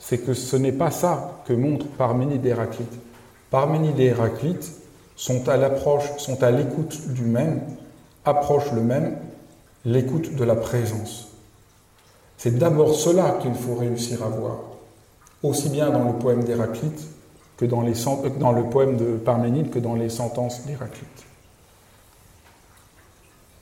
c'est 0.00 0.18
que 0.18 0.34
ce 0.34 0.56
n'est 0.56 0.72
pas 0.72 0.90
ça 0.90 1.42
que 1.46 1.52
montre 1.52 1.86
Parménide 1.86 2.44
et 2.44 2.48
Héraclite. 2.48 2.98
Parménide 3.50 4.00
et 4.00 4.06
Héraclite 4.06 4.72
sont 5.14 5.48
à 5.48 5.56
l'approche, 5.56 6.10
sont 6.16 6.42
à 6.42 6.50
l'écoute 6.50 7.12
du 7.12 7.22
même, 7.22 7.60
approchent 8.24 8.72
le 8.72 8.80
même, 8.80 9.18
l'écoute 9.84 10.34
de 10.34 10.44
la 10.44 10.56
présence. 10.56 11.28
C'est 12.38 12.58
d'abord 12.58 12.94
cela 12.94 13.38
qu'il 13.42 13.54
faut 13.54 13.74
réussir 13.74 14.22
à 14.24 14.28
voir, 14.28 14.56
aussi 15.42 15.68
bien 15.68 15.90
dans 15.90 16.04
le 16.04 16.14
poème 16.14 16.44
d'Héraclite 16.44 17.06
que 17.58 17.66
dans, 17.66 17.82
les, 17.82 17.92
dans 18.38 18.52
le 18.52 18.64
poème 18.64 18.96
de 18.96 19.16
Parménide 19.16 19.68
que 19.68 19.78
dans 19.78 19.94
les 19.94 20.08
sentences 20.08 20.64
d'Héraclite. 20.64 21.26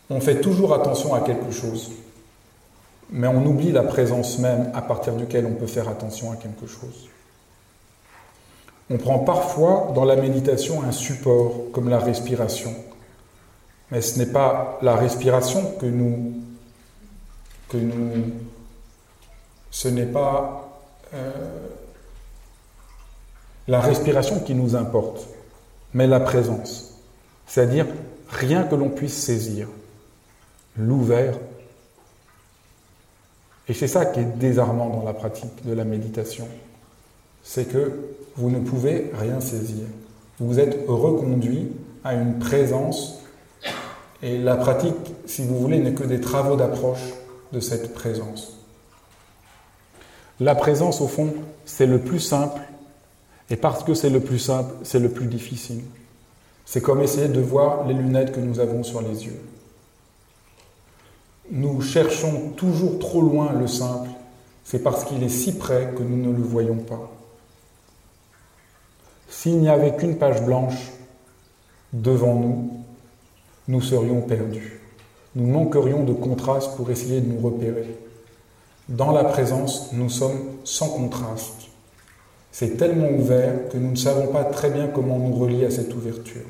On 0.08 0.20
fait 0.20 0.40
toujours 0.40 0.72
attention 0.72 1.12
à 1.14 1.20
quelque 1.20 1.50
chose 1.50 1.90
mais 3.10 3.26
on 3.26 3.44
oublie 3.46 3.72
la 3.72 3.82
présence 3.82 4.38
même 4.38 4.70
à 4.74 4.82
partir 4.82 5.14
duquel 5.14 5.46
on 5.46 5.54
peut 5.54 5.66
faire 5.66 5.88
attention 5.88 6.32
à 6.32 6.36
quelque 6.36 6.66
chose. 6.66 7.08
On 8.90 8.96
prend 8.96 9.18
parfois 9.18 9.92
dans 9.94 10.04
la 10.04 10.16
méditation 10.16 10.82
un 10.82 10.92
support 10.92 11.70
comme 11.72 11.88
la 11.88 11.98
respiration, 11.98 12.74
mais 13.90 14.00
ce 14.00 14.18
n'est 14.18 14.32
pas 14.32 14.78
la 14.82 14.96
respiration 14.96 15.74
que 15.78 15.86
nous, 15.86 16.34
que 17.68 17.76
nous, 17.76 18.32
ce 19.70 19.88
n'est 19.88 20.06
pas 20.06 20.68
euh, 21.14 21.30
la 23.66 23.80
respiration 23.80 24.40
qui 24.40 24.54
nous 24.54 24.74
importe, 24.74 25.26
mais 25.92 26.06
la 26.06 26.20
présence, 26.20 26.94
c'est-à-dire 27.46 27.86
rien 28.30 28.64
que 28.64 28.74
l'on 28.74 28.88
puisse 28.88 29.16
saisir, 29.16 29.68
l'ouvert 30.76 31.34
et 33.68 33.74
c'est 33.74 33.88
ça 33.88 34.06
qui 34.06 34.20
est 34.20 34.38
désarmant 34.38 34.88
dans 34.88 35.04
la 35.04 35.12
pratique 35.12 35.64
de 35.66 35.74
la 35.74 35.84
méditation. 35.84 36.48
C'est 37.42 37.66
que 37.66 37.92
vous 38.36 38.50
ne 38.50 38.60
pouvez 38.60 39.10
rien 39.14 39.40
saisir. 39.40 39.84
Vous 40.40 40.58
êtes 40.58 40.84
reconduit 40.88 41.72
à 42.04 42.14
une 42.14 42.38
présence 42.38 43.20
et 44.22 44.38
la 44.38 44.56
pratique, 44.56 44.94
si 45.26 45.44
vous 45.44 45.58
voulez, 45.58 45.78
n'est 45.78 45.94
que 45.94 46.04
des 46.04 46.20
travaux 46.20 46.56
d'approche 46.56 47.12
de 47.52 47.60
cette 47.60 47.94
présence. 47.94 48.58
La 50.40 50.54
présence, 50.54 51.00
au 51.00 51.06
fond, 51.06 51.32
c'est 51.64 51.86
le 51.86 51.98
plus 51.98 52.20
simple, 52.20 52.60
et 53.50 53.56
parce 53.56 53.84
que 53.84 53.94
c'est 53.94 54.10
le 54.10 54.20
plus 54.20 54.38
simple, 54.38 54.72
c'est 54.82 54.98
le 54.98 55.08
plus 55.08 55.26
difficile. 55.26 55.82
C'est 56.64 56.80
comme 56.80 57.00
essayer 57.00 57.28
de 57.28 57.40
voir 57.40 57.86
les 57.86 57.94
lunettes 57.94 58.32
que 58.32 58.40
nous 58.40 58.60
avons 58.60 58.82
sur 58.82 59.02
les 59.02 59.26
yeux 59.26 59.40
nous 61.50 61.80
cherchons 61.80 62.50
toujours 62.56 62.98
trop 62.98 63.22
loin 63.22 63.52
le 63.52 63.66
simple, 63.66 64.10
c'est 64.64 64.82
parce 64.82 65.04
qu'il 65.04 65.22
est 65.22 65.28
si 65.28 65.56
près 65.56 65.92
que 65.96 66.02
nous 66.02 66.16
ne 66.16 66.36
le 66.36 66.42
voyons 66.42 66.76
pas. 66.76 67.10
S'il 69.28 69.58
n'y 69.58 69.68
avait 69.68 69.96
qu'une 69.96 70.18
page 70.18 70.42
blanche 70.42 70.92
devant 71.92 72.34
nous, 72.34 72.70
nous 73.68 73.80
serions 73.80 74.22
perdus. 74.22 74.80
nous 75.34 75.46
manquerions 75.46 76.04
de 76.04 76.12
contraste 76.12 76.74
pour 76.76 76.90
essayer 76.90 77.20
de 77.20 77.30
nous 77.30 77.40
repérer. 77.40 77.96
Dans 78.88 79.12
la 79.12 79.24
présence, 79.24 79.92
nous 79.92 80.08
sommes 80.08 80.40
sans 80.64 80.88
contraste. 80.88 81.68
C'est 82.50 82.76
tellement 82.76 83.10
ouvert 83.10 83.68
que 83.68 83.76
nous 83.76 83.90
ne 83.90 83.96
savons 83.96 84.32
pas 84.32 84.44
très 84.44 84.70
bien 84.70 84.88
comment 84.88 85.18
nous 85.18 85.34
relier 85.34 85.66
à 85.66 85.70
cette 85.70 85.94
ouverture. 85.94 86.46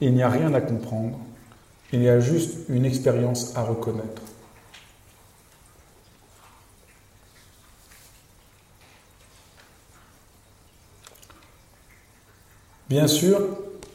Il 0.00 0.14
n'y 0.14 0.22
a 0.22 0.28
rien 0.28 0.52
à 0.52 0.60
comprendre, 0.60 1.18
il 1.92 2.02
y 2.02 2.08
a 2.08 2.20
juste 2.20 2.58
une 2.68 2.84
expérience 2.84 3.56
à 3.56 3.62
reconnaître. 3.62 4.22
Bien 12.88 13.06
sûr, 13.06 13.40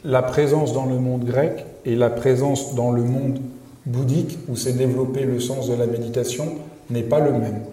la 0.03 0.21
présence 0.21 0.73
dans 0.73 0.85
le 0.85 0.97
monde 0.97 1.23
grec 1.23 1.65
et 1.85 1.95
la 1.95 2.09
présence 2.09 2.75
dans 2.75 2.91
le 2.91 3.03
monde 3.03 3.39
bouddhique, 3.85 4.37
où 4.47 4.55
s'est 4.55 4.73
développé 4.73 5.23
le 5.23 5.39
sens 5.39 5.69
de 5.69 5.75
la 5.75 5.85
méditation, 5.85 6.55
n'est 6.89 7.03
pas 7.03 7.19
le 7.19 7.31
même. 7.31 7.63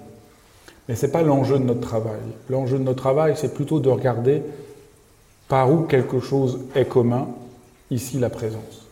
Mais 0.89 0.95
ce 0.95 1.07
n'est 1.07 1.13
pas 1.13 1.23
l'enjeu 1.23 1.59
de 1.59 1.65
notre 1.65 1.81
travail. 1.81 2.21
L'enjeu 2.49 2.79
de 2.79 2.85
notre 2.85 3.03
travail, 3.03 3.35
c'est 3.37 3.55
plutôt 3.55 3.81
de 3.81 3.89
regarder 3.89 4.43
par 5.49 5.73
où 5.73 5.83
quelque 5.83 6.21
chose 6.21 6.61
est 6.75 6.87
commun, 6.87 7.29
ici 7.91 8.19
la 8.19 8.31
présence. 8.31 8.86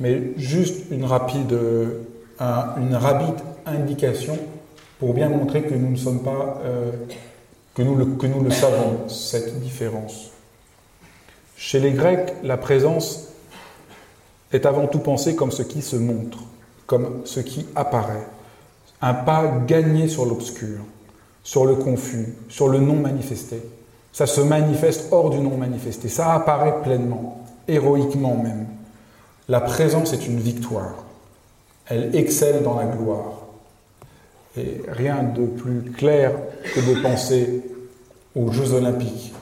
Mais 0.00 0.32
juste 0.36 0.90
une 0.90 1.04
rapide, 1.04 1.56
une 2.40 2.94
rapide 2.94 3.36
indication 3.66 4.38
pour 4.98 5.14
bien 5.14 5.28
montrer 5.28 5.62
que 5.62 5.74
nous 5.74 5.90
ne 5.90 5.96
sommes 5.96 6.22
pas, 6.22 6.60
euh, 6.64 6.90
que 7.74 7.82
nous 7.82 8.40
le 8.42 8.50
savons, 8.50 9.08
cette 9.08 9.60
différence. 9.60 10.30
Chez 11.56 11.80
les 11.80 11.92
Grecs, 11.92 12.34
la 12.42 12.56
présence 12.56 13.28
est 14.52 14.66
avant 14.66 14.86
tout 14.86 14.98
pensée 14.98 15.34
comme 15.34 15.50
ce 15.50 15.62
qui 15.62 15.82
se 15.82 15.96
montre, 15.96 16.38
comme 16.86 17.22
ce 17.24 17.40
qui 17.40 17.66
apparaît. 17.74 18.26
Un 19.00 19.14
pas 19.14 19.60
gagné 19.66 20.08
sur 20.08 20.26
l'obscur, 20.26 20.78
sur 21.42 21.64
le 21.64 21.74
confus, 21.74 22.34
sur 22.48 22.68
le 22.68 22.78
non 22.78 22.96
manifesté. 22.96 23.62
Ça 24.12 24.26
se 24.26 24.40
manifeste 24.40 25.08
hors 25.10 25.30
du 25.30 25.38
non 25.38 25.56
manifesté, 25.56 26.08
ça 26.08 26.34
apparaît 26.34 26.82
pleinement, 26.82 27.44
héroïquement 27.66 28.36
même. 28.36 28.66
La 29.48 29.60
présence 29.60 30.12
est 30.12 30.26
une 30.26 30.40
victoire. 30.40 31.04
Elle 31.86 32.14
excelle 32.16 32.62
dans 32.62 32.78
la 32.78 32.86
gloire. 32.86 33.42
Et 34.56 34.82
rien 34.88 35.22
de 35.22 35.46
plus 35.46 35.82
clair 35.92 36.32
que 36.74 36.80
de 36.80 37.02
penser 37.02 37.62
aux 38.36 38.52
Jeux 38.52 38.72
olympiques 38.72 39.34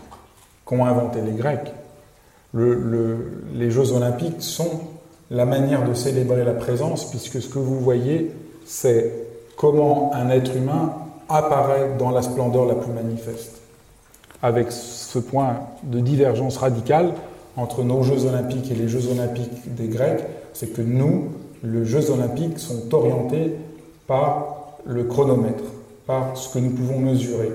qu'ont 0.65 0.85
inventé 0.85 1.21
les 1.21 1.33
Grecs 1.33 1.73
les 2.55 3.71
Jeux 3.71 3.93
olympiques 3.93 4.43
sont 4.43 4.81
la 5.31 5.47
manière 5.47 5.89
de 5.89 5.95
célébrer 5.95 6.45
la 6.45 6.53
présence, 6.53 7.09
puisque 7.09 7.41
ce 7.41 7.49
que 7.49 7.59
vous 7.59 7.81
voyez, 7.81 8.33
c'est 8.67 9.13
comment 9.57 10.13
un 10.15 10.29
être 10.29 10.55
humain 10.55 10.93
apparaît 11.29 11.93
dans 11.99 12.11
la 12.11 12.21
splendeur 12.21 12.67
la 12.67 12.75
plus 12.75 12.93
manifeste. 12.93 13.61
Avec 14.43 14.71
ce 14.71 15.19
point 15.19 15.61
de 15.85 16.01
divergence 16.01 16.59
radicale 16.59 17.15
entre 17.57 17.83
nos 17.83 18.03
Jeux 18.03 18.25
olympiques 18.27 18.71
et 18.71 18.75
les 18.75 18.89
Jeux 18.89 19.11
olympiques 19.11 19.75
des 19.75 19.89
Grecs, 19.89 20.25
c'est 20.53 20.73
que 20.73 20.83
nous, 20.83 21.29
les 21.63 21.85
Jeux 21.85 22.11
olympiques, 22.11 22.59
sont 22.59 22.93
orientés 22.95 23.55
par 24.07 24.77
le 24.85 25.05
chronomètre, 25.05 25.65
par 26.07 26.37
ce 26.37 26.53
que 26.53 26.59
nous 26.59 26.71
pouvons 26.71 26.99
mesurer. 26.99 27.51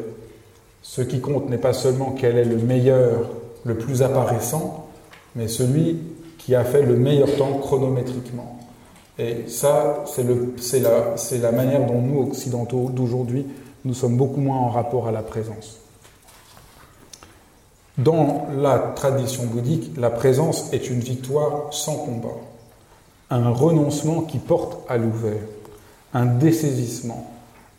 Ce 0.81 1.01
qui 1.01 1.19
compte 1.19 1.49
n'est 1.49 1.57
pas 1.57 1.73
seulement 1.73 2.15
quel 2.17 2.38
est 2.38 2.45
le 2.45 2.57
meilleur, 2.57 3.29
le 3.65 3.77
plus 3.77 4.01
apparaissant, 4.01 4.88
mais 5.36 5.47
celui 5.47 5.97
qui 6.38 6.55
a 6.55 6.63
fait 6.63 6.83
le 6.83 6.95
meilleur 6.95 7.36
temps 7.36 7.57
chronométriquement. 7.60 8.60
Et 9.19 9.45
ça, 9.47 10.05
c'est 10.05 10.79
la, 10.79 11.15
la 11.41 11.51
manière 11.51 11.86
dont 11.86 12.01
nous, 12.01 12.21
occidentaux 12.21 12.89
d'aujourd'hui, 12.89 13.45
nous 13.83 13.93
sommes 13.93 14.15
beaucoup 14.15 14.39
moins 14.39 14.57
en 14.57 14.69
rapport 14.69 15.07
à 15.07 15.12
la 15.12 15.23
présence. 15.23 15.79
Dans 17.97 18.47
la 18.55 18.77
tradition 18.77 19.45
bouddhique, 19.45 19.97
la 19.97 20.12
présence 20.12 20.71
est 20.71 20.89
une 20.89 20.99
victoire 20.99 21.73
sans 21.73 21.95
combat, 21.95 22.38
un 23.31 23.49
renoncement 23.49 24.21
qui 24.21 24.38
porte 24.38 24.77
à 24.88 24.97
l'ouvert, 24.97 25.41
un 26.13 26.25
dessaisissement, 26.25 27.31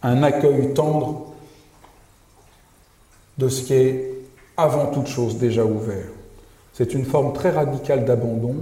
un 0.03 0.25
accueil 0.25 0.75
tendre 0.75 1.27
de 3.39 3.49
ce 3.49 3.63
qui 3.63 3.75
est 3.75 4.15
avant 4.57 4.87
toute 4.87 5.07
chose 5.07 5.39
déjà 5.39 5.65
ouvert. 5.65 6.09
C'est 6.73 6.95
une 6.95 7.05
forme 7.05 7.33
très 7.33 7.51
radicale 7.51 8.05
d'abandon 8.05 8.57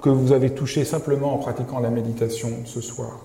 que 0.00 0.08
vous 0.08 0.32
avez 0.32 0.50
touché 0.50 0.84
simplement 0.84 1.34
en 1.34 1.38
pratiquant 1.38 1.80
la 1.80 1.90
méditation 1.90 2.50
ce 2.66 2.80
soir. 2.80 3.20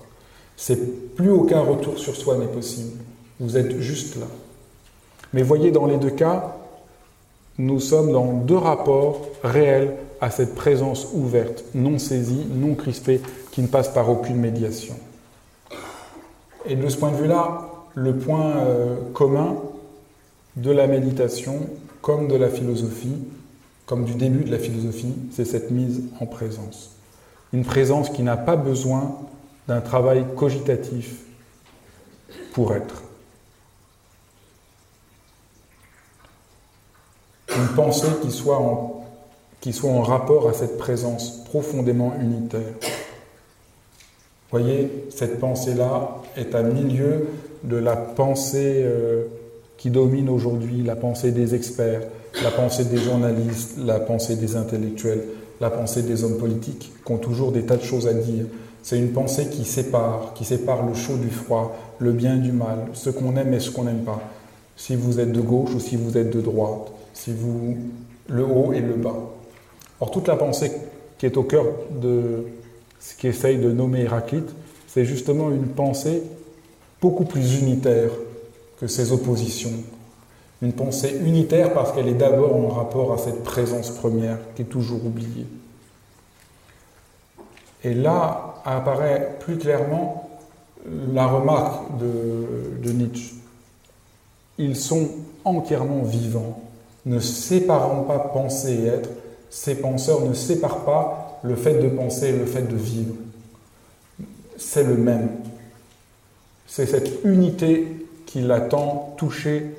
C'est 0.56 1.14
plus 1.14 1.30
aucun 1.30 1.60
retour 1.60 1.98
sur 1.98 2.16
soi 2.16 2.36
n'est 2.36 2.46
possible. 2.46 3.00
Vous 3.38 3.56
êtes 3.56 3.78
juste 3.78 4.16
là. 4.16 4.26
Mais 5.32 5.42
voyez, 5.42 5.70
dans 5.70 5.86
les 5.86 5.96
deux 5.96 6.10
cas, 6.10 6.56
nous 7.58 7.80
sommes 7.80 8.12
dans 8.12 8.32
deux 8.32 8.56
rapports 8.56 9.26
réels 9.42 9.94
à 10.20 10.30
cette 10.30 10.54
présence 10.54 11.08
ouverte, 11.12 11.64
non 11.74 11.98
saisie, 11.98 12.46
non 12.50 12.74
crispée, 12.74 13.20
qui 13.52 13.62
ne 13.62 13.66
passe 13.66 13.88
par 13.88 14.08
aucune 14.08 14.36
médiation. 14.36 14.94
Et 16.66 16.76
de 16.76 16.88
ce 16.88 16.96
point 16.96 17.10
de 17.10 17.16
vue-là, 17.16 17.70
le 17.94 18.16
point 18.16 18.56
euh, 18.58 18.96
commun 19.14 19.56
de 20.56 20.70
la 20.70 20.86
méditation 20.86 21.60
comme 22.02 22.28
de 22.28 22.36
la 22.36 22.48
philosophie, 22.48 23.16
comme 23.86 24.04
du 24.04 24.14
début 24.14 24.44
de 24.44 24.50
la 24.50 24.58
philosophie, 24.58 25.14
c'est 25.32 25.44
cette 25.44 25.70
mise 25.70 26.02
en 26.20 26.26
présence. 26.26 26.96
Une 27.52 27.64
présence 27.64 28.10
qui 28.10 28.22
n'a 28.22 28.36
pas 28.36 28.56
besoin 28.56 29.16
d'un 29.68 29.80
travail 29.80 30.24
cogitatif 30.36 31.16
pour 32.52 32.74
être. 32.74 33.02
Une 37.60 37.74
pensée 37.74 38.06
qui 38.22 38.30
soit 38.30 38.58
en, 38.58 39.04
qui 39.60 39.72
soit 39.72 39.90
en 39.90 40.02
rapport 40.02 40.48
à 40.48 40.54
cette 40.54 40.78
présence 40.78 41.44
profondément 41.44 42.14
unitaire. 42.20 42.74
Voyez, 44.50 45.06
cette 45.14 45.38
pensée-là 45.38 46.16
est 46.36 46.54
à 46.54 46.62
milieu 46.62 47.28
de 47.62 47.76
la 47.76 47.96
pensée 47.96 48.82
euh, 48.84 49.24
qui 49.76 49.90
domine 49.90 50.28
aujourd'hui, 50.28 50.82
la 50.82 50.96
pensée 50.96 51.32
des 51.32 51.54
experts, 51.54 52.02
la 52.42 52.50
pensée 52.50 52.84
des 52.84 52.96
journalistes, 52.96 53.76
la 53.78 54.00
pensée 54.00 54.36
des 54.36 54.56
intellectuels, 54.56 55.24
la 55.60 55.70
pensée 55.70 56.02
des 56.02 56.24
hommes 56.24 56.38
politiques, 56.38 56.92
qui 57.04 57.12
ont 57.12 57.18
toujours 57.18 57.52
des 57.52 57.62
tas 57.62 57.76
de 57.76 57.82
choses 57.82 58.06
à 58.06 58.14
dire. 58.14 58.46
C'est 58.82 58.98
une 58.98 59.12
pensée 59.12 59.48
qui 59.48 59.64
sépare, 59.64 60.32
qui 60.34 60.44
sépare 60.44 60.86
le 60.86 60.94
chaud 60.94 61.16
du 61.16 61.30
froid, 61.30 61.76
le 61.98 62.12
bien 62.12 62.36
du 62.36 62.52
mal, 62.52 62.86
ce 62.94 63.10
qu'on 63.10 63.36
aime 63.36 63.52
et 63.52 63.60
ce 63.60 63.70
qu'on 63.70 63.84
n'aime 63.84 64.04
pas. 64.04 64.20
Si 64.76 64.96
vous 64.96 65.20
êtes 65.20 65.32
de 65.32 65.40
gauche 65.40 65.74
ou 65.74 65.80
si 65.80 65.96
vous 65.96 66.16
êtes 66.16 66.34
de 66.34 66.40
droite, 66.40 66.90
si 67.20 67.32
vous 67.34 67.76
le 68.28 68.44
haut 68.44 68.72
et 68.72 68.80
le 68.80 68.94
bas. 68.94 69.16
Or 70.00 70.10
toute 70.10 70.26
la 70.26 70.36
pensée 70.36 70.72
qui 71.18 71.26
est 71.26 71.36
au 71.36 71.42
cœur 71.42 71.66
de 71.90 72.46
ce 72.98 73.14
qu'essaye 73.14 73.58
de 73.58 73.70
nommer 73.70 74.00
Héraclite, 74.00 74.48
c'est 74.86 75.04
justement 75.04 75.50
une 75.50 75.66
pensée 75.66 76.22
beaucoup 77.00 77.24
plus 77.24 77.60
unitaire 77.60 78.10
que 78.80 78.86
ces 78.86 79.12
oppositions, 79.12 79.72
une 80.62 80.72
pensée 80.72 81.18
unitaire 81.22 81.74
parce 81.74 81.92
qu'elle 81.92 82.08
est 82.08 82.14
d'abord 82.14 82.56
en 82.56 82.68
rapport 82.68 83.12
à 83.12 83.18
cette 83.18 83.44
présence 83.44 83.90
première 83.90 84.38
qui 84.54 84.62
est 84.62 84.66
toujours 84.66 85.04
oubliée. 85.04 85.46
Et 87.84 87.92
là 87.92 88.62
apparaît 88.64 89.36
plus 89.40 89.58
clairement 89.58 90.30
la 91.12 91.26
remarque 91.26 91.98
de 91.98 92.92
Nietzsche. 92.92 93.34
Ils 94.56 94.76
sont 94.76 95.08
entièrement 95.44 96.02
vivants, 96.02 96.62
ne 97.06 97.18
séparant 97.18 98.02
pas 98.02 98.18
penser 98.18 98.72
et 98.72 98.86
être. 98.86 99.10
Ces 99.50 99.76
penseurs 99.76 100.24
ne 100.24 100.34
séparent 100.34 100.84
pas 100.84 101.40
le 101.42 101.56
fait 101.56 101.74
de 101.74 101.88
penser 101.88 102.28
et 102.28 102.32
le 102.32 102.46
fait 102.46 102.62
de 102.62 102.76
vivre. 102.76 103.14
C'est 104.56 104.84
le 104.84 104.96
même. 104.96 105.30
C'est 106.66 106.86
cette 106.86 107.24
unité 107.24 107.86
qui 108.26 108.42
l'a 108.42 108.60
tant 108.60 109.14
touché 109.16 109.74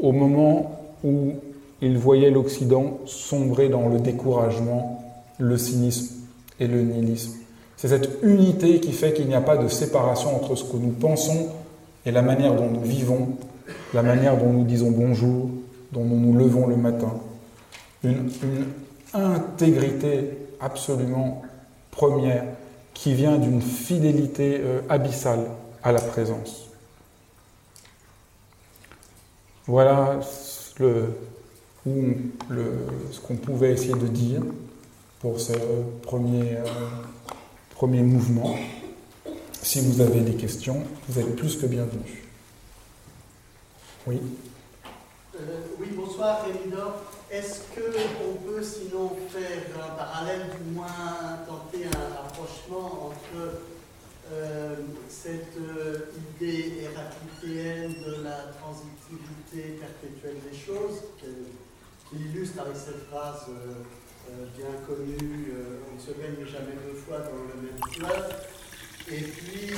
au 0.00 0.12
moment 0.12 0.80
où 1.04 1.34
il 1.80 1.98
voyait 1.98 2.30
l'Occident 2.30 2.98
sombrer 3.06 3.68
dans 3.68 3.88
le 3.88 4.00
découragement, 4.00 5.02
le 5.38 5.56
cynisme 5.56 6.16
et 6.58 6.66
le 6.66 6.82
nihilisme. 6.82 7.34
C'est 7.76 7.88
cette 7.88 8.22
unité 8.22 8.80
qui 8.80 8.92
fait 8.92 9.12
qu'il 9.12 9.26
n'y 9.26 9.34
a 9.34 9.40
pas 9.40 9.56
de 9.56 9.68
séparation 9.68 10.34
entre 10.34 10.54
ce 10.54 10.64
que 10.64 10.76
nous 10.76 10.92
pensons 10.92 11.48
et 12.06 12.10
la 12.10 12.22
manière 12.22 12.54
dont 12.54 12.70
nous 12.70 12.82
vivons, 12.82 13.30
la 13.94 14.02
manière 14.02 14.36
dont 14.36 14.52
nous 14.52 14.64
disons 14.64 14.90
bonjour, 14.90 15.50
dont 15.92 16.04
nous 16.04 16.18
nous 16.18 16.38
levons 16.38 16.66
le 16.66 16.76
matin. 16.76 17.14
Une, 18.02 18.30
intégrité 19.14 20.38
absolument 20.58 21.42
première 21.90 22.44
qui 22.94 23.12
vient 23.12 23.36
d'une 23.36 23.60
fidélité 23.60 24.58
euh, 24.58 24.80
abyssale 24.88 25.46
à 25.82 25.92
la 25.92 26.00
présence. 26.00 26.70
Voilà 29.66 30.20
ce 30.22 30.82
qu'on 33.22 33.36
pouvait 33.36 33.72
essayer 33.72 33.92
de 33.92 34.06
dire 34.06 34.40
pour 35.20 35.38
ce 35.38 35.52
premier, 36.02 36.56
premier 37.74 38.02
mouvement. 38.02 38.56
Si 39.62 39.80
vous 39.80 40.00
avez 40.00 40.20
des 40.20 40.34
questions, 40.34 40.82
vous 41.08 41.20
êtes 41.20 41.36
plus 41.36 41.56
que 41.56 41.66
bienvenus. 41.66 42.12
Oui. 44.06 44.20
Oui, 45.78 45.88
bonsoir 45.94 46.44
Rémidor. 46.44 47.02
Est-ce 47.30 47.60
qu'on 47.74 48.34
peut 48.46 48.62
sinon 48.62 49.16
faire 49.30 49.84
un 49.84 49.96
parallèle, 49.96 50.50
du 50.58 50.70
moins 50.72 51.38
tenter 51.46 51.86
un 51.86 52.22
rapprochement 52.22 53.06
entre 53.06 53.60
euh, 54.30 54.76
cette 55.08 55.56
euh, 55.58 56.10
idée 56.36 56.82
héraclitéenne 56.82 57.94
de 57.94 58.22
la 58.22 58.52
transitivité 58.60 59.78
perpétuelle 59.80 60.36
des 60.50 60.56
choses, 60.56 61.02
qu'il 61.18 62.26
illustre 62.26 62.60
avec 62.60 62.76
cette 62.76 63.06
phrase 63.08 63.46
euh, 63.48 64.46
bien 64.56 64.66
connue 64.86 65.52
On 65.90 65.96
ne 65.96 66.00
se 66.00 66.12
baigne 66.12 66.46
jamais 66.46 66.76
deux 66.86 66.98
fois 66.98 67.18
dans 67.18 67.42
le 67.48 67.62
même 67.62 67.80
fleuve, 67.90 68.34
et 69.10 69.22
puis 69.22 69.74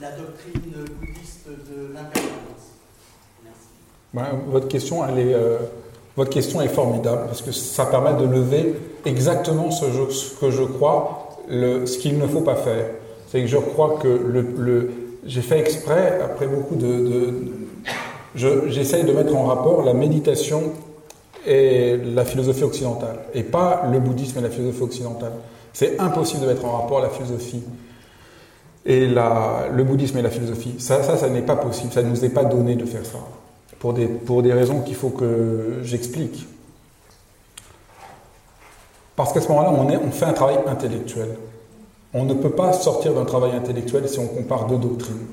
la 0.00 0.10
doctrine 0.12 0.84
bouddhiste 1.00 1.48
de 1.48 1.94
l'impermanence. 1.94 2.75
Merci. 4.16 4.30
votre, 4.48 4.68
question, 4.68 5.06
elle 5.06 5.18
est, 5.18 5.36
votre 6.16 6.30
question 6.30 6.62
est 6.62 6.68
formidable 6.68 7.22
parce 7.26 7.42
que 7.42 7.52
ça 7.52 7.86
permet 7.86 8.14
de 8.14 8.24
lever 8.26 8.74
exactement 9.04 9.70
ce, 9.70 9.84
que 10.40 10.50
je 10.50 10.62
crois 10.62 11.36
ce 11.48 11.98
qu'il 11.98 12.18
ne 12.18 12.26
faut 12.26 12.40
pas 12.40 12.56
faire. 12.56 12.86
C'est 13.28 13.40
que 13.40 13.46
je 13.46 13.58
crois 13.58 13.98
que 14.02 14.90
j'ai 15.24 15.42
fait 15.42 15.58
exprès, 15.58 16.20
après 16.24 16.46
beaucoup 16.46 16.76
de... 16.76 17.34
j'essaye 18.34 19.04
de 19.04 19.12
mettre 19.12 19.34
en 19.36 19.44
rapport 19.44 19.82
la 19.84 19.94
méditation 19.94 20.72
et 21.46 21.96
la 21.96 22.24
philosophie 22.24 22.64
occidentale, 22.64 23.20
et 23.34 23.44
pas 23.44 23.84
le 23.92 24.00
bouddhisme 24.00 24.38
et 24.38 24.42
la 24.42 24.50
philosophie 24.50 24.82
occidentale. 24.82 25.32
C'est 25.72 26.00
impossible 26.00 26.42
de 26.42 26.46
mettre 26.46 26.64
en 26.64 26.80
rapport 26.80 27.00
la 27.00 27.10
philosophie 27.10 27.62
et 28.84 29.06
le 29.06 29.82
bouddhisme 29.82 30.18
et 30.18 30.22
la 30.22 30.30
philosophie. 30.30 30.74
Ça, 30.78 31.02
ça, 31.02 31.16
ça 31.16 31.28
n'est 31.28 31.42
pas 31.42 31.56
possible, 31.56 31.92
ça 31.92 32.02
ne 32.02 32.08
nous 32.08 32.24
est 32.24 32.30
pas 32.30 32.44
donné 32.44 32.74
de 32.74 32.84
faire 32.84 33.04
ça, 33.04 33.18
pour 33.78 33.92
des, 33.92 34.06
pour 34.06 34.42
des 34.42 34.52
raisons 34.52 34.80
qu'il 34.80 34.94
faut 34.94 35.10
que 35.10 35.80
j'explique. 35.82 36.46
Parce 39.16 39.32
qu'à 39.32 39.40
ce 39.40 39.48
moment-là, 39.48 39.72
on, 39.72 40.10
fait 40.10 40.26
un 40.26 40.34
travail 40.34 40.58
intellectuel. 40.66 41.28
On 42.12 42.24
ne 42.24 42.34
peut 42.34 42.50
pas 42.50 42.74
sortir 42.74 43.14
d'un 43.14 43.24
travail 43.24 43.52
intellectuel 43.52 44.08
si 44.08 44.18
on 44.18 44.26
compare 44.26 44.66
deux 44.66 44.76
doctrines. 44.76 45.26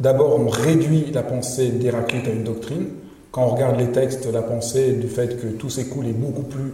D'abord, 0.00 0.38
on 0.38 0.48
réduit 0.48 1.06
la 1.12 1.22
pensée 1.22 1.68
d'Héraclite 1.68 2.26
à 2.26 2.30
une 2.30 2.42
doctrine. 2.42 2.88
Quand 3.30 3.44
on 3.44 3.48
regarde 3.50 3.78
les 3.78 3.92
textes, 3.92 4.30
la 4.30 4.42
pensée 4.42 4.92
du 4.92 5.08
fait 5.08 5.40
que 5.40 5.46
tout 5.46 5.70
s'écoule 5.70 6.06
est 6.08 6.12
beaucoup 6.12 6.42
plus, 6.42 6.72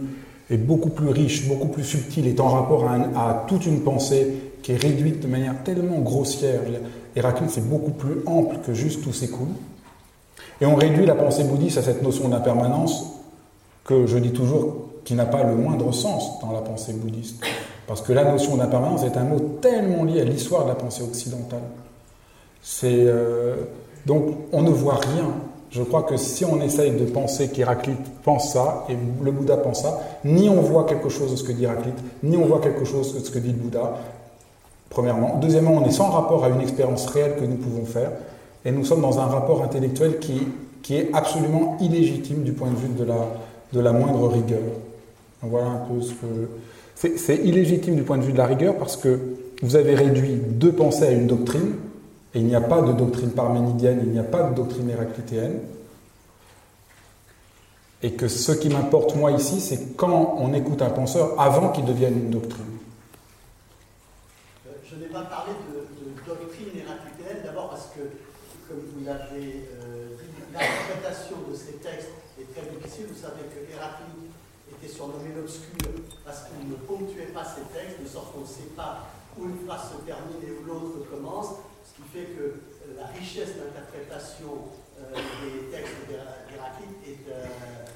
est 0.49 0.57
beaucoup 0.57 0.89
plus 0.89 1.09
riche, 1.09 1.47
beaucoup 1.47 1.67
plus 1.67 1.83
subtil, 1.83 2.27
est 2.27 2.39
en 2.39 2.49
rapport 2.49 2.89
à, 2.89 3.45
toute 3.47 3.65
une 3.65 3.81
pensée 3.81 4.33
qui 4.63 4.71
est 4.71 4.77
réduite 4.77 5.19
de 5.19 5.27
manière 5.27 5.61
tellement 5.63 5.99
grossière. 5.99 6.61
Héraclite, 7.15 7.51
c'est 7.51 7.67
beaucoup 7.67 7.91
plus 7.91 8.23
ample 8.25 8.57
que 8.65 8.73
juste 8.73 9.03
tout 9.03 9.13
s'écoule. 9.13 9.49
Et 10.61 10.65
on 10.65 10.75
réduit 10.75 11.05
la 11.05 11.15
pensée 11.15 11.43
bouddhiste 11.43 11.77
à 11.77 11.81
cette 11.81 12.01
notion 12.01 12.29
d'impermanence 12.29 13.05
que 13.83 14.05
je 14.05 14.17
dis 14.17 14.31
toujours 14.31 14.75
qui 15.03 15.15
n'a 15.15 15.25
pas 15.25 15.43
le 15.43 15.55
moindre 15.55 15.91
sens 15.91 16.39
dans 16.41 16.51
la 16.51 16.61
pensée 16.61 16.93
bouddhiste. 16.93 17.43
Parce 17.87 18.01
que 18.01 18.13
la 18.13 18.23
notion 18.23 18.55
d'impermanence 18.55 19.03
est 19.03 19.17
un 19.17 19.23
mot 19.23 19.39
tellement 19.61 20.03
lié 20.05 20.21
à 20.21 20.23
l'histoire 20.23 20.63
de 20.63 20.69
la 20.69 20.75
pensée 20.75 21.03
occidentale. 21.03 21.59
Euh, 22.83 23.55
donc 24.05 24.35
on 24.51 24.61
ne 24.61 24.69
voit 24.69 24.95
rien. 24.95 25.31
Je 25.69 25.81
crois 25.81 26.03
que 26.03 26.17
si 26.17 26.45
on 26.45 26.61
essaye 26.61 26.91
de 26.91 27.05
penser 27.05 27.49
qu'Héraclite 27.49 27.97
pense 28.23 28.53
ça 28.53 28.85
et 28.89 28.95
le 29.23 29.31
Bouddha 29.31 29.57
pense 29.57 29.81
ça, 29.81 30.01
ni 30.23 30.47
on 30.47 30.61
voit 30.61 30.85
quelque 30.85 31.09
chose 31.09 31.31
de 31.31 31.35
ce 31.35 31.43
que 31.43 31.51
dit 31.51 31.63
Héraclite, 31.63 31.97
ni 32.21 32.37
on 32.37 32.45
voit 32.45 32.61
quelque 32.61 32.85
chose 32.85 33.15
de 33.15 33.25
ce 33.25 33.31
que 33.31 33.39
dit 33.39 33.51
le 33.51 33.57
Bouddha. 33.57 33.97
Premièrement. 34.91 35.39
Deuxièmement, 35.41 35.71
on 35.71 35.85
est 35.85 35.91
sans 35.91 36.11
rapport 36.11 36.45
à 36.45 36.49
une 36.49 36.61
expérience 36.61 37.07
réelle 37.07 37.37
que 37.37 37.45
nous 37.45 37.55
pouvons 37.55 37.85
faire, 37.85 38.11
et 38.65 38.71
nous 38.71 38.85
sommes 38.85 39.01
dans 39.01 39.19
un 39.19 39.25
rapport 39.25 39.63
intellectuel 39.63 40.19
qui, 40.19 40.47
qui 40.81 40.95
est 40.95 41.09
absolument 41.13 41.77
illégitime 41.81 42.43
du 42.43 42.53
point 42.53 42.69
de 42.69 42.75
vue 42.75 42.93
de 42.97 43.03
la, 43.03 43.27
de 43.73 43.79
la 43.79 43.91
moindre 43.91 44.27
rigueur. 44.29 44.61
Voilà 45.41 45.67
un 45.67 45.85
peu 45.87 46.01
ce 46.01 46.13
que. 46.13 47.17
C'est 47.17 47.37
illégitime 47.37 47.95
du 47.95 48.03
point 48.03 48.17
de 48.17 48.23
vue 48.23 48.31
de 48.31 48.37
la 48.37 48.45
rigueur 48.45 48.77
parce 48.77 48.95
que 48.95 49.19
vous 49.61 49.75
avez 49.75 49.95
réduit 49.95 50.35
deux 50.35 50.71
pensées 50.71 51.05
à 51.05 51.11
une 51.11 51.27
doctrine, 51.27 51.75
et 52.33 52.39
il 52.39 52.45
n'y 52.45 52.55
a 52.55 52.61
pas 52.61 52.81
de 52.81 52.93
doctrine 52.93 53.31
parménidienne, 53.31 54.01
il 54.03 54.11
n'y 54.11 54.19
a 54.19 54.23
pas 54.23 54.43
de 54.43 54.55
doctrine 54.55 54.89
héraclitéenne. 54.89 55.59
Et 58.01 58.11
que 58.11 58.27
ce 58.27 58.51
qui 58.51 58.69
m'importe 58.69 59.15
moi 59.15 59.31
ici, 59.31 59.61
c'est 59.61 59.95
quand 59.95 60.35
on 60.39 60.53
écoute 60.53 60.81
un 60.81 60.89
penseur 60.89 61.39
avant 61.39 61.69
qu'il 61.69 61.85
devienne 61.85 62.13
une 62.13 62.29
doctrine. 62.31 62.65
Je 64.83 64.95
n'ai 64.95 65.05
pas 65.05 65.21
parlé 65.21 65.53
de, 65.71 66.27
doctrine 66.27 66.67
héraclitéenne, 66.75 67.43
d'abord 67.45 67.69
parce 67.69 67.87
que, 67.95 68.01
comme 68.67 68.81
euh, 69.11 70.15
l'interprétation 70.53 71.37
de 71.49 71.55
ces 71.55 71.73
textes 71.73 72.09
est 72.39 72.53
très 72.53 72.69
difficile. 72.69 73.07
Vous 73.07 73.19
savez 73.19 73.43
que 73.51 73.71
Héraclite 73.71 74.31
surnommé 74.87 75.31
l'obscur 75.33 75.87
parce 76.25 76.43
qu'il 76.49 76.69
ne 76.69 76.75
ponctuait 76.75 77.31
pas 77.33 77.45
ses 77.45 77.63
textes, 77.73 78.01
de 78.03 78.07
sorte 78.07 78.33
qu'on 78.33 78.41
ne 78.41 78.45
sait 78.45 78.75
pas 78.75 79.07
où 79.37 79.45
une 79.45 79.65
phrase 79.65 79.91
se 79.91 80.05
termine 80.05 80.43
et 80.43 80.51
où 80.51 80.65
l'autre 80.65 81.09
commence, 81.09 81.55
ce 81.85 81.95
qui 81.95 82.07
fait 82.09 82.25
que 82.35 82.43
euh, 82.43 82.99
la 82.99 83.07
richesse 83.07 83.55
d'interprétation 83.55 84.67
euh, 84.99 85.15
des 85.15 85.71
textes 85.71 86.03
d'Héraclite 86.07 86.99
est 87.07 87.25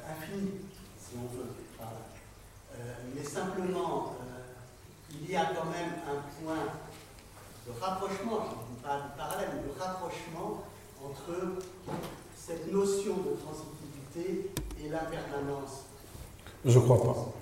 infinie, 0.10 0.52
si 0.98 1.16
on 1.18 1.28
veut. 1.36 1.52
mais 3.14 3.24
simplement, 3.24 4.16
il 5.12 5.30
y 5.30 5.36
a 5.36 5.46
quand 5.48 5.70
même 5.70 5.92
un 6.08 6.24
point 6.42 6.72
de 7.68 7.72
rapprochement, 7.82 8.48
je 8.48 8.56
ne 8.56 8.76
dis 8.76 8.82
pas 8.82 9.02
du 9.02 9.18
parallèle, 9.18 9.50
mais 9.56 9.74
de 9.74 9.80
rapprochement 9.80 10.64
entre 11.10 11.58
cette 12.36 12.72
notion 12.72 13.16
de 13.18 13.36
transitivité 13.42 14.52
et 14.84 14.90
l'impermanence 14.90 15.88
je 16.66 16.80
crois 16.80 17.02
pas. 17.02 17.34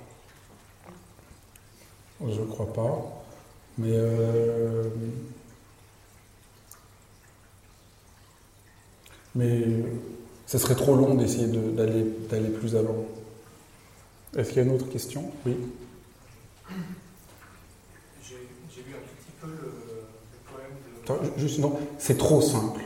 Je 2.27 2.41
crois 2.41 2.71
pas. 2.71 3.23
Mais 3.77 3.91
euh, 3.91 4.83
mais 9.33 9.65
ce 10.45 10.57
serait 10.57 10.75
trop 10.75 10.95
long 10.95 11.15
d'essayer 11.15 11.47
d'aller 11.47 12.05
d'aller 12.29 12.49
plus 12.49 12.75
avant. 12.75 13.05
Est-ce 14.37 14.49
qu'il 14.49 14.57
y 14.57 14.59
a 14.61 14.63
une 14.63 14.75
autre 14.75 14.89
question? 14.89 15.31
Oui. 15.45 15.55
J'ai 18.23 18.81
vu 18.81 18.93
un 18.93 18.99
petit 18.99 19.31
peu 19.41 19.47
le, 19.47 19.71
problème 20.45 21.33
de. 21.35 21.39
juste, 21.39 21.59
non, 21.59 21.77
c'est 21.97 22.17
trop 22.17 22.41
simple. 22.41 22.81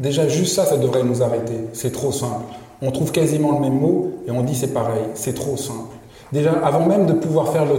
Déjà, 0.00 0.26
juste 0.26 0.56
ça, 0.56 0.66
ça 0.66 0.76
devrait 0.76 1.04
nous 1.04 1.22
arrêter. 1.22 1.68
C'est 1.72 1.92
trop 1.92 2.10
simple 2.10 2.52
on 2.82 2.90
trouve 2.90 3.12
quasiment 3.12 3.52
le 3.52 3.60
même 3.60 3.78
mot 3.78 4.12
et 4.26 4.30
on 4.30 4.42
dit 4.42 4.54
c'est 4.54 4.72
pareil. 4.72 5.04
C'est 5.14 5.34
trop 5.34 5.56
simple. 5.56 5.94
Déjà, 6.32 6.52
avant 6.64 6.86
même 6.86 7.06
de 7.06 7.12
pouvoir 7.12 7.48
faire 7.52 7.66
le. 7.66 7.74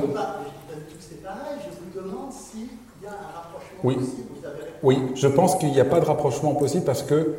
C'est 0.99 1.23
pareil, 1.23 1.57
je 1.59 1.99
vous 1.99 2.07
demande 2.07 2.31
s'il 2.31 2.67
y 3.03 3.07
a 3.07 3.11
un 3.11 3.35
rapprochement 3.35 3.79
oui. 3.83 3.95
possible. 3.95 4.17
Oui, 4.83 4.97
je 5.15 5.27
pense 5.27 5.55
qu'il 5.55 5.71
n'y 5.71 5.79
a 5.79 5.85
pas 5.85 5.99
de 5.99 6.05
rapprochement 6.05 6.55
possible 6.55 6.83
parce 6.83 7.03
que 7.03 7.35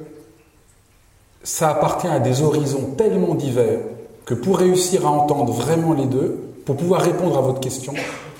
ça 1.42 1.70
appartient 1.70 2.06
à 2.06 2.20
des 2.20 2.42
horizons 2.42 2.94
tellement 2.96 3.34
divers 3.34 3.80
que 4.24 4.34
pour 4.34 4.58
réussir 4.58 5.06
à 5.06 5.10
entendre 5.10 5.52
vraiment 5.52 5.92
les 5.92 6.06
deux, 6.06 6.40
pour 6.64 6.76
pouvoir 6.76 7.02
répondre 7.02 7.36
à 7.36 7.40
votre 7.40 7.58
question, 7.58 7.92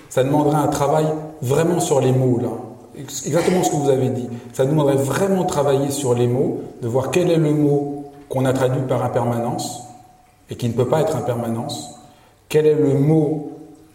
ça 0.09 0.23
demanderait 0.23 0.57
un 0.57 0.69
travail 0.69 1.07
vraiment 1.41 1.81
sur 1.81 2.01
les 2.01 2.13
mots 2.13 2.39
là. 2.41 2.51
Exactement 2.97 3.63
ce 3.63 3.71
que 3.71 3.77
vous 3.77 3.89
avez 3.89 4.11
dit. 4.11 4.29
Ça 4.53 4.67
demanderait 4.67 4.97
vraiment 4.97 5.45
travailler 5.45 5.91
sur 5.91 6.15
les 6.15 6.27
mots, 6.27 6.63
de 6.83 6.89
voir 6.89 7.11
quel 7.11 7.31
est 7.31 7.37
le 7.37 7.53
mot 7.53 8.13
qu'on 8.29 8.45
a 8.45 8.53
traduit 8.53 8.83
par 8.83 9.05
impermanence 9.05 9.83
et 10.51 10.57
qui 10.57 10.69
ne 10.69 10.75
peut 10.75 10.89
pas 10.89 11.01
être 11.01 11.17
impermanence. 11.17 11.99
Quel 12.49 12.67
est 12.67 12.75
le 12.75 12.95
mot 12.95 13.49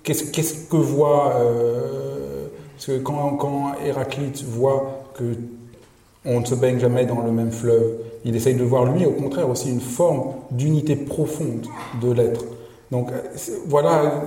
Qu'est-ce 0.04 0.70
que 0.70 0.78
voit 0.78 1.34
euh, 1.36 2.48
que 2.84 2.98
quand, 3.00 3.36
quand, 3.36 3.74
Héraclite 3.86 4.44
voit 4.44 5.04
que 5.16 5.36
on 6.26 6.40
ne 6.40 6.46
se 6.46 6.56
baigne 6.56 6.80
jamais 6.80 7.06
dans 7.06 7.22
le 7.22 7.32
même 7.32 7.52
fleuve, 7.52 7.98
il 8.26 8.36
essaye 8.36 8.56
de 8.56 8.64
voir 8.64 8.86
lui, 8.86 9.06
au 9.06 9.12
contraire, 9.12 9.50
aussi 9.50 9.70
une 9.70 9.82
forme 9.82 10.34
d'unité 10.52 10.96
profonde 10.96 11.66
de 12.02 12.12
l'être. 12.12 12.44
Donc 12.92 13.12
voilà, 13.68 14.24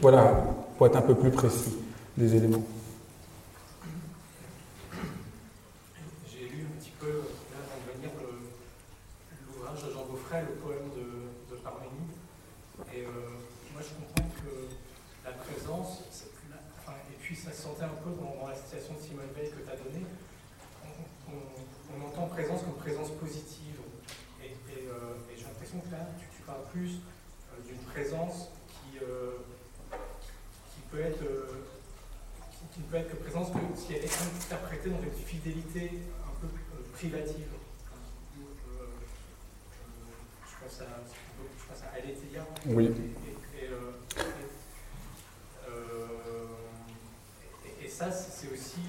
voilà, 0.00 0.32
pour 0.76 0.86
être 0.86 0.96
un 0.96 1.02
peu 1.02 1.14
plus 1.14 1.30
précis, 1.30 1.76
des 2.16 2.34
éléments. 2.34 2.62
plus 26.72 26.96
euh, 27.52 27.60
d'une 27.68 27.84
présence 27.92 28.48
qui, 28.66 28.98
euh, 29.04 29.36
qui 29.90 30.80
ne 30.80 30.86
peut 30.90 31.00
être 32.96 33.10
que 33.10 33.16
présence 33.16 33.50
que 33.50 33.58
si 33.76 33.92
elle 33.94 34.04
est 34.04 34.22
interprétée 34.46 34.90
dans 34.90 35.02
une 35.02 35.10
fidélité 35.42 35.90
un 36.24 36.40
peu 36.40 36.46
euh, 36.46 36.82
privative. 36.94 37.50
Euh, 38.80 38.84
je 40.46 40.64
pense 40.64 40.80
à, 40.80 40.84
je 41.58 41.64
pense 41.68 41.82
à 41.82 41.96
Aletheia. 41.96 42.46
Oui. 42.66 42.84
Et, 42.84 43.64
et, 43.64 43.68
euh, 43.68 43.92
et, 47.80 47.86
et, 47.86 47.88
ça, 47.88 48.10
c'est 48.10 48.52
aussi. 48.52 48.80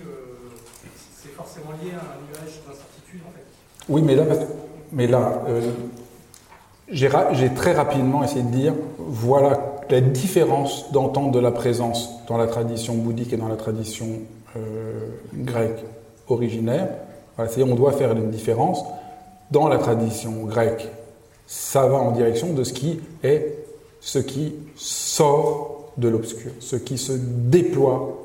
c'est 1.16 1.30
forcément 1.30 1.72
lié 1.84 1.92
à 1.92 2.02
un 2.02 2.22
nuage 2.28 2.62
d'incertitude, 2.68 3.22
en 3.28 3.32
fait. 3.32 3.46
Oui, 3.90 4.02
mais 4.02 4.16
là, 4.16 4.26
mais 4.92 5.08
là 5.08 5.44
j'ai 6.90 7.54
très 7.54 7.74
rapidement 7.74 8.24
essayé 8.24 8.44
de 8.44 8.50
dire 8.50 8.74
voilà 8.98 9.82
la 9.90 10.02
différence 10.02 10.92
d'entendre 10.92 11.32
de 11.32 11.40
la 11.40 11.52
présence 11.52 12.10
dans 12.28 12.38
la 12.38 12.48
tradition 12.48 12.96
bouddhique 12.96 13.34
et 13.34 13.38
dans 13.38 13.48
la 13.48 13.56
tradition 13.56 14.08
euh, 14.56 15.10
grecque 15.34 15.84
originaire. 16.28 16.90
Voilà, 17.36 17.52
C'est-à-dire 17.52 17.74
on 17.74 17.76
doit 17.76 17.94
faire 17.94 18.12
une 18.12 18.30
différence. 18.30 18.84
Dans 19.52 19.68
la 19.68 19.78
tradition 19.78 20.32
grecque, 20.44 20.88
ça 21.46 21.88
va 21.88 21.98
en 21.98 22.12
direction 22.12 22.54
de 22.54 22.64
ce 22.64 22.74
qui 22.74 23.00
est 23.24 23.64
ce 24.04 24.20
qui 24.20 24.54
sort 24.76 25.92
de 25.98 26.10
l'obscur, 26.10 26.52
ce 26.60 26.76
qui 26.76 26.98
se 26.98 27.14
déploie 27.14 28.22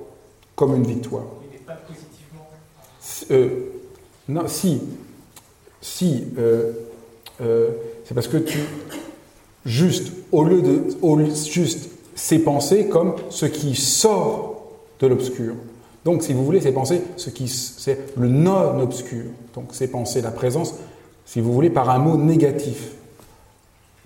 comme 0.57 0.75
une 0.75 0.87
victoire. 0.87 1.25
Il 1.45 1.53
n'est 1.53 1.65
pas 1.65 1.77
positivement. 1.87 2.47
Euh, 3.31 3.71
non, 4.29 4.49
si, 4.49 4.81
si, 5.81 6.25
euh, 6.37 6.73
euh, 7.41 7.71
c'est 8.05 8.15
parce 8.15 8.27
que 8.27 8.39
tu, 8.39 8.59
juste, 9.65 10.13
au 10.33 10.43
lieu 10.43 10.63
de, 10.63 10.83
au, 11.01 11.19
juste, 11.25 11.91
c'est 12.17 12.41
penser 12.41 12.89
comme 12.89 13.15
ce 13.31 13.47
qui 13.47 13.77
sort 13.77 14.73
de 14.99 15.07
l'obscur. 15.07 15.55
Donc, 16.05 16.23
si 16.23 16.33
vous 16.33 16.45
voulez, 16.45 16.61
c'est 16.61 16.73
penser 16.73 17.03
ce 17.17 17.31
qui, 17.31 17.49
c'est 17.49 18.17
le 18.17 18.29
non-obscur. 18.29 19.25
Donc, 19.55 19.71
c'est 19.73 19.89
penser 19.89 20.23
la 20.23 20.31
présence, 20.31 20.75
si 21.27 21.41
vous 21.41 21.53
voulez, 21.53 21.71
par 21.71 21.91
un 21.91 21.99
mot 21.99 22.17
négatif. 22.17 22.93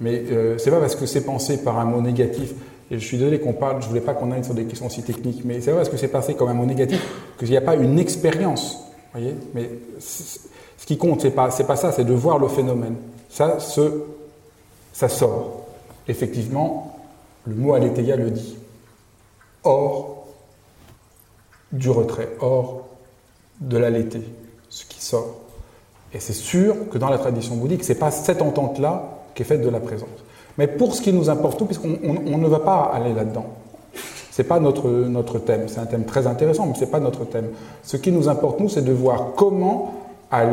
Mais 0.00 0.22
euh, 0.30 0.58
c'est 0.58 0.70
pas 0.70 0.80
parce 0.80 0.96
que 0.96 1.06
c'est 1.06 1.24
pensé 1.24 1.62
par 1.62 1.78
un 1.78 1.84
mot 1.84 2.00
négatif, 2.00 2.54
et 2.90 2.98
je 2.98 3.06
suis 3.06 3.16
désolé 3.16 3.40
qu'on 3.40 3.52
parle, 3.52 3.80
je 3.82 3.88
voulais 3.88 4.00
pas 4.00 4.14
qu'on 4.14 4.32
aille 4.32 4.44
sur 4.44 4.52
des 4.52 4.64
questions 4.64 4.86
aussi 4.86 5.02
techniques, 5.02 5.42
mais 5.44 5.60
c'est 5.60 5.70
pas 5.70 5.78
parce 5.78 5.88
que 5.88 5.96
c'est 5.96 6.08
pensé 6.08 6.34
comme 6.34 6.48
un 6.48 6.54
mot 6.54 6.66
négatif 6.66 7.00
qu'il 7.38 7.48
n'y 7.48 7.56
a 7.56 7.62
pas 7.62 7.74
une 7.74 7.98
expérience. 7.98 8.78
Voyez 9.12 9.34
mais 9.54 9.70
ce 9.98 10.86
qui 10.86 10.98
compte, 10.98 11.20
c'est 11.20 11.30
pas, 11.30 11.50
c'est 11.50 11.66
pas 11.66 11.76
ça, 11.76 11.92
c'est 11.92 12.04
de 12.04 12.12
voir 12.12 12.38
le 12.38 12.48
phénomène. 12.48 12.96
Ça, 13.30 13.60
se, 13.60 14.02
ça 14.92 15.08
sort. 15.08 15.66
Effectivement, 16.08 16.98
le 17.46 17.54
mot 17.54 17.72
aletheia 17.72 18.16
le 18.16 18.30
dit. 18.30 18.56
Hors 19.64 20.11
du 21.72 21.90
retrait, 21.90 22.28
hors 22.40 22.82
de 23.60 23.78
l'aléthé, 23.78 24.22
ce 24.68 24.84
qui 24.84 25.02
sort. 25.02 25.36
Et 26.14 26.20
c'est 26.20 26.32
sûr 26.32 26.88
que 26.90 26.98
dans 26.98 27.08
la 27.08 27.18
tradition 27.18 27.56
bouddhique, 27.56 27.84
ce 27.84 27.92
n'est 27.92 27.98
pas 27.98 28.10
cette 28.10 28.42
entente-là 28.42 29.18
qui 29.34 29.42
est 29.42 29.46
faite 29.46 29.62
de 29.62 29.68
la 29.68 29.80
présence. 29.80 30.08
Mais 30.58 30.66
pour 30.66 30.94
ce 30.94 31.00
qui 31.00 31.12
nous 31.12 31.30
importe 31.30 31.58
tout, 31.58 31.64
puisqu'on 31.64 31.98
on, 32.04 32.38
ne 32.38 32.48
va 32.48 32.60
pas 32.60 32.90
aller 32.94 33.14
là-dedans, 33.14 33.46
ce 34.30 34.42
n'est 34.42 34.48
pas 34.48 34.60
notre, 34.60 34.88
notre 34.88 35.38
thème. 35.38 35.64
C'est 35.68 35.80
un 35.80 35.86
thème 35.86 36.04
très 36.04 36.26
intéressant, 36.26 36.66
mais 36.66 36.74
ce 36.74 36.80
n'est 36.80 36.90
pas 36.90 37.00
notre 37.00 37.24
thème. 37.24 37.48
Ce 37.82 37.96
qui 37.96 38.12
nous 38.12 38.28
importe, 38.28 38.60
nous, 38.60 38.68
c'est 38.68 38.84
de 38.84 38.92
voir 38.92 39.28
comment, 39.36 39.94
à 40.30 40.44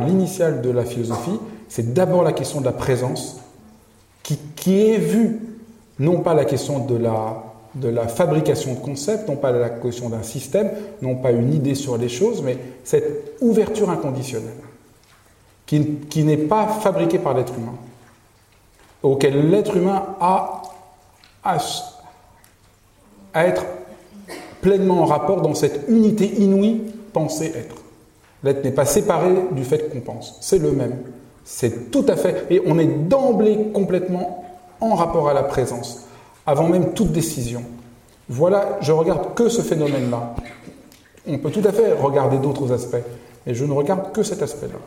l'initiale 0.00 0.62
de 0.62 0.70
la 0.70 0.84
philosophie, 0.84 1.38
c'est 1.68 1.92
d'abord 1.92 2.22
la 2.22 2.32
question 2.32 2.60
de 2.60 2.66
la 2.66 2.72
présence 2.72 3.40
qui, 4.22 4.38
qui, 4.56 4.90
est 4.90 4.98
vue, 4.98 5.40
non 5.98 6.20
pas 6.20 6.34
la 6.34 6.44
question 6.44 6.80
de 6.80 6.96
la, 6.96 7.45
de 7.76 7.88
la 7.88 8.08
fabrication 8.08 8.74
de 8.74 8.78
concepts, 8.78 9.28
non 9.28 9.36
pas 9.36 9.52
la 9.52 9.68
question 9.68 10.08
d'un 10.08 10.22
système, 10.22 10.70
non 11.02 11.16
pas 11.16 11.30
une 11.30 11.52
idée 11.52 11.74
sur 11.74 11.98
les 11.98 12.08
choses, 12.08 12.42
mais 12.42 12.56
cette 12.84 13.34
ouverture 13.40 13.90
inconditionnelle 13.90 14.50
qui, 15.66 15.84
qui 16.08 16.24
n'est 16.24 16.36
pas 16.36 16.66
fabriquée 16.68 17.18
par 17.18 17.34
l'être 17.34 17.54
humain, 17.56 17.74
auquel 19.02 19.50
l'être 19.50 19.76
humain 19.76 20.02
a 20.20 20.62
à, 21.44 21.58
à 23.34 23.46
être 23.46 23.64
pleinement 24.62 25.02
en 25.02 25.04
rapport 25.04 25.42
dans 25.42 25.54
cette 25.54 25.88
unité 25.88 26.26
inouïe 26.40 26.80
penser 27.12 27.52
être. 27.54 27.76
L'être 28.42 28.64
n'est 28.64 28.72
pas 28.72 28.86
séparé 28.86 29.34
du 29.52 29.64
fait 29.64 29.90
qu'on 29.90 30.00
pense, 30.00 30.38
c'est 30.40 30.58
le 30.58 30.72
même. 30.72 30.96
C'est 31.44 31.90
tout 31.90 32.04
à 32.08 32.16
fait, 32.16 32.46
et 32.50 32.62
on 32.66 32.78
est 32.78 33.08
d'emblée 33.08 33.68
complètement 33.72 34.44
en 34.80 34.94
rapport 34.94 35.28
à 35.28 35.34
la 35.34 35.42
présence, 35.42 36.06
avant 36.46 36.68
même 36.68 36.94
toute 36.94 37.12
décision. 37.12 37.62
Voilà, 38.28 38.78
je 38.80 38.92
regarde 38.92 39.34
que 39.34 39.48
ce 39.48 39.62
phénomène-là. 39.62 40.34
On 41.26 41.38
peut 41.38 41.50
tout 41.50 41.62
à 41.64 41.72
fait 41.72 41.92
regarder 41.92 42.38
d'autres 42.38 42.72
aspects, 42.72 43.02
mais 43.46 43.54
je 43.54 43.64
ne 43.64 43.72
regarde 43.72 44.12
que 44.12 44.22
cet 44.22 44.42
aspect-là. 44.42 44.78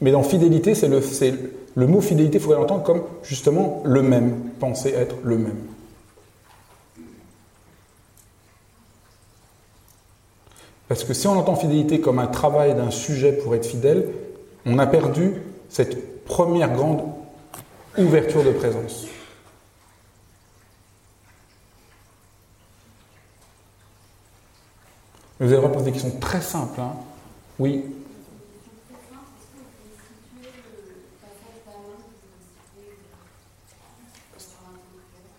Mais 0.00 0.10
dans 0.10 0.22
fidélité, 0.22 0.74
c'est 0.74 0.88
le, 0.88 1.00
le 1.76 1.86
mot 1.86 2.00
fidélité, 2.00 2.36
il 2.36 2.40
faudrait 2.40 2.58
l'entendre 2.58 2.82
comme 2.82 3.04
justement 3.22 3.82
le 3.86 4.02
même, 4.02 4.50
penser 4.60 4.90
être 4.90 5.16
le 5.24 5.38
même. 5.38 5.73
Parce 10.94 11.02
que 11.02 11.12
si 11.12 11.26
on 11.26 11.36
entend 11.36 11.56
fidélité 11.56 12.00
comme 12.00 12.20
un 12.20 12.28
travail 12.28 12.76
d'un 12.76 12.92
sujet 12.92 13.32
pour 13.32 13.56
être 13.56 13.66
fidèle, 13.66 14.10
on 14.64 14.78
a 14.78 14.86
perdu 14.86 15.42
cette 15.68 16.24
première 16.24 16.72
grande 16.72 17.02
ouverture 17.98 18.44
de 18.44 18.52
présence. 18.52 19.06
Vous 25.40 25.48
allez 25.48 25.56
reposer 25.56 25.86
des 25.86 25.90
questions 25.90 26.16
très 26.20 26.40
simples. 26.40 26.80
Hein 26.80 26.92
oui 27.58 27.86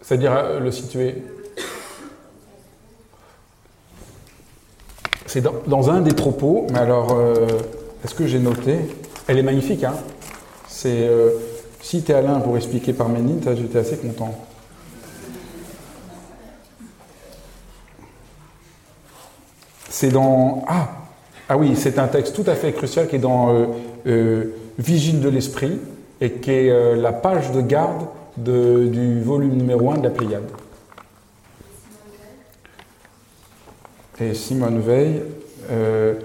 C'est-à-dire 0.02 0.34
euh, 0.34 0.60
le 0.60 0.72
situer. 0.72 1.24
C'est 5.36 5.44
dans, 5.68 5.90
un 5.90 6.00
des 6.00 6.14
propos, 6.14 6.66
mais 6.72 6.80
alors, 6.80 7.10
euh, 7.12 7.46
est-ce 8.06 8.16
que 8.16 8.26
j'ai 8.26 8.40
noté 8.40 8.78
Elle 9.28 9.38
est 9.38 9.44
magnifique, 9.44 9.84
hein 9.84 9.96
C'est. 10.66 11.10
Euh, 11.10 11.32
si 11.82 12.04
tu 12.04 12.14
es 12.14 12.16
Alain 12.16 12.40
pour 12.40 12.56
expliquer 12.56 12.94
Parménide, 12.94 13.46
j'étais 13.58 13.80
assez 13.80 13.98
content. 13.98 14.34
C'est 19.90 20.08
dans. 20.08 20.64
Ah 20.70 20.88
Ah 21.50 21.58
oui, 21.58 21.76
c'est 21.76 22.00
un 22.00 22.08
texte 22.08 22.34
tout 22.34 22.50
à 22.50 22.56
fait 22.56 22.72
crucial 22.72 23.10
qui 23.10 23.18
est 23.18 23.20
dans 23.20 23.68
Vigile 24.80 25.20
de 25.20 25.28
l'Esprit 25.28 25.82
et 26.22 26.32
qui 26.32 26.52
est 26.52 26.96
la 26.96 27.12
page 27.12 27.52
de 27.52 27.60
garde 27.60 28.06
du 28.38 29.22
volume 29.22 29.58
numéro 29.58 29.92
1 29.92 29.98
de 29.98 30.04
la 30.04 30.12
Pléiade. 30.12 30.50
Et 34.20 34.34
Simone 34.34 34.80
Veil, 34.80 35.22
euh, 35.70 36.16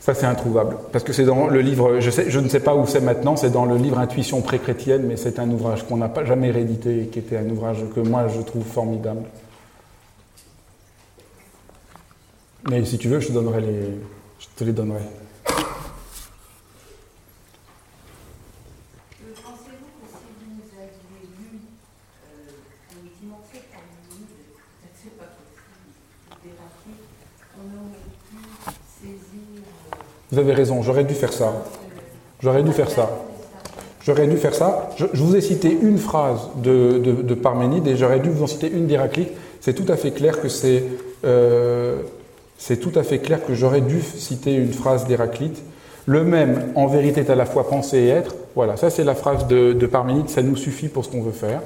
ça 0.00 0.14
c'est 0.14 0.26
introuvable, 0.26 0.76
parce 0.90 1.04
que 1.04 1.12
c'est 1.12 1.24
dans 1.24 1.48
le 1.48 1.60
livre, 1.60 2.00
je, 2.00 2.40
ne 2.40 2.48
sais 2.48 2.60
pas 2.60 2.74
où 2.74 2.86
c'est 2.86 3.00
maintenant, 3.00 3.36
c'est 3.36 3.50
dans 3.50 3.66
le 3.66 3.76
livre 3.76 3.98
Intuition 3.98 4.40
pré-chrétienne, 4.40 5.04
mais 5.06 5.16
c'est 5.16 5.38
un 5.38 5.48
ouvrage 5.50 5.86
qu'on 5.86 5.98
n'a 5.98 6.08
pas 6.08 6.24
jamais 6.24 6.50
réédité 6.50 7.02
et 7.02 7.06
qui 7.06 7.18
était 7.20 7.36
un 7.36 7.48
ouvrage 7.50 7.84
que 7.94 8.00
moi 8.00 8.26
je 8.28 8.40
trouve 8.40 8.64
formidable. 8.64 9.22
Mais 12.68 12.84
si 12.84 12.98
tu 12.98 13.08
veux, 13.08 13.20
je 13.20 13.28
te 13.28 13.32
donnerai 13.32 13.60
les, 13.60 13.82
je 14.40 14.46
te 14.56 14.64
les 14.64 14.72
donnerai. 14.72 15.02
Vous 30.38 30.44
avez 30.44 30.54
raison, 30.54 30.82
j'aurais 30.82 31.02
dû 31.02 31.14
faire 31.14 31.32
ça. 31.32 31.52
J'aurais 32.40 32.62
dû 32.62 32.70
faire 32.70 32.88
ça. 32.88 33.10
J'aurais 34.04 34.28
dû 34.28 34.36
faire 34.36 34.54
ça. 34.54 34.90
Je, 34.96 35.20
vous 35.20 35.34
ai 35.34 35.40
cité 35.40 35.76
une 35.82 35.98
phrase 35.98 36.42
de, 36.62 36.98
de, 36.98 37.34
Parménide 37.34 37.88
et 37.88 37.96
j'aurais 37.96 38.20
dû 38.20 38.30
vous 38.30 38.44
en 38.44 38.46
citer 38.46 38.70
une 38.70 38.86
d'Héraclite. 38.86 39.30
C'est 39.60 39.74
tout 39.74 39.90
à 39.92 39.96
fait 39.96 40.12
clair 40.12 40.40
que 40.40 40.48
c'est 40.48 40.84
euh, 41.24 41.96
c'est 42.56 42.76
tout 42.76 42.92
à 42.94 43.02
fait 43.02 43.18
clair 43.18 43.44
que 43.44 43.52
j'aurais 43.52 43.80
dû 43.80 44.00
citer 44.00 44.54
une 44.54 44.72
phrase 44.72 45.08
d'Héraclite. 45.08 45.60
Le 46.06 46.22
même, 46.22 46.70
en 46.76 46.86
vérité, 46.86 47.22
est 47.22 47.30
à 47.30 47.34
la 47.34 47.44
fois 47.44 47.68
penser 47.68 47.98
et 47.98 48.08
être. 48.10 48.36
Voilà, 48.54 48.76
ça 48.76 48.90
c'est 48.90 49.02
la 49.02 49.16
phrase 49.16 49.48
de, 49.48 49.72
de, 49.72 49.86
Parménide, 49.88 50.28
ça 50.28 50.42
nous 50.42 50.54
suffit 50.54 50.86
pour 50.86 51.04
ce 51.04 51.10
qu'on 51.10 51.22
veut 51.22 51.32
faire. 51.32 51.62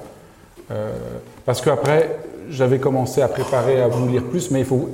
Euh, 0.71 0.95
parce 1.45 1.61
qu'après, 1.61 2.17
j'avais 2.49 2.79
commencé 2.79 3.21
à 3.21 3.29
préparer, 3.29 3.83
à 3.83 3.89
vous 3.89 4.09
lire 4.09 4.23
plus, 4.23 4.51
mais 4.51 4.61
il 4.61 4.65
faut 4.65 4.89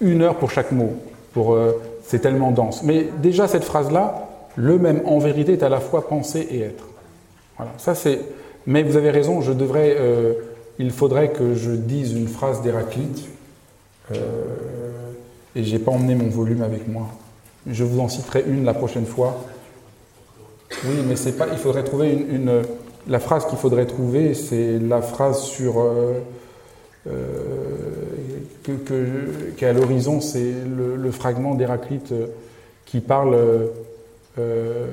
une 0.00 0.22
heure 0.22 0.36
pour 0.36 0.50
chaque 0.50 0.72
mot, 0.72 0.94
pour 1.34 1.52
euh, 1.52 1.78
c'est 2.04 2.20
tellement 2.20 2.50
dense. 2.50 2.82
Mais 2.82 3.08
déjà, 3.22 3.48
cette 3.48 3.64
phrase-là, 3.64 4.28
le 4.56 4.78
même 4.78 5.02
en 5.06 5.18
vérité 5.18 5.54
est 5.54 5.62
à 5.62 5.68
la 5.68 5.80
fois 5.80 6.08
penser 6.08 6.46
et 6.50 6.60
être. 6.60 6.84
Voilà, 7.56 7.72
ça 7.78 7.94
c'est. 7.94 8.20
Mais 8.66 8.82
vous 8.82 8.96
avez 8.96 9.10
raison, 9.10 9.40
je 9.40 9.52
devrais. 9.52 9.96
Euh, 9.98 10.34
il 10.78 10.90
faudrait 10.90 11.30
que 11.30 11.54
je 11.54 11.70
dise 11.70 12.12
une 12.12 12.28
phrase 12.28 12.62
d'Héraclite. 12.62 13.28
Euh, 14.12 14.16
et 15.56 15.62
j'ai 15.62 15.78
pas 15.78 15.92
emmené 15.92 16.14
mon 16.14 16.28
volume 16.28 16.62
avec 16.62 16.88
moi. 16.88 17.08
Je 17.66 17.84
vous 17.84 18.00
en 18.00 18.08
citerai 18.08 18.44
une 18.46 18.64
la 18.64 18.74
prochaine 18.74 19.06
fois. 19.06 19.44
Oui, 20.84 20.96
mais 21.06 21.16
c'est 21.16 21.32
pas. 21.32 21.46
Il 21.50 21.58
faudrait 21.58 21.84
trouver 21.84 22.12
une. 22.12 22.62
la 23.08 23.20
phrase 23.20 23.46
qu'il 23.46 23.58
faudrait 23.58 23.86
trouver, 23.86 24.34
c'est 24.34 24.78
la 24.78 25.00
phrase 25.00 25.42
sur. 25.42 25.80
Euh, 25.80 26.20
que, 28.64 29.52
qui 29.56 29.64
est 29.64 29.68
à 29.68 29.72
l'horizon, 29.72 30.20
c'est 30.20 30.52
le, 30.64 31.10
fragment 31.10 31.54
d'Héraclite 31.54 32.12
qui 32.86 33.00
parle 33.00 33.36
euh, 34.38 34.86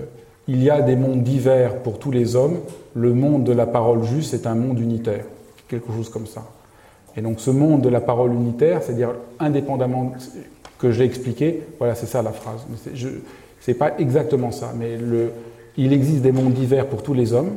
il 0.47 0.63
y 0.63 0.69
a 0.69 0.81
des 0.81 0.95
mondes 0.95 1.23
divers 1.23 1.77
pour 1.77 1.99
tous 1.99 2.11
les 2.11 2.35
hommes, 2.35 2.59
le 2.93 3.13
monde 3.13 3.43
de 3.43 3.53
la 3.53 3.65
parole 3.65 4.03
juste 4.03 4.33
est 4.33 4.47
un 4.47 4.55
monde 4.55 4.79
unitaire, 4.79 5.25
quelque 5.67 5.91
chose 5.93 6.09
comme 6.09 6.27
ça. 6.27 6.43
Et 7.15 7.21
donc 7.21 7.39
ce 7.39 7.51
monde 7.51 7.81
de 7.81 7.89
la 7.89 8.01
parole 8.01 8.33
unitaire, 8.33 8.81
c'est-à-dire 8.83 9.13
indépendamment 9.39 10.13
que 10.79 10.91
j'ai 10.91 11.05
expliqué, 11.05 11.63
voilà, 11.77 11.95
c'est 11.95 12.05
ça 12.05 12.21
la 12.21 12.31
phrase. 12.31 12.65
Ce 12.95 13.71
n'est 13.71 13.77
pas 13.77 13.97
exactement 13.99 14.51
ça, 14.51 14.73
mais 14.77 14.97
il 15.77 15.93
existe 15.93 16.21
des 16.21 16.31
mondes 16.31 16.53
divers 16.53 16.87
pour 16.87 17.03
tous 17.03 17.13
les 17.13 17.33
hommes, 17.33 17.51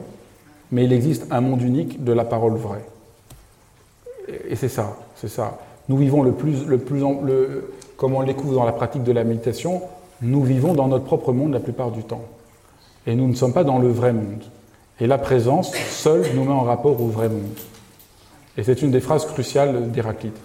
mais 0.70 0.84
il 0.84 0.92
existe 0.92 1.26
un 1.30 1.40
monde 1.40 1.62
unique 1.62 2.04
de 2.04 2.12
la 2.12 2.24
parole 2.24 2.54
vraie. 2.54 2.84
Et 4.48 4.56
c'est 4.56 4.68
ça, 4.68 4.96
c'est 5.16 5.28
ça. 5.28 5.58
Nous 5.88 5.96
vivons 5.96 6.22
le 6.22 6.32
plus, 6.32 6.66
le 6.66 6.78
plus, 6.78 7.00
le, 7.00 7.74
comme 7.96 8.14
on 8.14 8.20
le 8.20 8.26
découvre 8.26 8.54
dans 8.54 8.64
la 8.64 8.72
pratique 8.72 9.02
de 9.02 9.12
la 9.12 9.24
méditation, 9.24 9.82
nous 10.22 10.42
vivons 10.42 10.74
dans 10.74 10.88
notre 10.88 11.04
propre 11.04 11.32
monde 11.32 11.52
la 11.52 11.60
plupart 11.60 11.90
du 11.90 12.02
temps. 12.02 12.24
Et 13.06 13.14
nous 13.14 13.28
ne 13.28 13.34
sommes 13.34 13.52
pas 13.52 13.64
dans 13.64 13.78
le 13.78 13.88
vrai 13.88 14.12
monde. 14.12 14.42
Et 15.00 15.06
la 15.06 15.18
présence 15.18 15.74
seule 15.74 16.24
nous 16.34 16.44
met 16.44 16.52
en 16.52 16.62
rapport 16.62 17.00
au 17.00 17.08
vrai 17.08 17.28
monde. 17.28 17.58
Et 18.56 18.62
c'est 18.62 18.80
une 18.82 18.90
des 18.90 19.00
phrases 19.00 19.26
cruciales 19.26 19.90
d'Héraclite. 19.90 20.36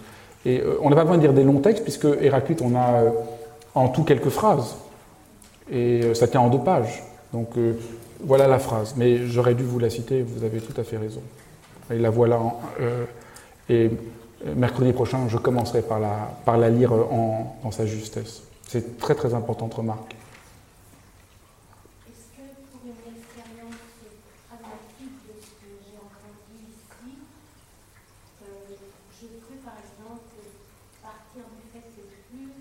Et 0.45 0.59
euh, 0.59 0.77
on 0.81 0.89
n'a 0.89 0.95
pas 0.95 1.03
besoin 1.03 1.17
de 1.17 1.21
dire 1.21 1.33
des 1.33 1.43
longs 1.43 1.59
textes, 1.59 1.83
puisque 1.83 2.07
Héraclite, 2.21 2.61
on 2.61 2.75
a 2.75 3.03
euh, 3.03 3.09
en 3.75 3.89
tout 3.89 4.03
quelques 4.03 4.29
phrases. 4.29 4.75
Et 5.71 6.01
euh, 6.03 6.13
ça 6.13 6.27
tient 6.27 6.41
en 6.41 6.49
deux 6.49 6.59
pages. 6.59 7.03
Donc 7.31 7.49
voilà 8.21 8.47
la 8.47 8.57
phrase. 8.57 8.95
Mais 8.97 9.27
j'aurais 9.27 9.53
dû 9.53 9.63
vous 9.63 9.77
la 9.77 9.91
citer, 9.91 10.23
vous 10.23 10.43
avez 10.43 10.59
tout 10.59 10.79
à 10.79 10.83
fait 10.83 10.97
raison. 10.97 11.21
Et 11.91 11.99
la 11.99 12.09
voilà. 12.09 12.39
et 13.69 13.91
mercredi 14.45 14.93
prochain, 14.93 15.27
je 15.27 15.37
commencerai 15.37 15.81
par 15.81 15.99
la, 15.99 16.31
par 16.45 16.57
la 16.57 16.69
lire 16.69 16.93
en, 16.93 17.57
dans 17.63 17.71
sa 17.71 17.85
justesse. 17.85 18.43
C'est 18.67 18.99
très 18.99 19.15
très 19.15 19.33
importante 19.33 19.73
remarque. 19.73 20.15
Est-ce 22.05 22.37
que 22.37 22.45
pour 22.69 22.85
une 22.85 23.17
expérience 23.17 23.81
pragmatique 24.45 25.17
de 25.25 25.33
ce 25.41 25.57
que 25.57 25.69
j'ai 25.81 25.97
entendu 25.97 26.69
ici, 26.69 27.17
euh, 28.45 28.77
je 29.17 29.25
peux 29.25 29.57
par 29.65 29.73
exemple 29.81 30.37
partir 31.01 31.49
du 31.49 31.65
fait 31.73 31.89
que 31.97 32.05
plus 32.29 32.53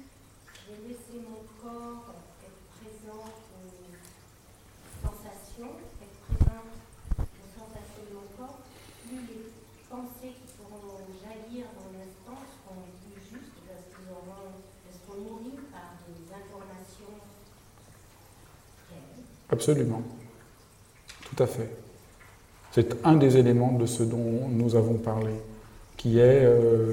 j'ai 0.64 0.80
laissé 0.88 1.20
mon 1.28 1.44
corps 1.60 2.08
être 2.40 2.64
présent 2.80 3.28
aux 3.28 3.68
sensations, 5.04 5.76
être 6.00 6.18
présent 6.24 6.64
aux 7.20 7.50
sensations 7.52 8.04
de 8.08 8.14
mon 8.16 8.28
corps, 8.32 8.64
plus 9.04 9.20
les 9.28 9.52
pensées 9.92 10.40
qui 10.40 10.48
pourront 10.56 11.04
jaillir 11.20 11.68
dans 11.76 11.92
l'instant 11.92 12.40
seront 12.48 12.80
plus 13.04 13.20
justes 13.28 13.60
parce 13.68 13.92
qu'elles 13.92 15.00
seront 15.04 15.20
nourries 15.20 15.58
Absolument. 19.58 20.02
Tout 21.24 21.42
à 21.42 21.48
fait. 21.48 21.68
C'est 22.70 23.04
un 23.04 23.16
des 23.16 23.38
éléments 23.38 23.72
de 23.72 23.86
ce 23.86 24.04
dont 24.04 24.46
nous 24.48 24.76
avons 24.76 24.94
parlé, 24.94 25.32
qui 25.96 26.20
est 26.20 26.44
euh, 26.44 26.92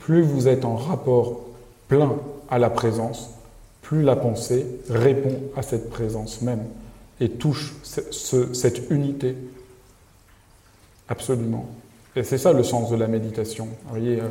plus 0.00 0.22
vous 0.22 0.48
êtes 0.48 0.64
en 0.64 0.74
rapport 0.74 1.42
plein 1.86 2.16
à 2.50 2.58
la 2.58 2.70
présence, 2.70 3.30
plus 3.82 4.02
la 4.02 4.16
pensée 4.16 4.66
répond 4.90 5.36
à 5.56 5.62
cette 5.62 5.90
présence 5.90 6.42
même 6.42 6.64
et 7.20 7.28
touche 7.28 7.76
cette 7.84 8.90
unité. 8.90 9.36
Absolument. 11.08 11.66
Et 12.16 12.24
c'est 12.24 12.38
ça 12.38 12.52
le 12.52 12.64
sens 12.64 12.90
de 12.90 12.96
la 12.96 13.06
méditation. 13.06 13.66
Vous 13.84 13.90
voyez, 13.90 14.20
euh, 14.20 14.28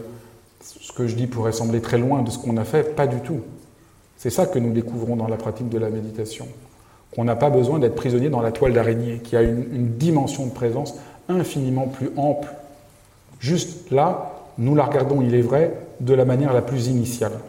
ce 0.61 0.91
que 0.91 1.07
je 1.07 1.15
dis 1.15 1.27
pourrait 1.27 1.53
sembler 1.53 1.79
très 1.79 1.99
loin 1.99 2.21
de 2.21 2.29
ce 2.29 2.37
qu'on 2.37 2.57
a 2.57 2.65
fait, 2.65 2.95
pas 2.97 3.07
du 3.07 3.21
tout. 3.21 3.39
C'est 4.17 4.29
ça 4.29 4.45
que 4.45 4.59
nous 4.59 4.73
découvrons 4.73 5.15
dans 5.15 5.29
la 5.29 5.37
pratique 5.37 5.69
de 5.69 5.77
la 5.77 5.89
méditation. 5.89 6.49
Qu'on 7.15 7.23
n'a 7.23 7.35
pas 7.35 7.49
besoin 7.49 7.79
d'être 7.79 7.95
prisonnier 7.95 8.29
dans 8.29 8.41
la 8.41 8.51
toile 8.51 8.73
d'araignée, 8.73 9.19
qui 9.19 9.35
a 9.35 9.41
une, 9.41 9.97
dimension 9.97 10.45
de 10.45 10.51
présence 10.51 10.95
infiniment 11.29 11.87
plus 11.87 12.11
ample. 12.15 12.49
Juste 13.39 13.91
là, 13.91 14.33
nous 14.57 14.75
la 14.75 14.85
regardons, 14.85 15.21
il 15.21 15.33
est 15.33 15.41
vrai, 15.41 15.73
de 15.99 16.13
la 16.13 16.25
manière 16.25 16.53
la 16.53 16.61
plus 16.61 16.87
initiale. 16.87 17.39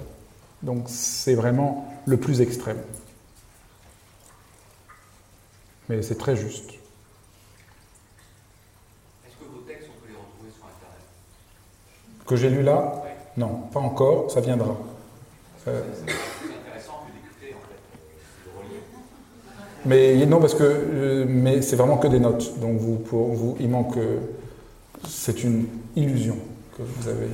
Donc 0.63 0.85
c'est 0.87 1.35
vraiment 1.35 1.89
le 2.07 2.17
plus 2.17 2.41
extrême. 2.41 2.79
Mais 5.89 6.03
c'est 6.03 6.19
très 6.19 6.37
juste. 6.37 6.71
Est-ce 9.27 9.37
que 9.37 9.45
vos 9.51 9.61
textes, 9.67 9.89
on 9.89 10.01
peut 10.03 10.09
les 10.11 10.17
retrouver 10.17 10.51
sur 10.55 10.65
Internet? 10.65 11.01
Que 12.27 12.37
j'ai 12.37 12.51
lu 12.51 12.63
là? 12.63 13.05
Non, 13.39 13.63
pas 13.73 13.81
encore, 13.81 14.31
ça 14.31 14.41
viendra. 14.41 14.77
Euh, 15.69 15.83
intéressant 15.83 17.05
d'écouter 17.07 17.55
en 17.55 17.61
fait, 17.69 17.79
Mais 19.89 20.27
non, 20.27 20.39
parce 20.39 20.55
que 20.55 20.63
euh, 20.65 21.25
mais 21.27 21.63
c'est 21.63 21.77
vraiment 21.77 21.97
que 21.97 22.09
des 22.09 22.21
notes. 22.21 22.61
Donc 22.61 22.77
vous, 22.79 22.97
pour 22.97 23.29
vous, 23.29 23.57
il 23.59 23.71
manque. 23.71 23.97
Euh, 23.97 24.19
c'est 25.09 25.43
une 25.43 25.65
illusion 25.97 26.37
que 26.77 26.83
vous 26.83 27.09
avez. 27.09 27.29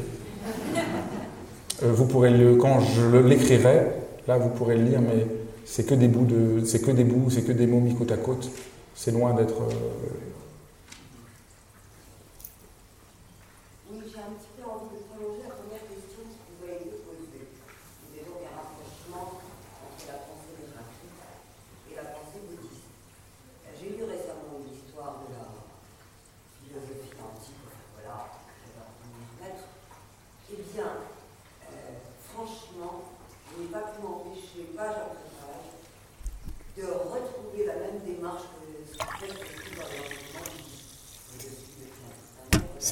vous 1.83 2.07
pourrez 2.07 2.31
le, 2.31 2.57
quand 2.57 2.81
je 2.81 3.17
l'écrirai, 3.17 3.87
là 4.29 4.39
vous 4.39 4.51
pourrez 4.51 4.77
le 4.77 4.85
lire, 4.85 5.01
mais 5.01 5.27
c'est 5.65 5.85
que 5.85 5.95
des 5.95 6.09
bouts 6.09 6.27
de, 6.27 6.65
c'est 6.65 6.81
que 6.81 6.91
des 6.91 7.05
bouts, 7.05 7.31
c'est 7.31 7.43
que 7.43 7.53
des 7.53 7.67
mots 7.67 7.81
mis 7.81 7.95
côte 7.95 8.13
à 8.13 8.17
côte. 8.17 8.51
C'est 8.95 9.11
loin 9.11 9.35
d'être 9.35 9.63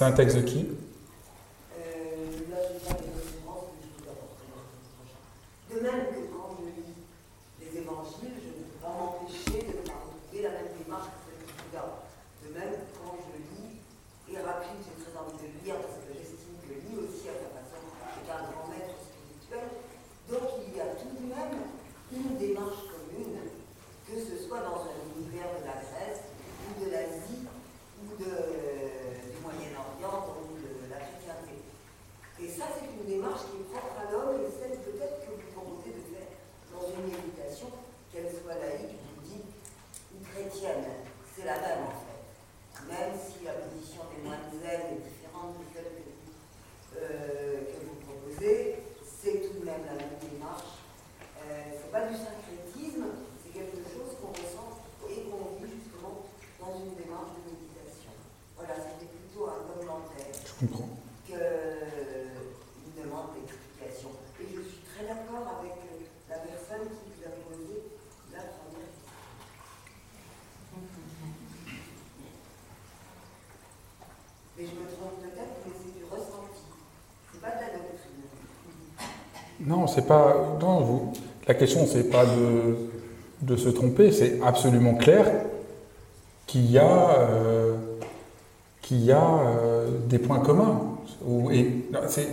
C'est 0.02 0.08
un 0.08 0.10
texte 0.10 0.36
de 0.36 0.42
qui? 0.42 0.66
Non, 79.72 79.86
c'est 79.86 80.06
pas. 80.06 80.58
Non, 80.60 80.80
vous, 80.80 81.12
la 81.48 81.54
question, 81.54 81.86
c'est 81.86 82.10
pas 82.10 82.26
de, 82.26 82.76
de, 83.40 83.56
se 83.56 83.70
tromper, 83.70 84.12
c'est 84.12 84.38
absolument 84.44 84.94
clair 84.94 85.26
qu'il 86.46 86.70
y 86.70 86.76
a, 86.76 87.16
euh, 87.18 87.74
y 88.90 89.10
a 89.10 89.22
euh, 89.22 89.88
des 90.08 90.18
points 90.18 90.40
communs. 90.40 90.78
Et, 91.52 91.86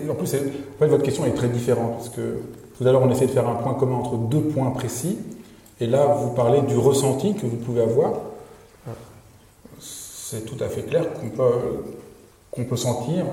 en 0.10 0.16
plus, 0.16 0.36
votre 0.82 1.04
question 1.04 1.26
est 1.26 1.32
très 1.32 1.48
différente, 1.48 1.94
parce 1.94 2.10
que 2.10 2.40
tout 2.78 2.86
à 2.86 2.92
l'heure, 2.92 3.04
on 3.04 3.10
essaie 3.10 3.28
de 3.28 3.32
faire 3.32 3.48
un 3.48 3.56
point 3.56 3.76
commun 3.76 3.96
entre 3.96 4.18
deux 4.18 4.42
points 4.42 4.72
précis, 4.72 5.18
et 5.80 5.88
là, 5.88 6.08
vous 6.08 6.32
parlez 6.32 6.62
du 6.64 6.76
ressenti 6.76 7.36
que 7.36 7.46
vous 7.46 7.56
pouvez 7.56 7.84
avoir. 7.84 8.16
C'est 9.80 10.46
tout 10.46 10.62
à 10.62 10.68
fait 10.68 10.82
clair 10.82 11.14
qu'on 11.14 11.30
peut, 11.30 11.84
qu'on 12.52 12.66
peut 12.66 12.76
sentir 12.76 13.26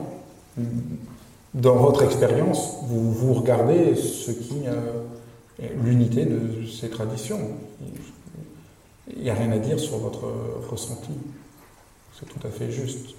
dans 1.56 1.76
votre 1.76 2.02
expérience, 2.04 2.76
vous, 2.82 3.12
vous 3.12 3.34
regardez 3.34 3.96
ce 3.96 4.30
qui 4.30 4.66
euh, 4.66 5.02
l'unité 5.82 6.26
de 6.26 6.66
ces 6.66 6.90
traditions. 6.90 7.40
Il 9.08 9.22
n'y 9.22 9.30
a 9.30 9.34
rien 9.34 9.50
à 9.52 9.58
dire 9.58 9.80
sur 9.80 9.96
votre 9.96 10.26
ressenti. 10.70 11.12
C'est 12.12 12.26
tout 12.26 12.46
à 12.46 12.50
fait 12.50 12.70
juste. 12.70 13.14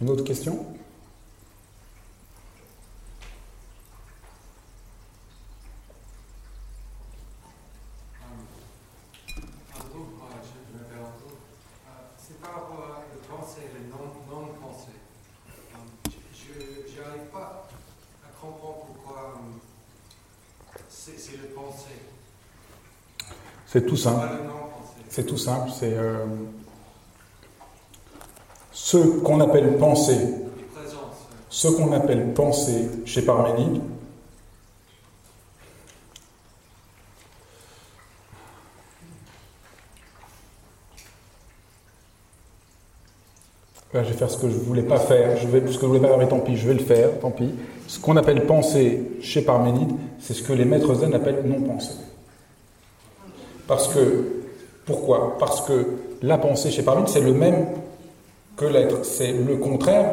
Une 0.00 0.08
autre 0.08 0.24
question? 0.24 0.64
C'est 23.72 23.86
tout 23.86 23.96
simple. 23.96 24.26
C'est 25.08 25.24
tout 25.24 25.36
simple. 25.36 25.70
C'est 25.78 25.94
euh, 25.94 26.26
ce 28.72 28.96
qu'on 28.96 29.40
appelle 29.40 29.76
penser. 29.78 30.18
Ce 31.48 31.68
qu'on 31.68 31.92
appelle 31.92 32.34
penser 32.34 32.88
chez 33.04 33.22
Parménide. 33.22 33.80
je 43.92 43.98
vais 43.98 44.12
faire 44.12 44.30
ce 44.30 44.38
que 44.38 44.48
je 44.48 44.54
ne 44.54 44.60
voulais 44.60 44.82
pas 44.82 44.98
faire. 44.98 45.36
Je 45.36 45.46
vais, 45.46 45.60
ce 45.70 45.76
que 45.76 45.82
je 45.82 45.86
voulais 45.86 46.00
pas 46.00 46.08
faire, 46.08 46.18
mais 46.18 46.28
tant 46.28 46.40
pis, 46.40 46.56
je 46.56 46.66
vais 46.66 46.74
le 46.74 46.84
faire, 46.84 47.20
tant 47.20 47.30
pis. 47.30 47.50
Ce 47.86 48.00
qu'on 48.00 48.16
appelle 48.16 48.46
penser 48.46 49.18
chez 49.20 49.42
Parménide, 49.42 49.90
c'est 50.18 50.34
ce 50.34 50.42
que 50.42 50.52
les 50.52 50.64
maîtres 50.64 50.94
zen 50.94 51.14
appellent 51.14 51.44
non-pensée. 51.44 52.09
Parce 53.70 53.86
que, 53.86 54.24
pourquoi? 54.84 55.36
Parce 55.38 55.60
que 55.60 55.86
la 56.22 56.38
pensée 56.38 56.72
chez 56.72 56.82
Parménide, 56.82 57.08
c'est 57.08 57.20
le 57.20 57.32
même 57.32 57.68
que 58.56 58.64
l'être. 58.64 59.04
C'est 59.04 59.30
le 59.30 59.58
contraire 59.58 60.10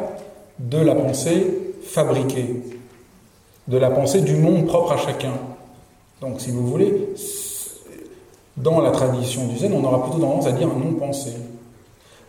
de 0.60 0.78
la 0.78 0.94
pensée 0.94 1.74
fabriquée, 1.82 2.62
de 3.66 3.76
la 3.76 3.90
pensée 3.90 4.20
du 4.20 4.36
monde 4.36 4.68
propre 4.68 4.92
à 4.92 4.96
chacun. 4.96 5.32
Donc, 6.20 6.40
si 6.40 6.52
vous 6.52 6.68
voulez, 6.68 7.08
dans 8.56 8.80
la 8.80 8.92
tradition 8.92 9.48
du 9.48 9.58
zen, 9.58 9.72
on 9.72 9.82
aura 9.82 10.04
plutôt 10.04 10.20
tendance 10.20 10.46
à 10.46 10.52
dire 10.52 10.68
non-pensée. 10.68 11.34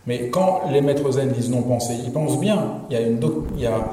Mais 0.08 0.30
quand 0.30 0.62
les 0.72 0.80
maîtres 0.80 1.12
zen 1.12 1.28
disent 1.28 1.50
non-pensée, 1.50 1.94
ils 2.04 2.10
pensent 2.10 2.40
bien. 2.40 2.80
Il 2.90 2.94
y, 2.94 2.96
a 2.96 3.02
une, 3.02 3.20
il, 3.54 3.60
y 3.60 3.66
a, 3.66 3.88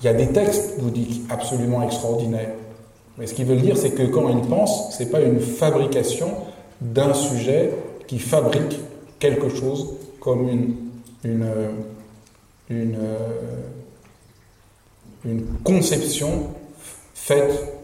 il 0.00 0.06
y 0.06 0.08
a 0.08 0.14
des 0.14 0.28
textes 0.28 0.80
bouddhiques 0.80 1.20
absolument 1.28 1.82
extraordinaires. 1.82 2.54
Mais 3.18 3.26
ce 3.26 3.34
qu'ils 3.34 3.44
veulent 3.44 3.60
dire, 3.60 3.76
c'est 3.76 3.90
que 3.90 4.04
quand 4.04 4.30
ils 4.30 4.48
pensent, 4.48 4.96
ce 4.96 5.02
n'est 5.02 5.10
pas 5.10 5.20
une 5.20 5.38
fabrication, 5.38 6.28
d'un 6.80 7.14
sujet 7.14 7.72
qui 8.06 8.18
fabrique 8.18 8.78
quelque 9.18 9.48
chose 9.48 9.94
comme 10.20 10.48
une, 10.48 10.74
une, 11.24 11.46
une, 12.70 12.98
une 15.24 15.44
conception 15.64 16.48
faite 17.14 17.74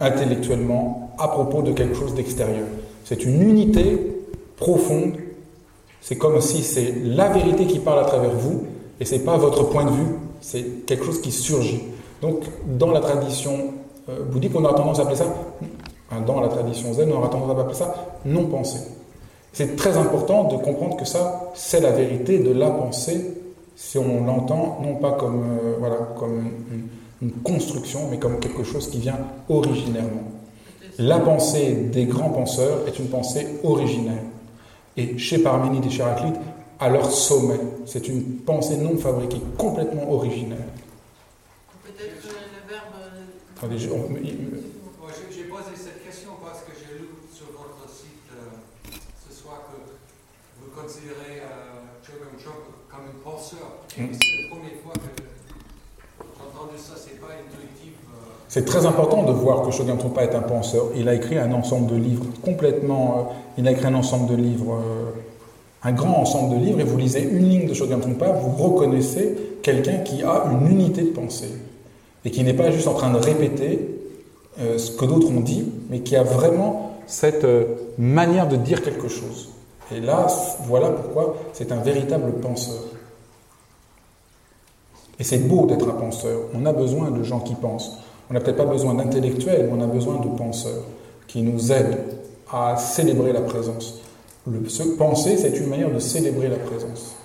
intellectuellement 0.00 1.14
à 1.18 1.28
propos 1.28 1.62
de 1.62 1.72
quelque 1.72 1.94
chose 1.94 2.14
d'extérieur. 2.14 2.66
C'est 3.04 3.24
une 3.24 3.42
unité 3.42 4.24
profonde. 4.56 5.14
C'est 6.00 6.16
comme 6.16 6.40
si 6.40 6.62
c'est 6.62 6.94
la 7.04 7.28
vérité 7.28 7.66
qui 7.66 7.78
parle 7.78 8.00
à 8.00 8.04
travers 8.04 8.30
vous 8.30 8.66
et 9.00 9.04
c'est 9.04 9.20
pas 9.20 9.36
votre 9.36 9.64
point 9.64 9.84
de 9.84 9.90
vue. 9.90 10.14
C'est 10.40 10.86
quelque 10.86 11.04
chose 11.04 11.20
qui 11.20 11.32
surgit. 11.32 11.82
Donc, 12.22 12.44
dans 12.66 12.90
la 12.90 13.00
tradition 13.00 13.74
euh, 14.08 14.22
bouddhique, 14.22 14.52
on 14.54 14.64
a 14.64 14.72
tendance 14.72 14.98
à 14.98 15.02
appeler 15.02 15.16
ça 15.16 15.34
dans 16.26 16.40
la 16.40 16.48
tradition 16.48 16.92
zen, 16.92 17.12
on 17.12 17.16
aura 17.16 17.28
tendance 17.28 17.56
à 17.56 17.60
appeler 17.60 17.74
ça 17.74 17.94
non-pensée. 18.24 18.88
C'est 19.52 19.74
très 19.76 19.96
important 19.96 20.44
de 20.44 20.56
comprendre 20.56 20.96
que 20.96 21.04
ça, 21.04 21.50
c'est 21.54 21.80
la 21.80 21.90
vérité 21.90 22.38
de 22.38 22.52
la 22.52 22.70
pensée, 22.70 23.34
si 23.74 23.98
on 23.98 24.24
l'entend 24.24 24.80
non 24.82 24.96
pas 24.96 25.12
comme, 25.12 25.42
euh, 25.42 25.76
voilà, 25.78 25.96
comme 26.18 26.50
une, 27.22 27.32
construction, 27.42 28.00
mais 28.10 28.18
comme 28.18 28.38
quelque 28.38 28.62
chose 28.62 28.90
qui 28.90 28.98
vient 28.98 29.18
originairement. 29.48 30.24
La 30.98 31.18
pensée 31.18 31.72
des 31.90 32.04
grands 32.04 32.28
penseurs 32.28 32.86
est 32.86 32.98
une 32.98 33.08
pensée 33.08 33.46
originaire. 33.64 34.22
Et 34.98 35.16
chez 35.16 35.38
Parménide 35.38 35.86
et 35.86 35.90
chez 35.90 36.02
Héraclite, 36.02 36.36
à 36.78 36.90
leur 36.90 37.10
sommet, 37.10 37.58
c'est 37.86 38.06
une 38.08 38.22
pensée 38.22 38.76
non 38.76 38.98
fabriquée, 38.98 39.40
complètement 39.56 40.12
originaire. 40.12 40.58
Peut-être 41.82 42.22
le 42.22 42.68
verbe. 42.68 44.66
Attendez, 50.86 51.00
considérer 51.00 51.42
euh, 51.42 52.38
Chok 52.38 52.54
comme 52.88 53.00
un 53.00 53.30
penseur. 53.30 53.58
Mm. 53.98 54.12
C'est 54.12 54.42
la 54.42 54.54
première 54.54 54.80
fois 54.82 54.92
que 54.94 55.00
j'ai 55.16 56.42
entendu 56.42 56.78
ça, 56.78 56.94
c'est 56.96 57.20
pas 57.20 57.26
intuitif. 57.26 57.94
Euh. 58.08 58.30
C'est 58.48 58.64
très 58.64 58.86
important 58.86 59.24
de 59.24 59.32
voir 59.32 59.62
que 59.62 59.72
Shogun 59.72 59.96
Trungpa 59.96 60.22
est 60.22 60.34
un 60.34 60.42
penseur. 60.42 60.86
Il 60.94 61.08
a 61.08 61.14
écrit 61.14 61.38
un 61.38 61.52
ensemble 61.52 61.90
de 61.90 61.96
livres 61.96 62.26
complètement. 62.44 63.18
Euh, 63.18 63.22
il 63.58 63.66
a 63.66 63.72
écrit 63.72 63.86
un 63.86 63.94
ensemble 63.94 64.30
de 64.30 64.36
livres, 64.36 64.80
un 65.82 65.92
grand 65.92 66.18
ensemble 66.18 66.58
de 66.58 66.64
livres, 66.64 66.80
et 66.80 66.84
vous 66.84 66.98
lisez 66.98 67.22
une 67.22 67.48
ligne 67.48 67.66
de 67.66 67.74
Shogun 67.74 67.98
Trungpa, 67.98 68.32
vous 68.32 68.50
reconnaissez 68.50 69.58
quelqu'un 69.62 69.98
qui 69.98 70.22
a 70.22 70.44
une 70.52 70.70
unité 70.70 71.02
de 71.02 71.10
pensée 71.10 71.52
et 72.24 72.30
qui 72.30 72.44
n'est 72.44 72.54
pas 72.54 72.70
juste 72.70 72.86
en 72.86 72.94
train 72.94 73.10
de 73.10 73.18
répéter 73.18 73.78
ce 74.58 74.90
que 74.90 75.06
d'autres 75.06 75.30
ont 75.30 75.40
dit, 75.40 75.72
mais 75.88 76.00
qui 76.00 76.16
a 76.16 76.22
vraiment 76.22 76.98
cette 77.06 77.46
manière 77.96 78.46
de 78.46 78.56
dire 78.56 78.82
quelque 78.82 79.08
chose. 79.08 79.55
Et 79.92 80.00
là, 80.00 80.26
voilà 80.64 80.90
pourquoi 80.90 81.36
c'est 81.52 81.70
un 81.72 81.80
véritable 81.80 82.32
penseur. 82.40 82.82
Et 85.18 85.24
c'est 85.24 85.38
beau 85.38 85.66
d'être 85.66 85.88
un 85.88 85.94
penseur. 85.94 86.40
On 86.54 86.66
a 86.66 86.72
besoin 86.72 87.10
de 87.10 87.22
gens 87.22 87.40
qui 87.40 87.54
pensent. 87.54 87.98
On 88.28 88.34
n'a 88.34 88.40
peut-être 88.40 88.56
pas 88.56 88.66
besoin 88.66 88.94
d'intellectuels, 88.94 89.68
mais 89.70 89.78
on 89.78 89.82
a 89.82 89.86
besoin 89.86 90.16
de 90.16 90.28
penseurs 90.36 90.82
qui 91.26 91.42
nous 91.42 91.72
aident 91.72 91.98
à 92.52 92.76
célébrer 92.76 93.32
la 93.32 93.40
présence. 93.40 94.00
Le, 94.46 94.60
penser, 94.96 95.36
c'est 95.36 95.56
une 95.56 95.68
manière 95.68 95.92
de 95.92 95.98
célébrer 95.98 96.48
la 96.48 96.56
présence. 96.56 97.16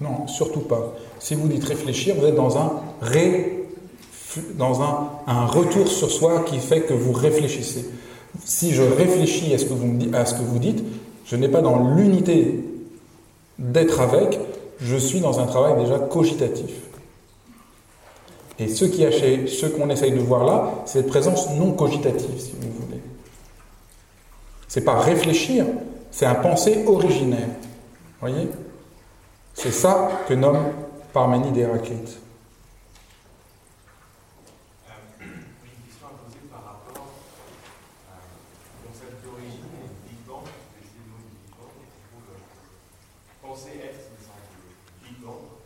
Non, 0.00 0.26
surtout 0.26 0.60
pas. 0.60 0.94
Si 1.18 1.34
vous 1.34 1.48
dites 1.48 1.64
réfléchir, 1.64 2.14
vous 2.18 2.26
êtes 2.26 2.34
dans 2.34 2.58
un 2.58 2.80
ré, 3.00 3.64
dans 4.54 4.82
un, 4.82 5.10
un, 5.26 5.46
retour 5.46 5.88
sur 5.88 6.10
soi 6.10 6.44
qui 6.46 6.58
fait 6.58 6.82
que 6.82 6.92
vous 6.92 7.12
réfléchissez. 7.12 7.88
Si 8.44 8.72
je 8.72 8.82
réfléchis 8.82 9.54
à 9.54 9.58
ce 9.58 9.64
que 9.64 10.42
vous, 10.42 10.58
dites, 10.58 10.84
je 11.24 11.36
n'ai 11.36 11.48
pas 11.48 11.62
dans 11.62 11.94
l'unité 11.94 12.62
d'être 13.58 14.00
avec, 14.00 14.38
je 14.78 14.96
suis 14.96 15.20
dans 15.20 15.40
un 15.40 15.46
travail 15.46 15.82
déjà 15.82 15.98
cogitatif. 15.98 16.70
Et 18.58 18.68
ce 18.68 18.84
qui 18.84 19.02
ce 19.02 19.66
qu'on 19.66 19.88
essaye 19.88 20.12
de 20.12 20.18
voir 20.18 20.44
là, 20.44 20.82
c'est 20.84 20.98
cette 20.98 21.08
présence 21.08 21.50
non 21.56 21.72
cogitative, 21.72 22.38
si 22.38 22.52
vous 22.60 22.84
voulez. 22.84 23.00
C'est 24.68 24.82
pas 24.82 24.98
réfléchir, 24.98 25.64
c'est 26.10 26.26
un 26.26 26.34
pensée 26.34 26.84
originaire. 26.86 27.48
Voyez? 28.20 28.48
C'est 29.56 29.72
ça 29.72 30.10
que 30.28 30.34
nomme 30.34 30.62
Parménide 31.12 31.56
Héraclite. 31.56 32.20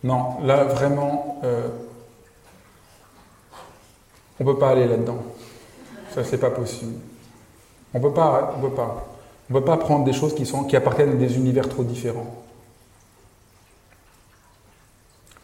Non, 0.03 0.38
là 0.43 0.64
vraiment, 0.64 1.41
on 1.43 1.47
ne 4.45 4.51
peut 4.51 4.59
pas 4.59 4.70
aller 4.70 4.86
là-dedans. 4.86 5.18
Ça, 6.14 6.24
c'est 6.24 6.38
pas 6.38 6.51
possible. 6.51 6.95
On 7.93 8.01
peut 8.01 8.12
pas, 8.12 8.55
on 8.57 8.61
peut 8.61 8.74
pas. 8.74 9.07
Peut 9.53 9.64
pas 9.64 9.76
prendre 9.76 10.05
des 10.05 10.12
choses 10.12 10.34
qui, 10.34 10.47
sont, 10.47 10.64
qui 10.64 10.76
appartiennent 10.76 11.11
à 11.11 11.16
des 11.16 11.36
univers 11.36 11.68
trop 11.68 11.82
différents. 11.82 12.39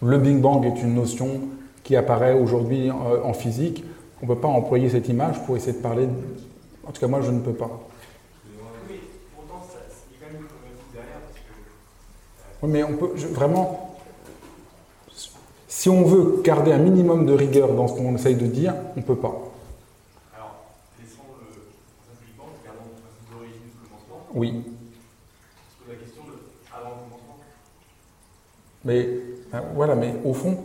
Le 0.02 0.18
Big 0.18 0.40
Bang 0.40 0.64
est 0.64 0.82
une 0.82 0.94
notion 0.94 1.40
qui 1.82 1.96
apparaît 1.96 2.34
aujourd'hui 2.38 2.90
euh, 2.90 3.22
en 3.22 3.32
physique. 3.32 3.84
On 4.22 4.26
ne 4.26 4.34
peut 4.34 4.40
pas 4.40 4.48
employer 4.48 4.88
cette 4.90 5.08
image 5.08 5.42
pour 5.44 5.56
essayer 5.56 5.72
de 5.76 5.82
parler. 5.82 6.08
En 6.86 6.92
tout 6.92 7.00
cas, 7.00 7.06
moi, 7.06 7.20
je 7.22 7.30
ne 7.30 7.40
peux 7.40 7.52
pas. 7.52 7.70
Oui, 8.88 9.00
parce 9.38 9.68
que 11.38 12.66
Oui, 12.66 12.70
mais 12.72 12.82
on 12.84 12.96
peut 12.96 13.10
je- 13.16 13.26
vraiment. 13.26 13.82
Si 15.68 15.88
on 15.90 16.02
veut 16.04 16.40
garder 16.42 16.72
un 16.72 16.78
minimum 16.78 17.26
de 17.26 17.32
rigueur 17.32 17.72
dans 17.74 17.86
ce 17.88 17.94
qu'on 17.94 18.14
essaye 18.14 18.34
de 18.36 18.46
dire, 18.46 18.74
on 18.96 19.00
ne 19.00 19.04
peut 19.04 19.16
pas. 19.16 19.34
Alors, 20.34 20.56
laissons 20.98 21.22
le 21.38 21.54
simpliquement, 22.10 22.44
gardons 22.64 22.80
le 22.96 23.02
principe 23.02 23.30
d'origine 23.30 23.62
du 23.62 23.88
commencement. 23.88 24.26
Oui. 24.34 24.48
Se 24.48 25.84
pose 25.84 25.94
la 25.94 26.02
question 26.02 26.22
de 26.24 26.32
avant 26.74 26.90
le 26.90 27.10
commencement. 27.10 27.38
Mais 28.84 29.08
ben, 29.52 29.62
voilà, 29.74 29.94
mais 29.94 30.14
au 30.24 30.34
fond, 30.34 30.58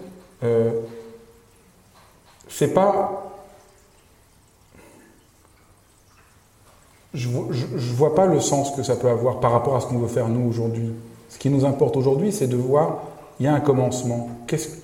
euh, 0.43 0.71
c'est 2.47 2.73
pas. 2.73 3.27
Je 7.13 7.27
vois, 7.27 8.15
pas 8.15 8.25
le 8.25 8.39
sens 8.39 8.71
que 8.71 8.83
ça 8.83 8.95
peut 8.95 9.09
avoir 9.09 9.41
par 9.41 9.51
rapport 9.51 9.75
à 9.75 9.81
ce 9.81 9.87
qu'on 9.87 9.97
veut 9.97 10.07
faire 10.07 10.29
nous 10.29 10.47
aujourd'hui. 10.47 10.93
Ce 11.29 11.37
qui 11.37 11.49
nous 11.49 11.65
importe 11.65 11.97
aujourd'hui, 11.97 12.31
c'est 12.31 12.47
de 12.47 12.55
voir, 12.55 12.99
il 13.39 13.45
y 13.45 13.49
a 13.49 13.53
un 13.53 13.59
commencement. 13.59 14.29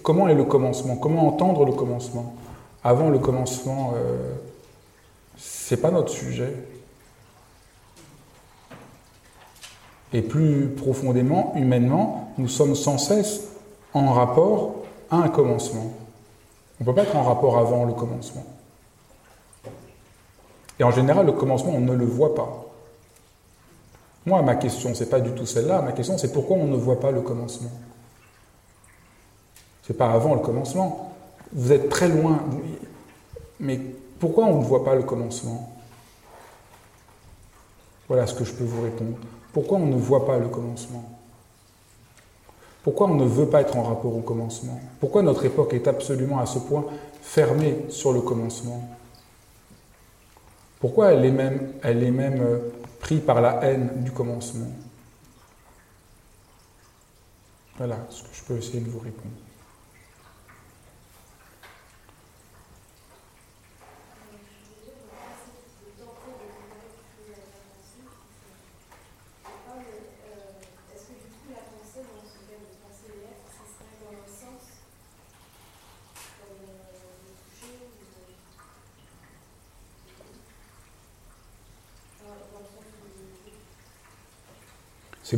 Comment 0.04 0.28
est 0.28 0.36
le 0.36 0.44
commencement? 0.44 0.98
Comment 0.98 1.26
entendre 1.28 1.66
le 1.66 1.72
commencement? 1.72 2.36
Avant 2.84 3.10
le 3.10 3.20
commencement, 3.20 3.94
euh, 3.96 4.34
c'est 5.38 5.78
pas 5.78 5.92
notre 5.92 6.12
sujet. 6.12 6.54
Et 10.12 10.22
plus 10.22 10.68
profondément, 10.68 11.54
humainement, 11.56 12.34
nous 12.38 12.50
sommes 12.50 12.76
sans 12.76 12.98
cesse 12.98 13.47
en 13.94 14.14
rapport 14.14 14.76
à 15.10 15.18
un 15.18 15.30
commencement. 15.30 15.92
On 16.80 16.84
ne 16.84 16.86
peut 16.86 16.94
pas 16.94 17.04
être 17.04 17.16
en 17.16 17.24
rapport 17.24 17.58
avant 17.58 17.86
le 17.86 17.94
commencement. 17.94 18.46
Et 20.80 20.84
en 20.84 20.92
général, 20.92 21.26
le 21.26 21.32
commencement, 21.32 21.72
on 21.76 21.80
ne 21.80 21.94
le 21.94 22.06
voit 22.06 22.36
pas. 22.36 22.66
Moi, 24.26 24.42
ma 24.42 24.56
question, 24.56 24.94
c'est 24.94 25.10
pas 25.10 25.20
du 25.20 25.32
tout 25.32 25.46
celle-là. 25.46 25.82
Ma 25.82 25.94
question, 25.94 26.18
c'est 26.18 26.32
pourquoi 26.32 26.58
on 26.58 26.68
ne 26.68 26.76
voit 26.76 27.00
pas 27.00 27.12
le 27.12 27.22
commencement? 27.22 27.72
C'est 29.84 29.96
pas 29.96 30.12
avant 30.12 30.36
le 30.36 30.42
commencement. 30.42 31.16
Vous 31.54 31.72
êtes 31.72 31.90
très 31.90 32.10
loin. 32.10 32.40
Mais 33.60 33.80
pourquoi 34.20 34.46
on 34.46 34.60
ne 34.60 34.64
voit 34.64 34.84
pas 34.84 34.96
le 34.96 35.04
commencement? 35.04 35.74
Voilà 38.08 38.28
ce 38.28 38.36
que 38.36 38.44
je 38.44 38.54
peux 38.54 38.66
vous 38.66 38.84
répondre. 38.84 39.18
Pourquoi 39.54 39.78
on 39.80 39.86
ne 39.86 39.96
voit 39.96 40.26
pas 40.26 40.38
le 40.38 40.50
commencement? 40.50 41.17
Pourquoi 42.88 43.08
on 43.08 43.16
ne 43.16 43.26
veut 43.26 43.50
pas 43.50 43.60
être 43.60 43.76
en 43.76 43.84
rapport 43.84 44.16
au 44.16 44.22
commencement? 44.22 44.80
Pourquoi 45.02 45.22
notre 45.22 45.44
époque 45.44 45.74
est 45.74 45.90
absolument 45.90 46.40
à 46.40 46.46
ce 46.46 46.58
point 46.58 46.86
fermée 47.22 47.80
sur 47.90 48.14
le 48.14 48.22
commencement? 48.22 48.82
Pourquoi 50.80 51.12
elle 51.12 51.26
est 51.26 51.32
même, 51.32 51.74
elle 51.84 52.02
euh, 52.42 52.60
prise 53.02 53.20
par 53.26 53.42
la 53.42 53.62
haine 53.66 53.90
du 54.06 54.12
commencement? 54.12 54.68
Voilà 57.78 57.98
ce 58.10 58.24
que 58.24 58.30
je 58.32 58.44
peux 58.44 58.56
essayer 58.56 58.80
de 58.80 58.90
vous 58.90 59.00
répondre. 59.00 59.36
Est-ce 69.78 71.04
que 71.08 71.14
du 71.14 71.30
coup 71.30 71.50
la 71.52 71.62
pensée 71.70 72.02
dans 72.02 72.24
ce 72.26 72.40
cas 72.48 72.58
de 72.58 72.72
penser 72.82 73.08
les 73.14 73.22
lettres, 73.22 73.52
ça 73.52 73.66
serait 73.70 73.98
dans 74.02 74.12
le 74.16 74.26
sens 74.26 74.64
comme 76.40 76.64
euh, 76.64 76.74
le 77.28 77.32
toucher 77.38 77.74
ou 77.78 77.88
le- 78.02 78.34
Dans 82.24 82.34
dans 82.34 82.60
le 82.60 82.66
sens 82.66 82.86
où 82.88 83.12
C'est- 85.24 85.38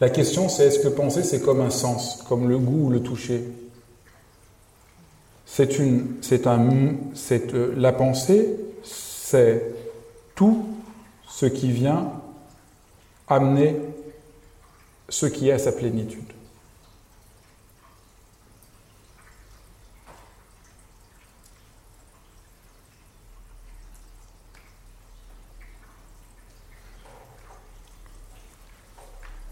La 0.00 0.10
question, 0.10 0.48
c'est 0.48 0.66
est-ce 0.66 0.78
que 0.78 0.88
penser, 0.88 1.22
c'est 1.24 1.40
comme 1.42 1.60
un 1.60 1.70
sens, 1.70 2.22
comme 2.28 2.48
le 2.48 2.58
goût 2.58 2.86
ou 2.86 2.90
le 2.90 3.02
toucher? 3.02 3.42
C'est 5.44 5.78
une, 5.78 6.16
c'est 6.20 6.46
un, 6.46 6.68
c'est 7.14 7.52
euh, 7.54 7.74
la 7.76 7.92
pensée, 7.92 8.54
c'est 8.84 9.62
tout 10.36 10.66
ce 11.28 11.46
qui 11.46 11.72
vient 11.72 12.12
amener 13.26 13.76
ce 15.08 15.26
qui 15.26 15.48
est 15.48 15.52
à 15.52 15.58
sa 15.58 15.72
plénitude. 15.72 16.32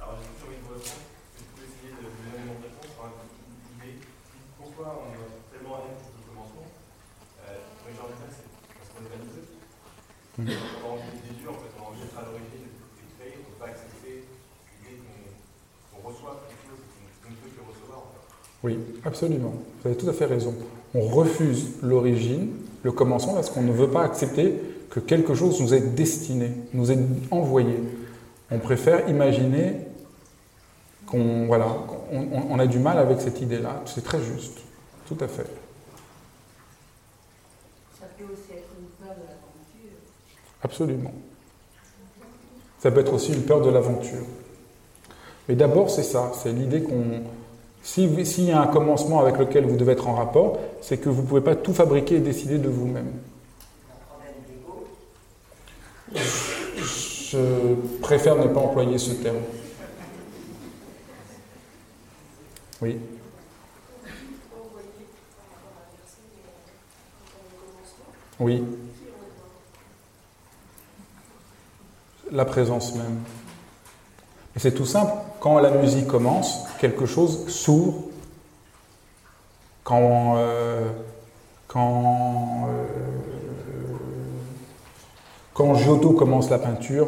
Alors, 0.00 0.18
j'ai 0.20 0.28
toujours 0.38 0.48
envie 0.48 0.60
de 0.60 0.62
vous 0.62 0.74
répondre. 0.76 1.02
Je 1.36 1.42
peux 1.56 1.64
essayer 1.66 1.90
de 1.92 2.04
vous 2.04 2.20
donner 2.20 2.44
mon 2.46 2.56
réponse 2.62 2.88
sur 2.94 3.02
une 3.08 3.18
idée. 3.80 3.98
Pourquoi 4.60 5.02
on 5.02 5.08
a 5.16 5.26
tellement 5.50 5.76
haine 5.82 5.98
pour 5.98 6.12
le 6.14 6.22
commencement 6.30 6.68
euh, 7.48 7.58
Moi, 7.82 7.90
j'ai 7.90 8.02
envie 8.04 8.12
de 8.12 8.20
dire 8.22 8.28
que 8.28 8.36
c'est 8.36 8.48
parce 8.76 8.88
qu'on 8.92 9.02
est 9.02 9.12
vaniteux. 9.16 9.46
Mhm. 10.36 10.52
On 10.52 10.86
a 10.86 10.92
envie 10.94 11.10
d'être 11.10 11.26
déçu, 11.32 11.48
en 11.48 11.58
fait, 11.58 11.72
on 11.74 11.80
a 11.80 11.86
envie 11.90 12.00
d'être 12.04 12.18
à 12.20 12.22
l'origine, 12.28 12.70
d'être 12.70 13.12
créé, 13.16 13.32
on 13.34 13.40
ne 13.40 13.48
peut 13.50 13.60
pas 13.60 13.70
accepter 13.72 14.14
l'idée 14.84 15.00
qu'on 15.00 15.16
qu'on 15.90 16.00
reçoit 16.12 16.44
quelque 16.44 16.64
chose 16.70 16.82
qu'on 17.24 17.32
ne 17.32 17.40
peut 17.40 17.50
que 17.56 17.62
recevoir. 17.64 17.98
En 18.04 18.10
fait. 18.12 18.24
Oui, 18.62 18.74
absolument. 19.02 19.56
Vous 19.86 19.92
avez 19.92 20.00
tout 20.00 20.10
à 20.10 20.12
fait 20.12 20.24
raison. 20.24 20.52
On 20.96 21.02
refuse 21.02 21.74
l'origine, 21.80 22.48
le 22.82 22.90
commencement, 22.90 23.34
parce 23.34 23.50
qu'on 23.50 23.62
ne 23.62 23.70
veut 23.70 23.88
pas 23.88 24.02
accepter 24.02 24.52
que 24.90 24.98
quelque 24.98 25.32
chose 25.32 25.60
nous 25.60 25.74
est 25.74 25.94
destiné, 25.94 26.50
nous 26.74 26.90
est 26.90 26.98
envoyé. 27.30 27.76
On 28.50 28.58
préfère 28.58 29.08
imaginer 29.08 29.74
qu'on 31.06 31.46
voilà, 31.46 31.68
on 32.10 32.58
a 32.58 32.66
du 32.66 32.80
mal 32.80 32.98
avec 32.98 33.20
cette 33.20 33.40
idée-là. 33.40 33.80
C'est 33.86 34.02
très 34.02 34.20
juste, 34.20 34.58
tout 35.06 35.18
à 35.20 35.28
fait. 35.28 35.46
Ça 37.96 38.06
peut 38.18 38.24
aussi 38.24 38.58
être 38.58 38.66
une 38.76 39.06
peur 39.06 39.14
de 39.14 39.22
l'aventure. 39.22 39.98
Absolument. 40.64 41.12
Ça 42.80 42.90
peut 42.90 43.00
être 43.02 43.14
aussi 43.14 43.32
une 43.32 43.42
peur 43.42 43.60
de 43.60 43.70
l'aventure. 43.70 44.26
Mais 45.48 45.54
d'abord, 45.54 45.90
c'est 45.90 46.02
ça, 46.02 46.32
c'est 46.34 46.52
l'idée 46.52 46.82
qu'on... 46.82 47.22
si- 47.86 48.26
S'il 48.26 48.44
y 48.44 48.52
a 48.52 48.60
un 48.60 48.66
commencement 48.66 49.20
avec 49.20 49.38
lequel 49.38 49.64
vous 49.64 49.76
devez 49.76 49.92
être 49.92 50.08
en 50.08 50.14
rapport, 50.14 50.58
c'est 50.82 50.98
que 50.98 51.08
vous 51.08 51.22
ne 51.22 51.26
pouvez 51.26 51.40
pas 51.40 51.54
tout 51.54 51.72
fabriquer 51.72 52.16
et 52.16 52.20
décider 52.20 52.58
de 52.58 52.68
vous-même. 52.68 53.12
Je 56.14 57.74
préfère 58.00 58.36
ne 58.36 58.46
pas 58.48 58.60
employer 58.60 58.98
ce 58.98 59.12
terme. 59.12 59.36
Oui. 62.82 62.98
Oui. 68.38 68.62
La 72.30 72.44
présence 72.44 72.94
même. 72.94 73.20
Et 74.56 74.58
c'est 74.58 74.72
tout 74.72 74.86
simple. 74.86 75.12
Quand 75.38 75.58
la 75.58 75.70
musique 75.70 76.06
commence, 76.06 76.64
quelque 76.80 77.04
chose 77.04 77.46
s'ouvre. 77.48 78.04
Quand, 79.84 80.36
euh, 80.38 80.82
euh, 81.76 82.72
quand 85.52 85.74
Giotto 85.74 86.12
commence 86.12 86.50
la 86.50 86.58
peinture 86.58 87.06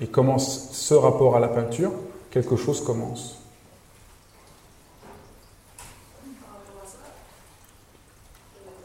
et 0.00 0.08
commence 0.08 0.72
ce 0.72 0.92
rapport 0.92 1.36
à 1.36 1.40
la 1.40 1.48
peinture, 1.48 1.92
quelque 2.30 2.56
chose 2.56 2.84
commence. 2.84 3.38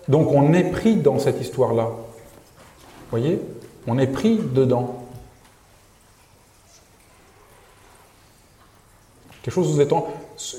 Donc 0.08 0.32
on 0.32 0.54
est 0.54 0.70
pris 0.72 0.96
dans 0.98 1.20
cette 1.20 1.42
histoire-là. 1.42 1.86
Vous 1.86 3.10
voyez? 3.10 3.42
On 3.88 3.98
est 3.98 4.08
pris 4.08 4.38
dedans. 4.38 5.01
Quelque 9.42 9.54
chose 9.54 9.74
vous 9.74 9.82
étant. 9.82 10.08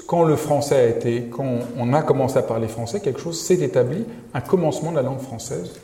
Quand 0.07 0.25
le 0.25 0.37
français 0.37 0.77
a 0.77 0.87
été. 0.87 1.29
Quand 1.31 1.59
on 1.79 1.93
a 1.93 2.03
commencé 2.03 2.39
à 2.39 2.43
parler 2.43 2.69
français, 2.69 3.01
quelque 3.01 3.21
chose 3.21 3.41
s'est 3.41 3.61
établi, 3.61 4.05
un 4.35 4.41
commencement 4.41 4.91
de 4.91 4.97
la 4.97 5.03
langue 5.03 5.21
française. 5.21 5.81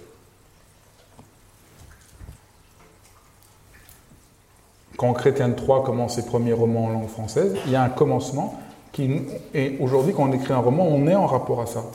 Quand 4.96 5.12
Chrétien 5.12 5.49
de 5.49 5.55
Troyes 5.55 5.84
commence 5.84 6.16
ses 6.16 6.26
premiers 6.26 6.53
romans 6.53 6.86
en 6.86 6.88
langue 6.88 7.09
française, 7.09 7.55
il 7.66 7.72
y 7.72 7.76
a 7.76 7.82
un 7.82 7.88
commencement 7.88 8.59
qui. 8.90 9.22
Et 9.55 9.76
aujourd'hui, 9.78 10.12
quand 10.12 10.28
on 10.28 10.32
écrit 10.32 10.53
un 10.53 10.59
roman, 10.59 10.84
on 10.84 11.07
est 11.07 11.14
en 11.14 11.26
rapport 11.26 11.61
à 11.61 11.66
ça. 11.66 11.82
par 11.82 11.92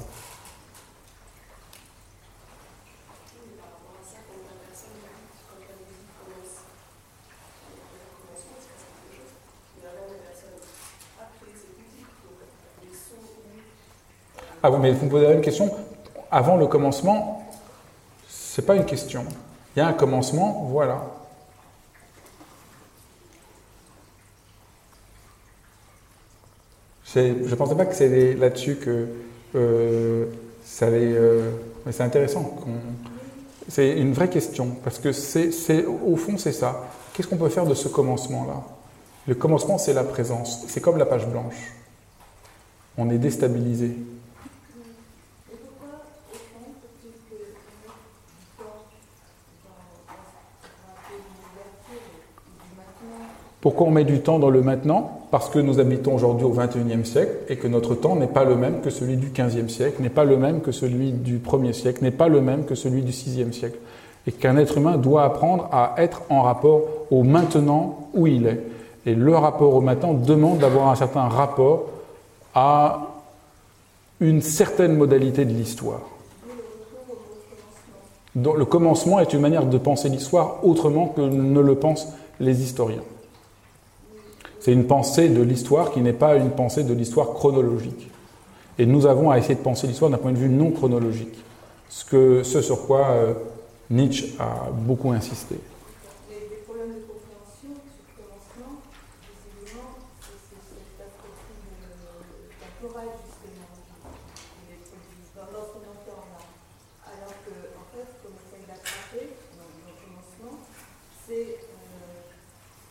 rapport 3.65 3.99
à 3.99 4.05
ça, 4.05 4.17
quand 14.37 14.52
Ah, 14.63 14.69
vous, 14.69 14.77
mais 14.77 14.91
vous 14.91 15.05
me 15.05 15.11
posez 15.11 15.31
une 15.31 15.41
question. 15.41 15.69
Avant 16.31 16.55
le 16.55 16.67
commencement, 16.67 17.45
c'est 18.29 18.65
pas 18.65 18.75
une 18.75 18.85
question. 18.85 19.25
Il 19.75 19.79
y 19.79 19.81
a 19.81 19.87
un 19.87 19.93
commencement, 19.93 20.67
voilà. 20.69 21.03
Je 27.13 27.19
ne 27.19 27.55
pensais 27.55 27.75
pas 27.75 27.85
que 27.85 27.93
c'est 27.93 28.33
là-dessus 28.33 28.77
que 28.77 29.07
euh, 29.55 30.25
ça 30.63 30.87
allait. 30.87 31.13
euh, 31.13 31.51
mais 31.85 31.91
c'est 31.91 32.03
intéressant. 32.03 32.55
C'est 33.69 33.97
une 33.99 34.13
vraie 34.13 34.29
question, 34.29 34.71
parce 34.83 34.97
que 34.97 35.09
au 36.05 36.15
fond, 36.15 36.37
c'est 36.37 36.53
ça. 36.53 36.85
Qu'est-ce 37.13 37.27
qu'on 37.27 37.37
peut 37.37 37.49
faire 37.49 37.67
de 37.67 37.75
ce 37.75 37.87
commencement-là? 37.87 38.63
Le 39.27 39.35
commencement, 39.35 39.77
c'est 39.77 39.93
la 39.93 40.03
présence. 40.03 40.65
C'est 40.67 40.81
comme 40.81 40.97
la 40.97 41.05
page 41.05 41.27
blanche. 41.27 41.73
On 42.97 43.09
est 43.09 43.17
déstabilisé. 43.19 43.85
Et 43.85 45.55
pourquoi, 45.55 46.01
au 46.31 46.35
fond, 46.35 46.73
faut-il 46.81 47.11
que 47.29 47.41
on 47.45 47.87
mette 47.87 48.01
du 48.01 48.57
temps 48.57 48.57
dans, 48.57 48.81
dans, 49.63 49.79
dans 50.73 50.89
un 50.89 50.97
peu 51.07 51.15
l'ouverture 51.15 52.03
du 52.59 52.75
maintenant 52.75 53.29
Pourquoi 53.63 53.87
on 53.87 53.91
met 53.91 54.03
du 54.03 54.19
temps 54.19 54.39
dans 54.39 54.49
le 54.49 54.61
maintenant 54.61 55.21
Parce 55.31 55.47
que 55.47 55.57
nous 55.57 55.79
habitons 55.79 56.15
aujourd'hui 56.15 56.45
au 56.45 56.49
XXIe 56.49 57.05
siècle 57.05 57.31
et 57.47 57.55
que 57.55 57.69
notre 57.69 57.95
temps 57.95 58.17
n'est 58.17 58.27
pas 58.27 58.43
le 58.43 58.57
même 58.57 58.81
que 58.81 58.89
celui 58.89 59.15
du 59.15 59.29
XVe 59.29 59.69
siècle, 59.69 60.01
n'est 60.01 60.09
pas 60.09 60.25
le 60.25 60.35
même 60.35 60.59
que 60.59 60.73
celui 60.73 61.13
du 61.13 61.37
1er 61.37 61.71
siècle, 61.71 62.03
n'est 62.03 62.11
pas 62.11 62.27
le 62.27 62.41
même 62.41 62.65
que 62.65 62.75
celui 62.75 63.03
du 63.03 63.11
VIe 63.11 63.53
siècle. 63.53 63.77
Et 64.27 64.33
qu'un 64.33 64.57
être 64.57 64.79
humain 64.79 64.97
doit 64.97 65.23
apprendre 65.23 65.69
à 65.71 65.95
être 65.99 66.23
en 66.27 66.41
rapport 66.41 66.81
au 67.09 67.23
maintenant 67.23 68.09
où 68.13 68.27
il 68.27 68.47
est. 68.47 68.59
Et 69.05 69.15
le 69.15 69.33
rapport 69.33 69.73
au 69.73 69.79
maintenant 69.79 70.13
demande 70.13 70.57
d'avoir 70.57 70.89
un 70.89 70.95
certain 70.95 71.29
rapport 71.29 71.85
à 72.53 73.13
une 74.19 74.41
certaine 74.41 74.97
modalité 74.97 75.45
de 75.45 75.53
l'histoire. 75.53 76.01
Le 78.35 78.65
commencement 78.65 79.21
est 79.21 79.31
une 79.31 79.39
manière 79.39 79.67
de 79.67 79.77
penser 79.77 80.09
l'histoire 80.09 80.65
autrement 80.65 81.07
que 81.07 81.21
ne 81.21 81.61
le 81.61 81.75
pensent 81.75 82.09
les 82.41 82.61
historiens. 82.61 83.03
C'est 84.63 84.71
une 84.71 84.87
pensée 84.87 85.27
de 85.27 85.41
l'histoire 85.41 85.91
qui 85.91 85.99
n'est 85.99 86.13
pas 86.13 86.37
une 86.37 86.51
pensée 86.51 86.85
de 86.85 86.93
l'histoire 86.93 87.33
chronologique. 87.33 88.09
Et 88.79 88.85
nous 88.85 89.05
avons 89.05 89.29
à 89.29 89.37
essayer 89.37 89.55
de 89.55 89.59
penser 89.59 89.87
l'histoire 89.87 90.09
d'un 90.09 90.17
point 90.17 90.31
de 90.31 90.37
vue 90.37 90.47
non 90.47 90.71
chronologique, 90.71 91.35
ce, 91.89 92.43
sur 92.43 92.87
quoi 92.87 93.09
euh, 93.09 93.33
Nietzsche 93.89 94.37
a 94.39 94.69
beaucoup 94.71 95.11
insisté. 95.11 95.55
Les, 96.29 96.47
les 96.47 96.63
problèmes 96.63 96.95
de 96.95 97.03
compréhension 97.03 97.75
sur 97.75 98.07
le 98.07 98.23
commencement, 98.23 98.79
visiblement, 99.35 99.99
c'est 100.23 100.39
c'est 100.39 100.63
cette 100.63 101.11
approche 101.11 101.43
temporelle, 102.63 103.11
justement, 103.19 103.67
qui, 103.75 103.83
qui 103.83 104.63
les 104.71 104.79
produit 104.79 105.27
dans, 105.35 105.51
dans 105.51 105.63
ce 105.67 105.71
qu'on 105.75 105.83
entend 105.91 106.23
là. 106.31 106.39
Alors 107.03 107.35
que, 107.43 107.51
en 107.51 107.85
fait, 107.91 108.07
ce 108.15 108.15
qu'on 108.23 108.31
essaye 108.39 108.63
d'attraper 108.63 109.27
dans, 109.59 109.67
dans 109.67 109.91
le 109.91 109.99
commencement, 110.07 110.55
c'est, 111.27 111.67
euh, 111.67 112.31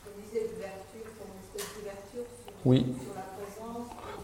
comme 0.04 0.20
disait 0.28 0.46
l'ouverture, 0.52 1.10
comme 1.18 1.32
une 1.34 1.42
espèce 1.42 1.68
d'ouverture 1.74 2.26
sur, 2.42 2.51
Oui. 2.64 2.86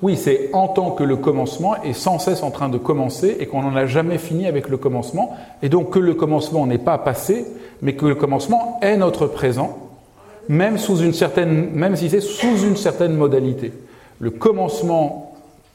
Oui, 0.00 0.16
c'est 0.16 0.50
en 0.52 0.68
tant 0.68 0.92
que 0.92 1.02
le 1.02 1.16
commencement 1.16 1.82
est 1.82 1.92
sans 1.92 2.18
cesse 2.20 2.42
en 2.42 2.52
train 2.52 2.68
de 2.68 2.78
commencer 2.78 3.36
et 3.40 3.46
qu'on 3.46 3.62
n'en 3.62 3.74
a 3.74 3.86
jamais 3.86 4.18
fini 4.18 4.46
avec 4.46 4.68
le 4.68 4.76
commencement, 4.76 5.36
et 5.60 5.68
donc 5.68 5.90
que 5.90 5.98
le 5.98 6.14
commencement 6.14 6.66
n'est 6.66 6.78
pas 6.78 6.98
passé, 6.98 7.46
mais 7.82 7.94
que 7.94 8.06
le 8.06 8.14
commencement 8.14 8.78
est 8.80 8.96
notre 8.96 9.26
présent, 9.26 9.76
même, 10.48 10.78
sous 10.78 10.98
une 10.98 11.12
certaine, 11.12 11.70
même 11.72 11.96
si 11.96 12.08
c'est 12.08 12.20
sous 12.20 12.58
une 12.64 12.76
certaine 12.76 13.14
modalité. 13.14 13.72
Le 14.20 14.30
commencement 14.30 15.32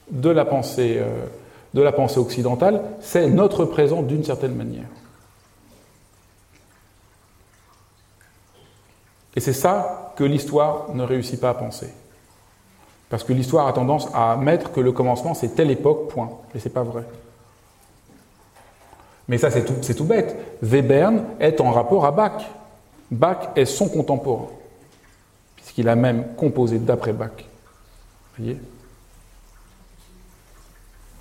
de 0.10 0.30
la 0.30 0.46
pensée, 0.46 0.98
euh, 0.98 1.26
de 1.74 1.82
la 1.82 1.92
pensée 1.92 2.20
occidentale, 2.20 2.82
c'est 3.02 3.28
notre 3.28 3.66
présent 3.66 4.02
d'une 4.04 4.24
certaine 4.24 4.56
manière. 4.56 4.88
Et 9.36 9.40
c'est 9.40 9.54
ça 9.54 10.14
que 10.16 10.24
l'histoire 10.24 10.94
ne 10.94 11.04
réussit 11.04 11.40
pas 11.40 11.50
à 11.50 11.54
penser. 11.56 11.88
Parce 13.14 13.24
que 13.24 13.32
l'histoire 13.34 13.68
a 13.68 13.74
tendance 13.74 14.08
à 14.16 14.36
mettre 14.38 14.72
que 14.72 14.80
le 14.80 14.92
commencement 14.92 15.36
c'est 15.36 15.50
telle 15.50 15.70
époque, 15.70 16.08
point. 16.08 16.32
Et 16.56 16.60
c'est 16.60 16.72
pas 16.72 16.82
vrai. 16.82 17.04
Mais 19.28 19.38
ça 19.38 19.52
c'est 19.52 19.64
tout, 19.94 20.04
bête. 20.04 20.36
Webern 20.64 21.24
est 21.40 21.62
en 21.62 21.70
rapport 21.70 22.08
à 22.08 22.12
Bach. 22.12 22.42
Bach 23.12 23.50
est 23.56 23.66
son 23.66 23.88
contemporain, 23.88 24.48
puisqu'il 25.56 25.90
a 25.90 25.96
même 25.96 26.34
composé 26.36 26.80
d'après 26.80 27.14
Bach. 27.14 27.30
Vous 27.38 28.46
voyez? 28.46 28.60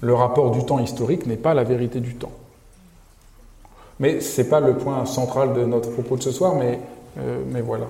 Le 0.01 0.14
rapport 0.14 0.51
du 0.53 0.64
temps 0.64 0.78
historique 0.78 1.26
n'est 1.26 1.36
pas 1.36 1.53
la 1.53 1.62
vérité 1.62 2.01
du 2.01 2.14
temps. 2.14 2.32
Mais 4.01 4.22
ce 4.22 4.40
n'est 4.40 4.49
pas 4.49 4.61
le 4.61 4.78
point 4.78 5.05
central 5.05 5.53
de 5.53 5.66
notre 5.66 5.90
propos 5.90 6.16
de 6.16 6.22
ce 6.22 6.32
soir, 6.32 6.55
mais, 6.55 6.80
euh, 7.18 7.43
mais 7.49 7.61
voilà. 7.61 7.84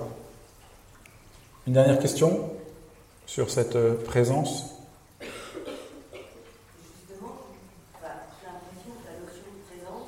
Une 1.67 1.71
dernière 1.75 1.99
question? 1.99 2.37
Sur 3.25 3.49
cette 3.49 3.75
euh, 3.75 3.95
présence 4.03 4.69
Justement, 6.81 7.35
enfin, 7.95 8.13
j'ai 8.39 8.45
l'impression 8.47 8.91
que 8.99 9.05
la 9.07 9.15
notion 9.19 9.47
de 9.49 9.61
présence, 9.67 10.07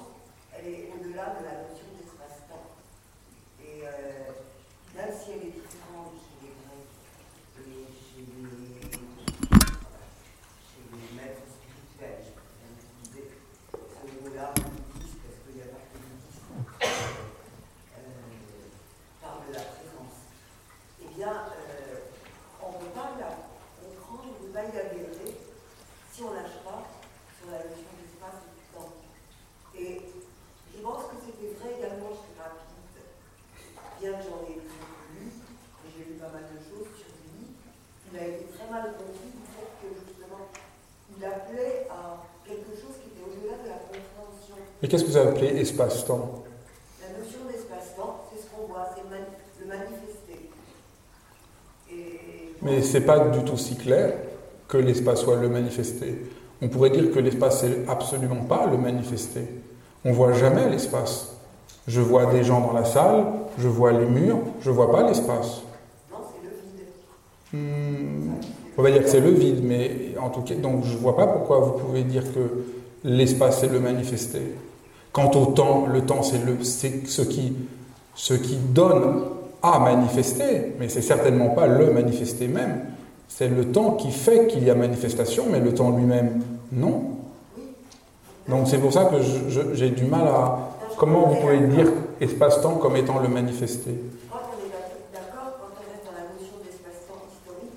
elle 0.53 0.68
est 0.68 0.89
au-delà 0.93 1.26
de 1.39 1.45
la 1.45 1.55
notion 1.66 1.88
d'espace-temps. 1.97 2.70
Et 3.63 3.82
euh, 3.84 4.32
même 4.95 5.13
si 5.16 5.32
elle 5.32 5.47
est 5.47 5.55
différente 5.55 6.13
chez 6.22 6.38
les 6.45 6.53
Grecs 6.59 6.93
et 7.59 7.89
chez 7.89 8.22
les, 8.22 8.91
chez 10.70 10.84
les 10.91 11.09
maîtres 11.16 11.47
spirituels, 11.49 12.22
je 12.26 12.32
préfère 12.36 12.72
utiliser 12.78 13.26
ce 13.74 14.11
mot-là, 14.22 14.47
bouddhiste, 14.55 15.18
parce 15.24 15.39
qu'il 15.41 15.55
n'y 15.55 15.63
a 15.63 15.72
pas 15.74 15.82
que 15.88 15.97
les 15.97 16.05
bouddhistes 16.05 16.51
euh, 17.95 18.70
parlent 19.22 19.45
de 19.49 19.53
la 19.55 19.66
présence. 19.66 20.18
Eh 21.01 21.07
bien, 21.16 21.32
euh, 21.32 22.11
on 22.61 22.72
ne 22.72 22.78
peut 22.82 22.93
pas 22.95 23.13
la 23.20 23.30
comprendre, 23.78 24.26
on 24.26 24.34
ne 24.34 24.47
peut 24.47 24.53
pas 24.53 24.66
y 24.66 24.74
adhérer 24.80 25.32
si 26.11 26.24
on 26.24 26.32
ne 26.32 26.36
lâche 26.39 26.59
pas 26.63 26.82
sur 27.38 27.51
la 27.51 27.59
notion 27.61 27.91
d'espace 27.99 28.39
et 28.41 28.53
du 28.55 28.66
temps. 28.74 28.93
Et 29.76 30.01
je 30.74 30.80
pense 30.82 31.03
que 31.11 31.18
c'était 31.22 31.53
vrai 31.59 31.76
également 31.78 32.09
chez 32.16 32.34
Rapide, 32.39 32.97
bien 33.99 34.13
que 34.18 34.24
j'en 34.24 34.41
ai 34.47 34.57
très 34.66 34.82
peu 34.82 35.03
lu, 35.13 35.28
et 35.30 35.88
j'ai 35.91 36.03
lu 36.09 36.16
pas 36.18 36.32
mal 36.32 36.47
de 36.49 36.57
choses 36.63 36.89
sur 36.95 37.11
lui, 37.22 37.53
il 38.09 38.16
a 38.18 38.24
été 38.28 38.47
très 38.55 38.68
mal 38.72 38.95
compris 38.97 39.30
du 39.30 39.43
fait 39.53 39.70
que 39.84 39.88
justement, 39.93 40.47
il 41.11 41.22
appelait 41.24 41.88
à 41.91 42.24
quelque 42.47 42.74
chose 42.80 42.95
qui 43.03 43.11
était 43.13 43.28
au-delà 43.28 43.59
de 43.61 43.70
la 43.70 43.80
compréhension. 43.86 44.55
Et 44.82 44.88
qu'est-ce 44.88 45.03
que 45.05 45.11
vous 45.74 45.82
appelez 45.82 45.93
espace-temps 45.93 46.43
La 47.01 47.20
notion 47.20 47.39
d'espace-temps, 47.51 48.24
c'est 48.32 48.41
ce 48.41 48.47
qu'on 48.49 48.68
voit, 48.72 48.89
c'est 48.95 49.03
le 49.03 49.09
mani- 49.09 49.26
le 49.61 49.68
manifester. 49.68 50.49
Et 51.91 52.53
Mais 52.61 52.82
c'est 52.82 53.01
pas 53.01 53.20
du 53.30 53.43
tout 53.43 53.57
si 53.57 53.76
clair 53.76 54.13
que 54.68 54.78
l'espace 54.78 55.22
soit 55.22 55.36
le 55.38 55.49
manifesté. 55.49 56.26
On 56.61 56.70
pourrait 56.70 56.89
dire 56.89 57.11
que 57.11 57.20
l'espace 57.20 57.61
c'est 57.61 57.88
absolument 57.89 58.43
pas 58.45 58.66
le 58.68 58.78
manifesté. 58.78 59.41
On 60.03 60.11
voit 60.11 60.34
jamais 60.34 60.70
l'espace. 60.70 61.34
Je 61.88 62.01
vois 62.01 62.26
des 62.28 62.43
gens 62.43 62.61
dans 62.61 62.74
la 62.74 62.86
salle, 62.86 63.26
je 63.59 63.68
vois 63.68 63.91
les 63.91 64.05
murs, 64.05 64.39
je 64.61 64.72
vois 64.72 64.91
pas 64.91 65.03
l'espace. 65.07 65.61
non, 66.11 66.18
c'est 66.32 66.43
le 66.43 66.53
vide. 66.55 66.88
Hmm, 67.53 68.32
on 68.78 68.82
va 68.82 68.89
dire 68.91 69.03
que 69.03 69.09
c'est 69.09 69.20
le 69.20 69.30
vide, 69.32 69.63
mais 69.63 70.16
en 70.20 70.30
tout 70.30 70.41
cas, 70.41 70.55
donc 70.55 70.84
je 70.84 70.97
vois 70.97 71.16
pas 71.16 71.28
pourquoi 71.28 71.59
vous 71.59 71.74
pouvez 71.74 72.03
dire 72.03 72.24
que 72.34 72.66
l'espace 73.03 73.59
c'est 73.59 73.68
le 73.72 73.80
manifesté. 73.80 74.39
Quant 75.16 75.32
au 75.32 75.45
temps, 75.45 75.86
le 75.88 76.01
temps 76.01 76.24
c'est 76.24 77.07
ce 77.07 77.22
qui, 77.22 77.53
ce 78.16 78.34
qui 78.34 78.57
donne 78.57 79.22
à 79.63 79.80
manifester, 79.80 80.76
mais 80.78 80.89
c'est 80.89 81.01
certainement 81.01 81.51
pas 81.51 81.68
le 81.68 81.89
manifester 81.89 82.49
même. 82.49 82.82
C'est 83.30 83.47
le 83.47 83.72
temps 83.72 83.91
qui 83.91 84.11
fait 84.11 84.47
qu'il 84.47 84.66
y 84.66 84.70
a 84.70 84.76
manifestation, 84.76 85.45
mais 85.49 85.61
le 85.61 85.74
temps 85.74 85.91
lui-même, 85.91 86.41
non. 86.74 87.11
Donc 88.49 88.68
c'est 88.68 88.78
pour 88.78 88.91
ça 88.91 89.05
que 89.05 89.16
j'ai 89.74 89.89
du 89.91 90.03
mal 90.03 90.28
à. 90.28 90.59
Comment 90.97 91.30
vous 91.30 91.39
pouvez 91.39 91.59
dire 91.59 91.88
espace-temps 92.20 92.76
comme 92.76 92.97
étant 92.97 93.20
le 93.20 93.30
manifesté 93.30 93.91
Je 93.91 94.28
crois 94.28 94.41
qu'on 94.41 94.66
est 94.66 94.70
d'accord 95.13 95.53
quand 95.61 95.72
on 95.80 95.91
reste 95.93 96.03
dans 96.03 96.11
la 96.11 96.28
notion 96.34 96.55
d'espace-temps 96.61 97.24
historique, 97.32 97.72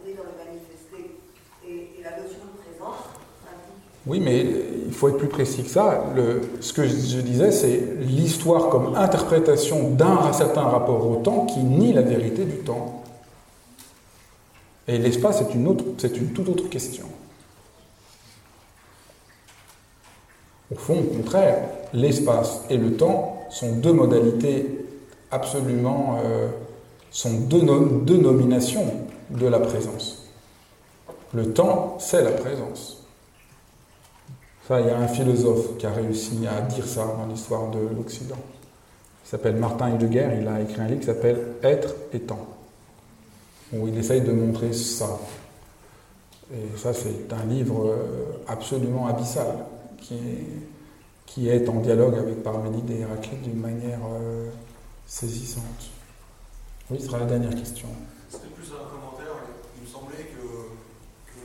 on 0.00 0.08
est 0.08 0.14
dans 0.14 0.22
le 0.22 0.38
manifesté. 0.46 1.18
Et, 1.66 1.98
et 1.98 2.04
la 2.04 2.10
notion 2.22 2.38
de 2.38 2.62
présence 2.62 3.02
implique 3.50 3.82
Oui, 4.06 4.20
mais 4.20 4.73
il 4.94 4.96
faut 4.96 5.08
être 5.08 5.18
plus 5.18 5.28
précis 5.28 5.64
que 5.64 5.68
ça. 5.68 6.04
Ce 6.60 6.72
que 6.72 6.84
je 6.86 7.20
disais, 7.20 7.50
c'est 7.50 7.82
l'histoire 7.98 8.68
comme 8.68 8.94
interprétation 8.94 9.90
d'un 9.90 10.32
certain 10.32 10.62
rapport 10.62 11.10
au 11.10 11.16
temps 11.16 11.46
qui 11.46 11.58
nie 11.58 11.92
la 11.92 12.02
vérité 12.02 12.44
du 12.44 12.58
temps. 12.58 13.02
Et 14.86 14.98
l'espace, 14.98 15.38
c'est 15.38 15.52
une, 15.52 15.66
autre, 15.66 15.84
c'est 15.98 16.16
une 16.16 16.28
toute 16.28 16.48
autre 16.48 16.68
question. 16.68 17.06
Au 20.72 20.76
fond, 20.76 21.00
au 21.00 21.16
contraire, 21.16 21.58
l'espace 21.92 22.62
et 22.70 22.76
le 22.76 22.96
temps 22.96 23.40
sont 23.50 23.72
deux 23.72 23.92
modalités 23.92 24.86
absolument, 25.32 26.18
euh, 26.24 26.46
sont 27.10 27.32
deux, 27.32 27.62
deux 28.02 28.18
nominations 28.18 28.86
de 29.30 29.48
la 29.48 29.58
présence. 29.58 30.28
Le 31.32 31.52
temps, 31.52 31.96
c'est 31.98 32.22
la 32.22 32.30
présence. 32.30 33.03
Ça, 34.66 34.80
il 34.80 34.86
y 34.86 34.90
a 34.90 34.98
un 34.98 35.08
philosophe 35.08 35.76
qui 35.78 35.86
a 35.86 35.92
réussi 35.92 36.46
à 36.46 36.62
dire 36.62 36.86
ça 36.86 37.04
dans 37.18 37.26
l'histoire 37.26 37.70
de 37.70 37.80
l'Occident. 37.80 38.38
Il 39.24 39.28
s'appelle 39.28 39.56
Martin 39.56 39.94
Heidegger, 39.94 40.28
il 40.40 40.48
a 40.48 40.60
écrit 40.60 40.80
un 40.80 40.86
livre 40.86 41.00
qui 41.00 41.06
s'appelle 41.06 41.54
Être 41.62 41.94
étant, 42.12 42.46
où 43.72 43.88
il 43.88 43.96
essaye 43.98 44.22
de 44.22 44.32
montrer 44.32 44.72
ça. 44.72 45.18
Et 46.52 46.78
ça, 46.78 46.92
c'est 46.92 47.32
un 47.32 47.44
livre 47.46 47.88
euh, 47.88 48.42
absolument 48.46 49.06
abyssal, 49.06 49.66
qui 49.98 50.14
est, 50.14 50.46
qui 51.26 51.48
est 51.48 51.68
en 51.68 51.80
dialogue 51.80 52.16
avec 52.16 52.42
Parménide 52.42 52.90
et 52.90 53.00
Héraclite 53.00 53.42
d'une 53.42 53.60
manière 53.60 54.00
euh, 54.14 54.50
saisissante. 55.06 55.90
Oui, 56.90 57.00
ce 57.00 57.06
sera 57.06 57.18
la 57.20 57.24
dernière 57.24 57.54
question. 57.54 57.88
C'était 58.28 58.52
plus 58.52 58.68
un 58.68 58.84
commentaire. 58.92 59.40
Il 59.80 59.84
me 59.84 59.88
semblait 59.88 60.28
que, 60.28 60.44
que 61.32 61.40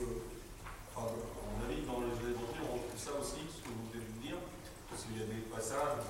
enfin, 0.92 1.08
à 1.08 1.48
mon 1.48 1.64
avis, 1.64 1.80
dans 1.88 2.04
les 2.04 2.12
évangiles, 2.12 2.60
on 2.68 2.76
retrouve 2.76 3.00
ça 3.00 3.16
aussi, 3.16 3.40
ce 3.48 3.64
que 3.64 3.72
vous 3.72 3.88
venez 3.88 4.04
de 4.04 4.20
dire, 4.20 4.36
parce 4.92 5.08
qu'il 5.08 5.16
y 5.16 5.24
a 5.24 5.32
des 5.32 5.48
passages 5.48 6.04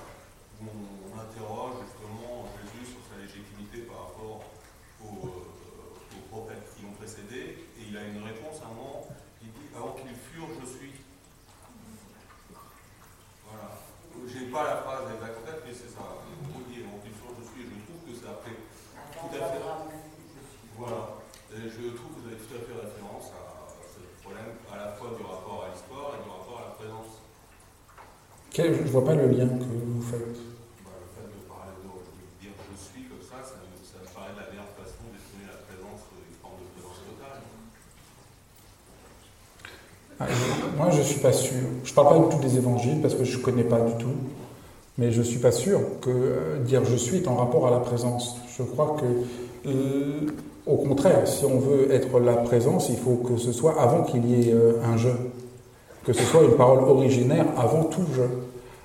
où 0.59 0.67
on 0.67 1.15
interroge 1.15 1.79
justement 1.87 2.43
Jésus 2.59 2.91
sur 2.91 3.01
sa 3.07 3.23
légitimité 3.23 3.87
par 3.87 4.11
rapport 4.11 4.43
aux, 4.99 5.31
euh, 5.31 6.11
aux 6.11 6.25
prophètes 6.27 6.67
qui 6.75 6.83
l'ont 6.83 6.97
précédé, 6.99 7.71
et 7.79 7.87
il 7.87 7.95
a 7.95 8.03
une 8.03 8.19
réponse 8.27 8.59
à 8.59 8.67
un 8.67 8.75
moment, 8.75 9.07
il 9.39 9.47
dit 9.47 9.71
Avant 9.71 9.95
qu'ils 9.95 10.11
furent, 10.11 10.51
je 10.59 10.67
suis. 10.75 10.91
Voilà. 13.47 13.79
J'ai 14.27 14.51
pas 14.51 14.75
la 14.75 14.77
phrase 14.83 15.07
exacte 15.07 15.39
en 15.39 15.45
tête, 15.47 15.63
mais 15.63 15.71
c'est 15.71 15.87
ça. 15.87 16.03
Il 16.27 16.67
dit 16.67 16.83
Avant 16.83 16.99
qu'ils 16.99 17.15
furent, 17.15 17.31
je 17.39 17.47
suis, 17.47 17.63
et 17.63 17.71
je 17.71 17.87
trouve 17.87 18.03
que 18.03 18.15
ça 18.19 18.35
fait 18.43 18.59
tout 19.21 19.35
à 19.37 19.49
fait. 19.53 19.61
Voilà. 20.77 21.01
Et 21.53 21.69
je 21.69 21.93
trouve 21.93 22.15
que 22.15 22.19
vous 22.21 22.27
avez 22.27 22.41
tout 22.41 22.55
à 22.55 22.61
fait 22.63 22.73
référence 22.73 23.27
à 23.35 23.69
ce 23.85 24.01
problème, 24.23 24.55
à 24.71 24.77
la 24.77 24.87
fois 24.93 25.13
du 25.17 25.23
rapport 25.23 25.67
à 25.67 25.73
l'histoire 25.73 26.15
et 26.17 26.23
du 26.23 26.29
rapport 26.29 26.57
à 26.63 26.69
la 26.69 26.75
présence. 26.79 27.21
Quel- 28.51 28.75
je 28.75 28.81
ne 28.83 28.87
vois 28.87 29.05
pas 29.05 29.15
le 29.15 29.27
lien 29.27 29.47
que 29.47 29.63
vous 29.63 30.01
faites. 30.01 30.19
Bah, 30.83 30.91
le 30.99 31.07
fait 31.15 31.27
de 31.27 31.47
parler 31.47 31.71
de, 31.83 31.87
de 31.87 32.41
dire 32.41 32.51
je 32.71 32.75
suis 32.83 33.07
comme 33.07 33.23
ça, 33.23 33.39
ça, 33.47 33.55
me- 33.63 33.79
ça 33.87 33.99
me 34.03 34.07
paraît 34.13 34.35
la 34.35 34.51
meilleure 34.51 34.71
façon 34.75 35.07
d'exprimer 35.11 35.47
la 35.47 35.59
présence, 35.63 36.01
une 36.19 36.35
forme 36.41 36.59
de 36.59 36.67
présence 36.75 36.99
totale. 37.07 37.39
Ah, 40.19 40.27
je- 40.29 40.77
Moi, 40.77 40.89
je 40.91 40.97
ne 40.99 41.03
suis 41.03 41.19
pas 41.21 41.31
sûr. 41.33 41.63
Je 41.83 41.89
ne 41.91 41.95
parle 41.95 42.09
pas 42.09 42.19
du 42.29 42.35
tout 42.35 42.41
des 42.41 42.57
évangiles 42.57 43.01
parce 43.01 43.15
que 43.15 43.23
je 43.23 43.37
ne 43.37 43.41
connais 43.43 43.63
pas 43.63 43.79
du 43.81 43.93
tout. 44.03 44.13
Mais 44.97 45.11
je 45.11 45.19
ne 45.19 45.23
suis 45.23 45.39
pas 45.39 45.51
sûr 45.53 45.79
que 46.01 46.09
euh, 46.09 46.59
dire 46.59 46.83
je 46.83 46.95
suis 46.97 47.17
est 47.17 47.27
en 47.29 47.35
rapport 47.35 47.65
à 47.67 47.71
la 47.71 47.79
présence. 47.79 48.35
Je 48.57 48.63
crois 48.63 48.97
que, 48.99 49.69
euh, 49.69 50.27
au 50.67 50.75
contraire, 50.75 51.25
si 51.27 51.45
on 51.45 51.59
veut 51.59 51.89
être 51.91 52.19
la 52.19 52.33
présence, 52.35 52.89
il 52.89 52.97
faut 52.97 53.15
que 53.15 53.37
ce 53.37 53.53
soit 53.53 53.81
avant 53.81 54.03
qu'il 54.03 54.25
y 54.29 54.49
ait 54.49 54.53
euh, 54.53 54.73
un 54.83 54.97
je. 54.97 55.09
Que 56.03 56.13
ce 56.13 56.23
soit 56.23 56.43
une 56.43 56.55
parole 56.57 56.79
originaire 56.83 57.45
avant 57.57 57.83
tout 57.85 58.01
je. 58.13 58.23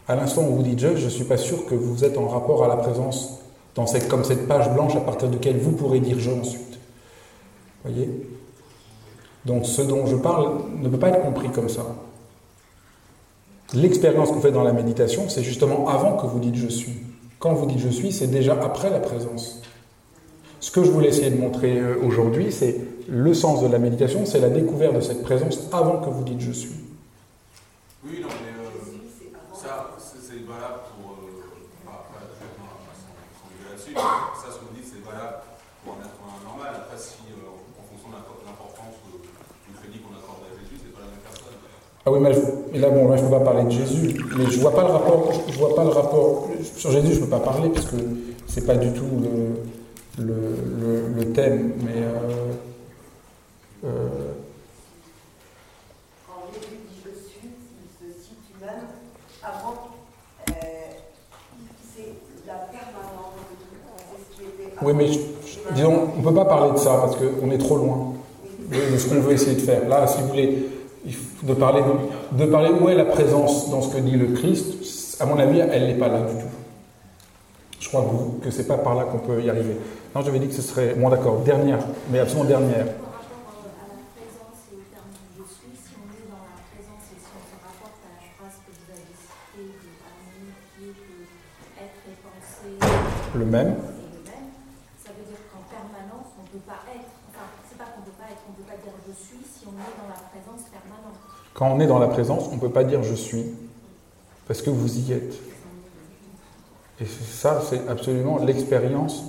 À 0.08 0.14
l'instant 0.14 0.42
où 0.48 0.56
vous 0.56 0.62
dites 0.62 0.78
je, 0.78 0.96
je 0.96 1.04
ne 1.04 1.10
suis 1.10 1.24
pas 1.24 1.36
sûr 1.36 1.66
que 1.66 1.74
vous 1.74 2.04
êtes 2.04 2.16
en 2.16 2.28
rapport 2.28 2.64
à 2.64 2.68
la 2.68 2.76
présence, 2.76 3.40
dans 3.74 3.86
cette, 3.86 4.08
comme 4.08 4.24
cette 4.24 4.46
page 4.46 4.72
blanche 4.72 4.96
à 4.96 5.00
partir 5.00 5.28
de 5.28 5.34
laquelle 5.34 5.58
vous 5.58 5.72
pourrez 5.72 6.00
dire 6.00 6.18
je 6.18 6.30
ensuite. 6.30 6.78
Voyez? 7.84 8.08
Donc 9.44 9.66
ce 9.66 9.82
dont 9.82 10.06
je 10.06 10.16
parle 10.16 10.60
ne 10.80 10.88
peut 10.88 10.98
pas 10.98 11.08
être 11.08 11.22
compris 11.22 11.48
comme 11.50 11.68
ça. 11.68 11.82
L'expérience 13.74 14.30
que 14.30 14.34
vous 14.34 14.40
faites 14.40 14.52
dans 14.52 14.62
la 14.62 14.72
méditation, 14.72 15.28
c'est 15.28 15.42
justement 15.42 15.88
avant 15.88 16.16
que 16.16 16.26
vous 16.26 16.38
dites 16.38 16.54
je 16.54 16.68
suis. 16.68 16.94
Quand 17.38 17.52
vous 17.54 17.66
dites 17.66 17.80
je 17.80 17.88
suis, 17.88 18.12
c'est 18.12 18.28
déjà 18.28 18.52
après 18.54 18.90
la 18.90 19.00
présence. 19.00 19.60
Ce 20.60 20.70
que 20.70 20.82
je 20.82 20.90
voulais 20.90 21.08
essayer 21.08 21.30
de 21.30 21.36
montrer 21.38 21.78
euh, 21.78 21.96
aujourd'hui, 22.04 22.50
c'est 22.50 22.80
le 23.08 23.34
sens 23.34 23.62
de 23.62 23.68
la 23.68 23.78
méditation, 23.78 24.24
c'est 24.24 24.40
la 24.40 24.48
découverte 24.50 24.94
de 24.94 25.00
cette 25.00 25.22
présence 25.22 25.68
avant 25.72 25.98
que 25.98 26.10
vous 26.10 26.24
dites 26.24 26.40
je 26.40 26.52
suis. 26.52 26.74
Oui, 28.04 28.20
non, 28.20 28.28
mais 28.28 28.52
euh, 28.64 28.70
ça, 29.54 29.90
c'est 29.98 30.18
c'est 30.26 30.44
valable 30.46 30.80
pour. 30.98 31.12
Euh, 31.12 31.86
enfin, 31.86 31.98
pas 32.10 32.18
complètement 32.34 32.66
sans 32.82 33.46
s'engueuler 33.46 33.70
là-dessus, 33.70 33.85
mais 33.85 33.85
ça, 33.96 34.46
ce 34.52 34.58
que 34.60 34.64
vous 34.68 34.74
dites, 34.76 34.86
c'est 34.86 35.02
valable 35.04 35.40
pour 35.84 35.94
un 35.94 36.04
être 36.04 36.20
normal. 36.44 36.72
Après, 36.76 36.98
si, 36.98 37.24
euh, 37.32 37.48
en 37.80 37.84
fonction 37.88 38.08
de 38.10 38.14
l'impo- 38.20 38.42
l'importance 38.44 38.96
du 39.08 39.72
crédit 39.74 40.00
qu'on 40.00 40.14
accorde 40.16 40.44
à 40.44 40.52
Jésus, 40.60 40.76
c'est 40.82 40.92
pas 40.92 41.00
la 41.06 41.10
même 41.12 41.24
personne. 41.24 41.56
Ah 42.04 42.10
oui, 42.12 42.20
mais, 42.20 42.78
là, 42.78 42.90
bon, 42.90 43.08
là, 43.08 43.16
je 43.16 43.22
ne 43.24 43.28
peux 43.28 43.38
pas 43.38 43.44
parler 43.44 43.64
de 43.64 43.70
Jésus, 43.70 44.14
mais 44.36 44.46
je 44.50 44.60
vois 44.60 44.74
pas 44.74 44.82
le 44.84 44.92
rapport. 44.92 45.32
Je 45.48 45.58
vois 45.58 45.74
pas 45.74 45.84
le 45.84 45.90
rapport 45.90 46.48
sur 46.62 46.90
Jésus. 46.92 47.14
Je 47.14 47.20
peux 47.20 47.30
pas 47.30 47.40
parler 47.40 47.70
parce 47.70 47.86
que 47.86 47.96
c'est 48.46 48.66
pas 48.66 48.76
du 48.76 48.92
tout 48.92 49.08
le, 49.22 50.24
le, 50.24 50.34
le- 50.80 51.08
le 51.16 51.32
thème. 51.32 51.72
Mais 51.84 52.02
euh, 52.02 52.52
euh, 53.84 54.32
Quand 56.26 56.46
Jésus 56.52 56.76
dit 56.88 57.00
je 57.04 57.10
suis, 57.28 57.48
il 57.50 57.90
se 57.90 58.18
situe 58.22 58.54
même 58.60 58.86
avant. 59.42 59.88
euh, 60.50 60.52
c'est 61.94 62.14
la 62.46 62.54
permanence 62.54 63.34
de 63.34 63.54
tout. 63.56 63.66
C'est 63.98 64.22
ce 64.22 64.36
qui 64.38 64.44
était. 64.48 64.75
Oui, 64.86 64.92
mais 64.96 65.08
je- 65.08 65.18
disons, 65.74 66.10
on 66.16 66.20
ne 66.20 66.24
peut 66.24 66.34
pas 66.34 66.44
parler 66.44 66.72
de 66.72 66.78
ça 66.78 66.98
parce 67.02 67.16
qu'on 67.16 67.50
est 67.50 67.58
trop 67.58 67.76
loin 67.76 68.12
de, 68.70 68.96
ce 68.96 69.08
qu'on 69.08 69.20
veut 69.20 69.32
essayer 69.32 69.56
de 69.56 69.60
faire. 69.60 69.88
Là, 69.88 70.06
si 70.06 70.20
vous 70.22 70.28
voulez, 70.28 70.68
de 71.42 71.54
parler 71.54 71.82
de, 72.32 72.44
parler 72.46 72.70
où 72.70 72.88
est 72.88 72.94
la 72.94 73.04
présence 73.04 73.70
dans 73.70 73.82
ce 73.82 73.94
que 73.94 74.00
dit 74.00 74.12
le 74.16 74.28
Christ. 74.28 75.16
À 75.20 75.26
mon 75.26 75.38
avis, 75.38 75.58
elle 75.60 75.86
n'est 75.86 75.94
pas 75.94 76.08
là 76.08 76.20
du 76.20 76.34
tout. 76.34 76.48
Je 77.80 77.88
crois 77.88 78.04
que, 78.40 78.44
que 78.46 78.50
c'est 78.50 78.66
pas 78.66 78.78
par 78.78 78.94
là 78.94 79.04
qu'on 79.04 79.18
peut 79.18 79.40
y 79.42 79.50
arriver. 79.50 79.76
Non, 80.14 80.22
j'avais 80.22 80.38
dit 80.38 80.48
que 80.48 80.54
ce 80.54 80.62
serait. 80.62 80.94
Bon, 80.96 81.08
d'accord, 81.08 81.38
dernière, 81.44 81.78
mais 82.10 82.18
absolument 82.20 82.48
dernière. 82.48 82.86
Par 92.80 92.90
rapport 93.40 93.95
Quand 101.56 101.72
on 101.72 101.80
est 101.80 101.86
dans 101.86 101.98
la 101.98 102.08
présence, 102.08 102.48
on 102.52 102.56
ne 102.56 102.60
peut 102.60 102.68
pas 102.68 102.84
dire 102.84 103.02
je 103.02 103.14
suis, 103.14 103.46
parce 104.46 104.60
que 104.60 104.68
vous 104.68 104.98
y 104.98 105.12
êtes. 105.12 105.34
Et 107.00 107.06
ça, 107.06 107.62
c'est 107.68 107.88
absolument 107.88 108.38
l'expérience 108.38 109.24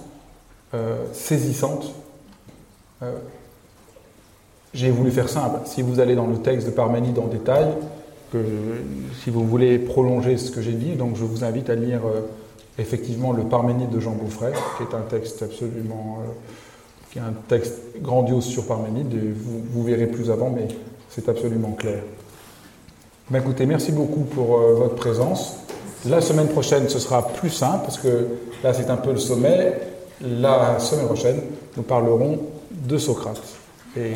euh, 0.73 1.05
saisissante. 1.13 1.93
Euh, 3.01 3.13
J'ai 4.73 4.91
voulu 4.91 5.09
faire 5.09 5.29
simple. 5.29 5.61
Si 5.65 5.81
vous 5.81 6.01
allez 6.01 6.15
dans 6.15 6.27
le 6.27 6.37
texte 6.37 6.67
de 6.67 6.71
Parménide 6.71 7.17
en 7.17 7.27
détail, 7.27 7.67
si 9.23 9.29
vous 9.29 9.45
voulez 9.45 9.79
prolonger 9.79 10.37
ce 10.37 10.51
que 10.51 10.61
j'ai 10.61 10.73
dit, 10.73 10.95
donc 10.95 11.15
je 11.15 11.23
vous 11.23 11.45
invite 11.45 11.69
à 11.69 11.75
lire 11.75 12.01
euh, 12.05 12.27
effectivement 12.77 13.31
le 13.31 13.43
Parménide 13.43 13.89
de 13.89 14.01
Jean 14.01 14.11
Beaufrère, 14.11 14.59
qui 14.75 14.83
est 14.83 14.93
un 14.93 15.01
texte 15.01 15.43
absolument, 15.43 16.19
grandiose 18.01 18.43
sur 18.43 18.67
Parménide. 18.67 19.13
Et 19.13 19.33
vous 19.71 19.83
verrez 19.83 20.07
plus 20.07 20.29
avant, 20.29 20.49
mais 20.49 20.67
c'est 21.07 21.29
absolument 21.29 21.71
clair. 21.71 22.03
Ben, 23.29 23.41
écoutez, 23.41 23.65
merci 23.65 23.91
beaucoup 23.91 24.21
pour 24.21 24.57
euh, 24.57 24.73
votre 24.75 24.95
présence. 24.95 25.57
La 26.05 26.21
semaine 26.21 26.47
prochaine, 26.47 26.87
ce 26.87 26.97
sera 26.97 27.27
plus 27.27 27.49
simple, 27.49 27.79
parce 27.83 27.97
que 27.97 28.25
là, 28.63 28.73
c'est 28.73 28.89
un 28.89 28.95
peu 28.95 29.11
le 29.11 29.17
sommet. 29.17 29.81
La 30.21 30.79
semaine 30.79 31.07
prochaine, 31.07 31.41
nous 31.75 31.83
parlerons 31.83 32.39
de 32.71 32.97
Socrate. 32.97 33.41
Et 33.97 34.13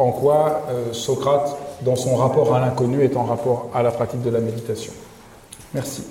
en 0.00 0.10
quoi 0.10 0.62
euh, 0.68 0.92
Socrate, 0.92 1.56
dans 1.82 1.94
son 1.94 2.16
rapport 2.16 2.52
à 2.52 2.58
l'inconnu, 2.58 3.04
est 3.04 3.16
en 3.16 3.22
rapport 3.22 3.70
à 3.72 3.84
la 3.84 3.92
pratique 3.92 4.22
de 4.22 4.30
la 4.30 4.40
méditation. 4.40 4.92
Merci. 5.72 6.02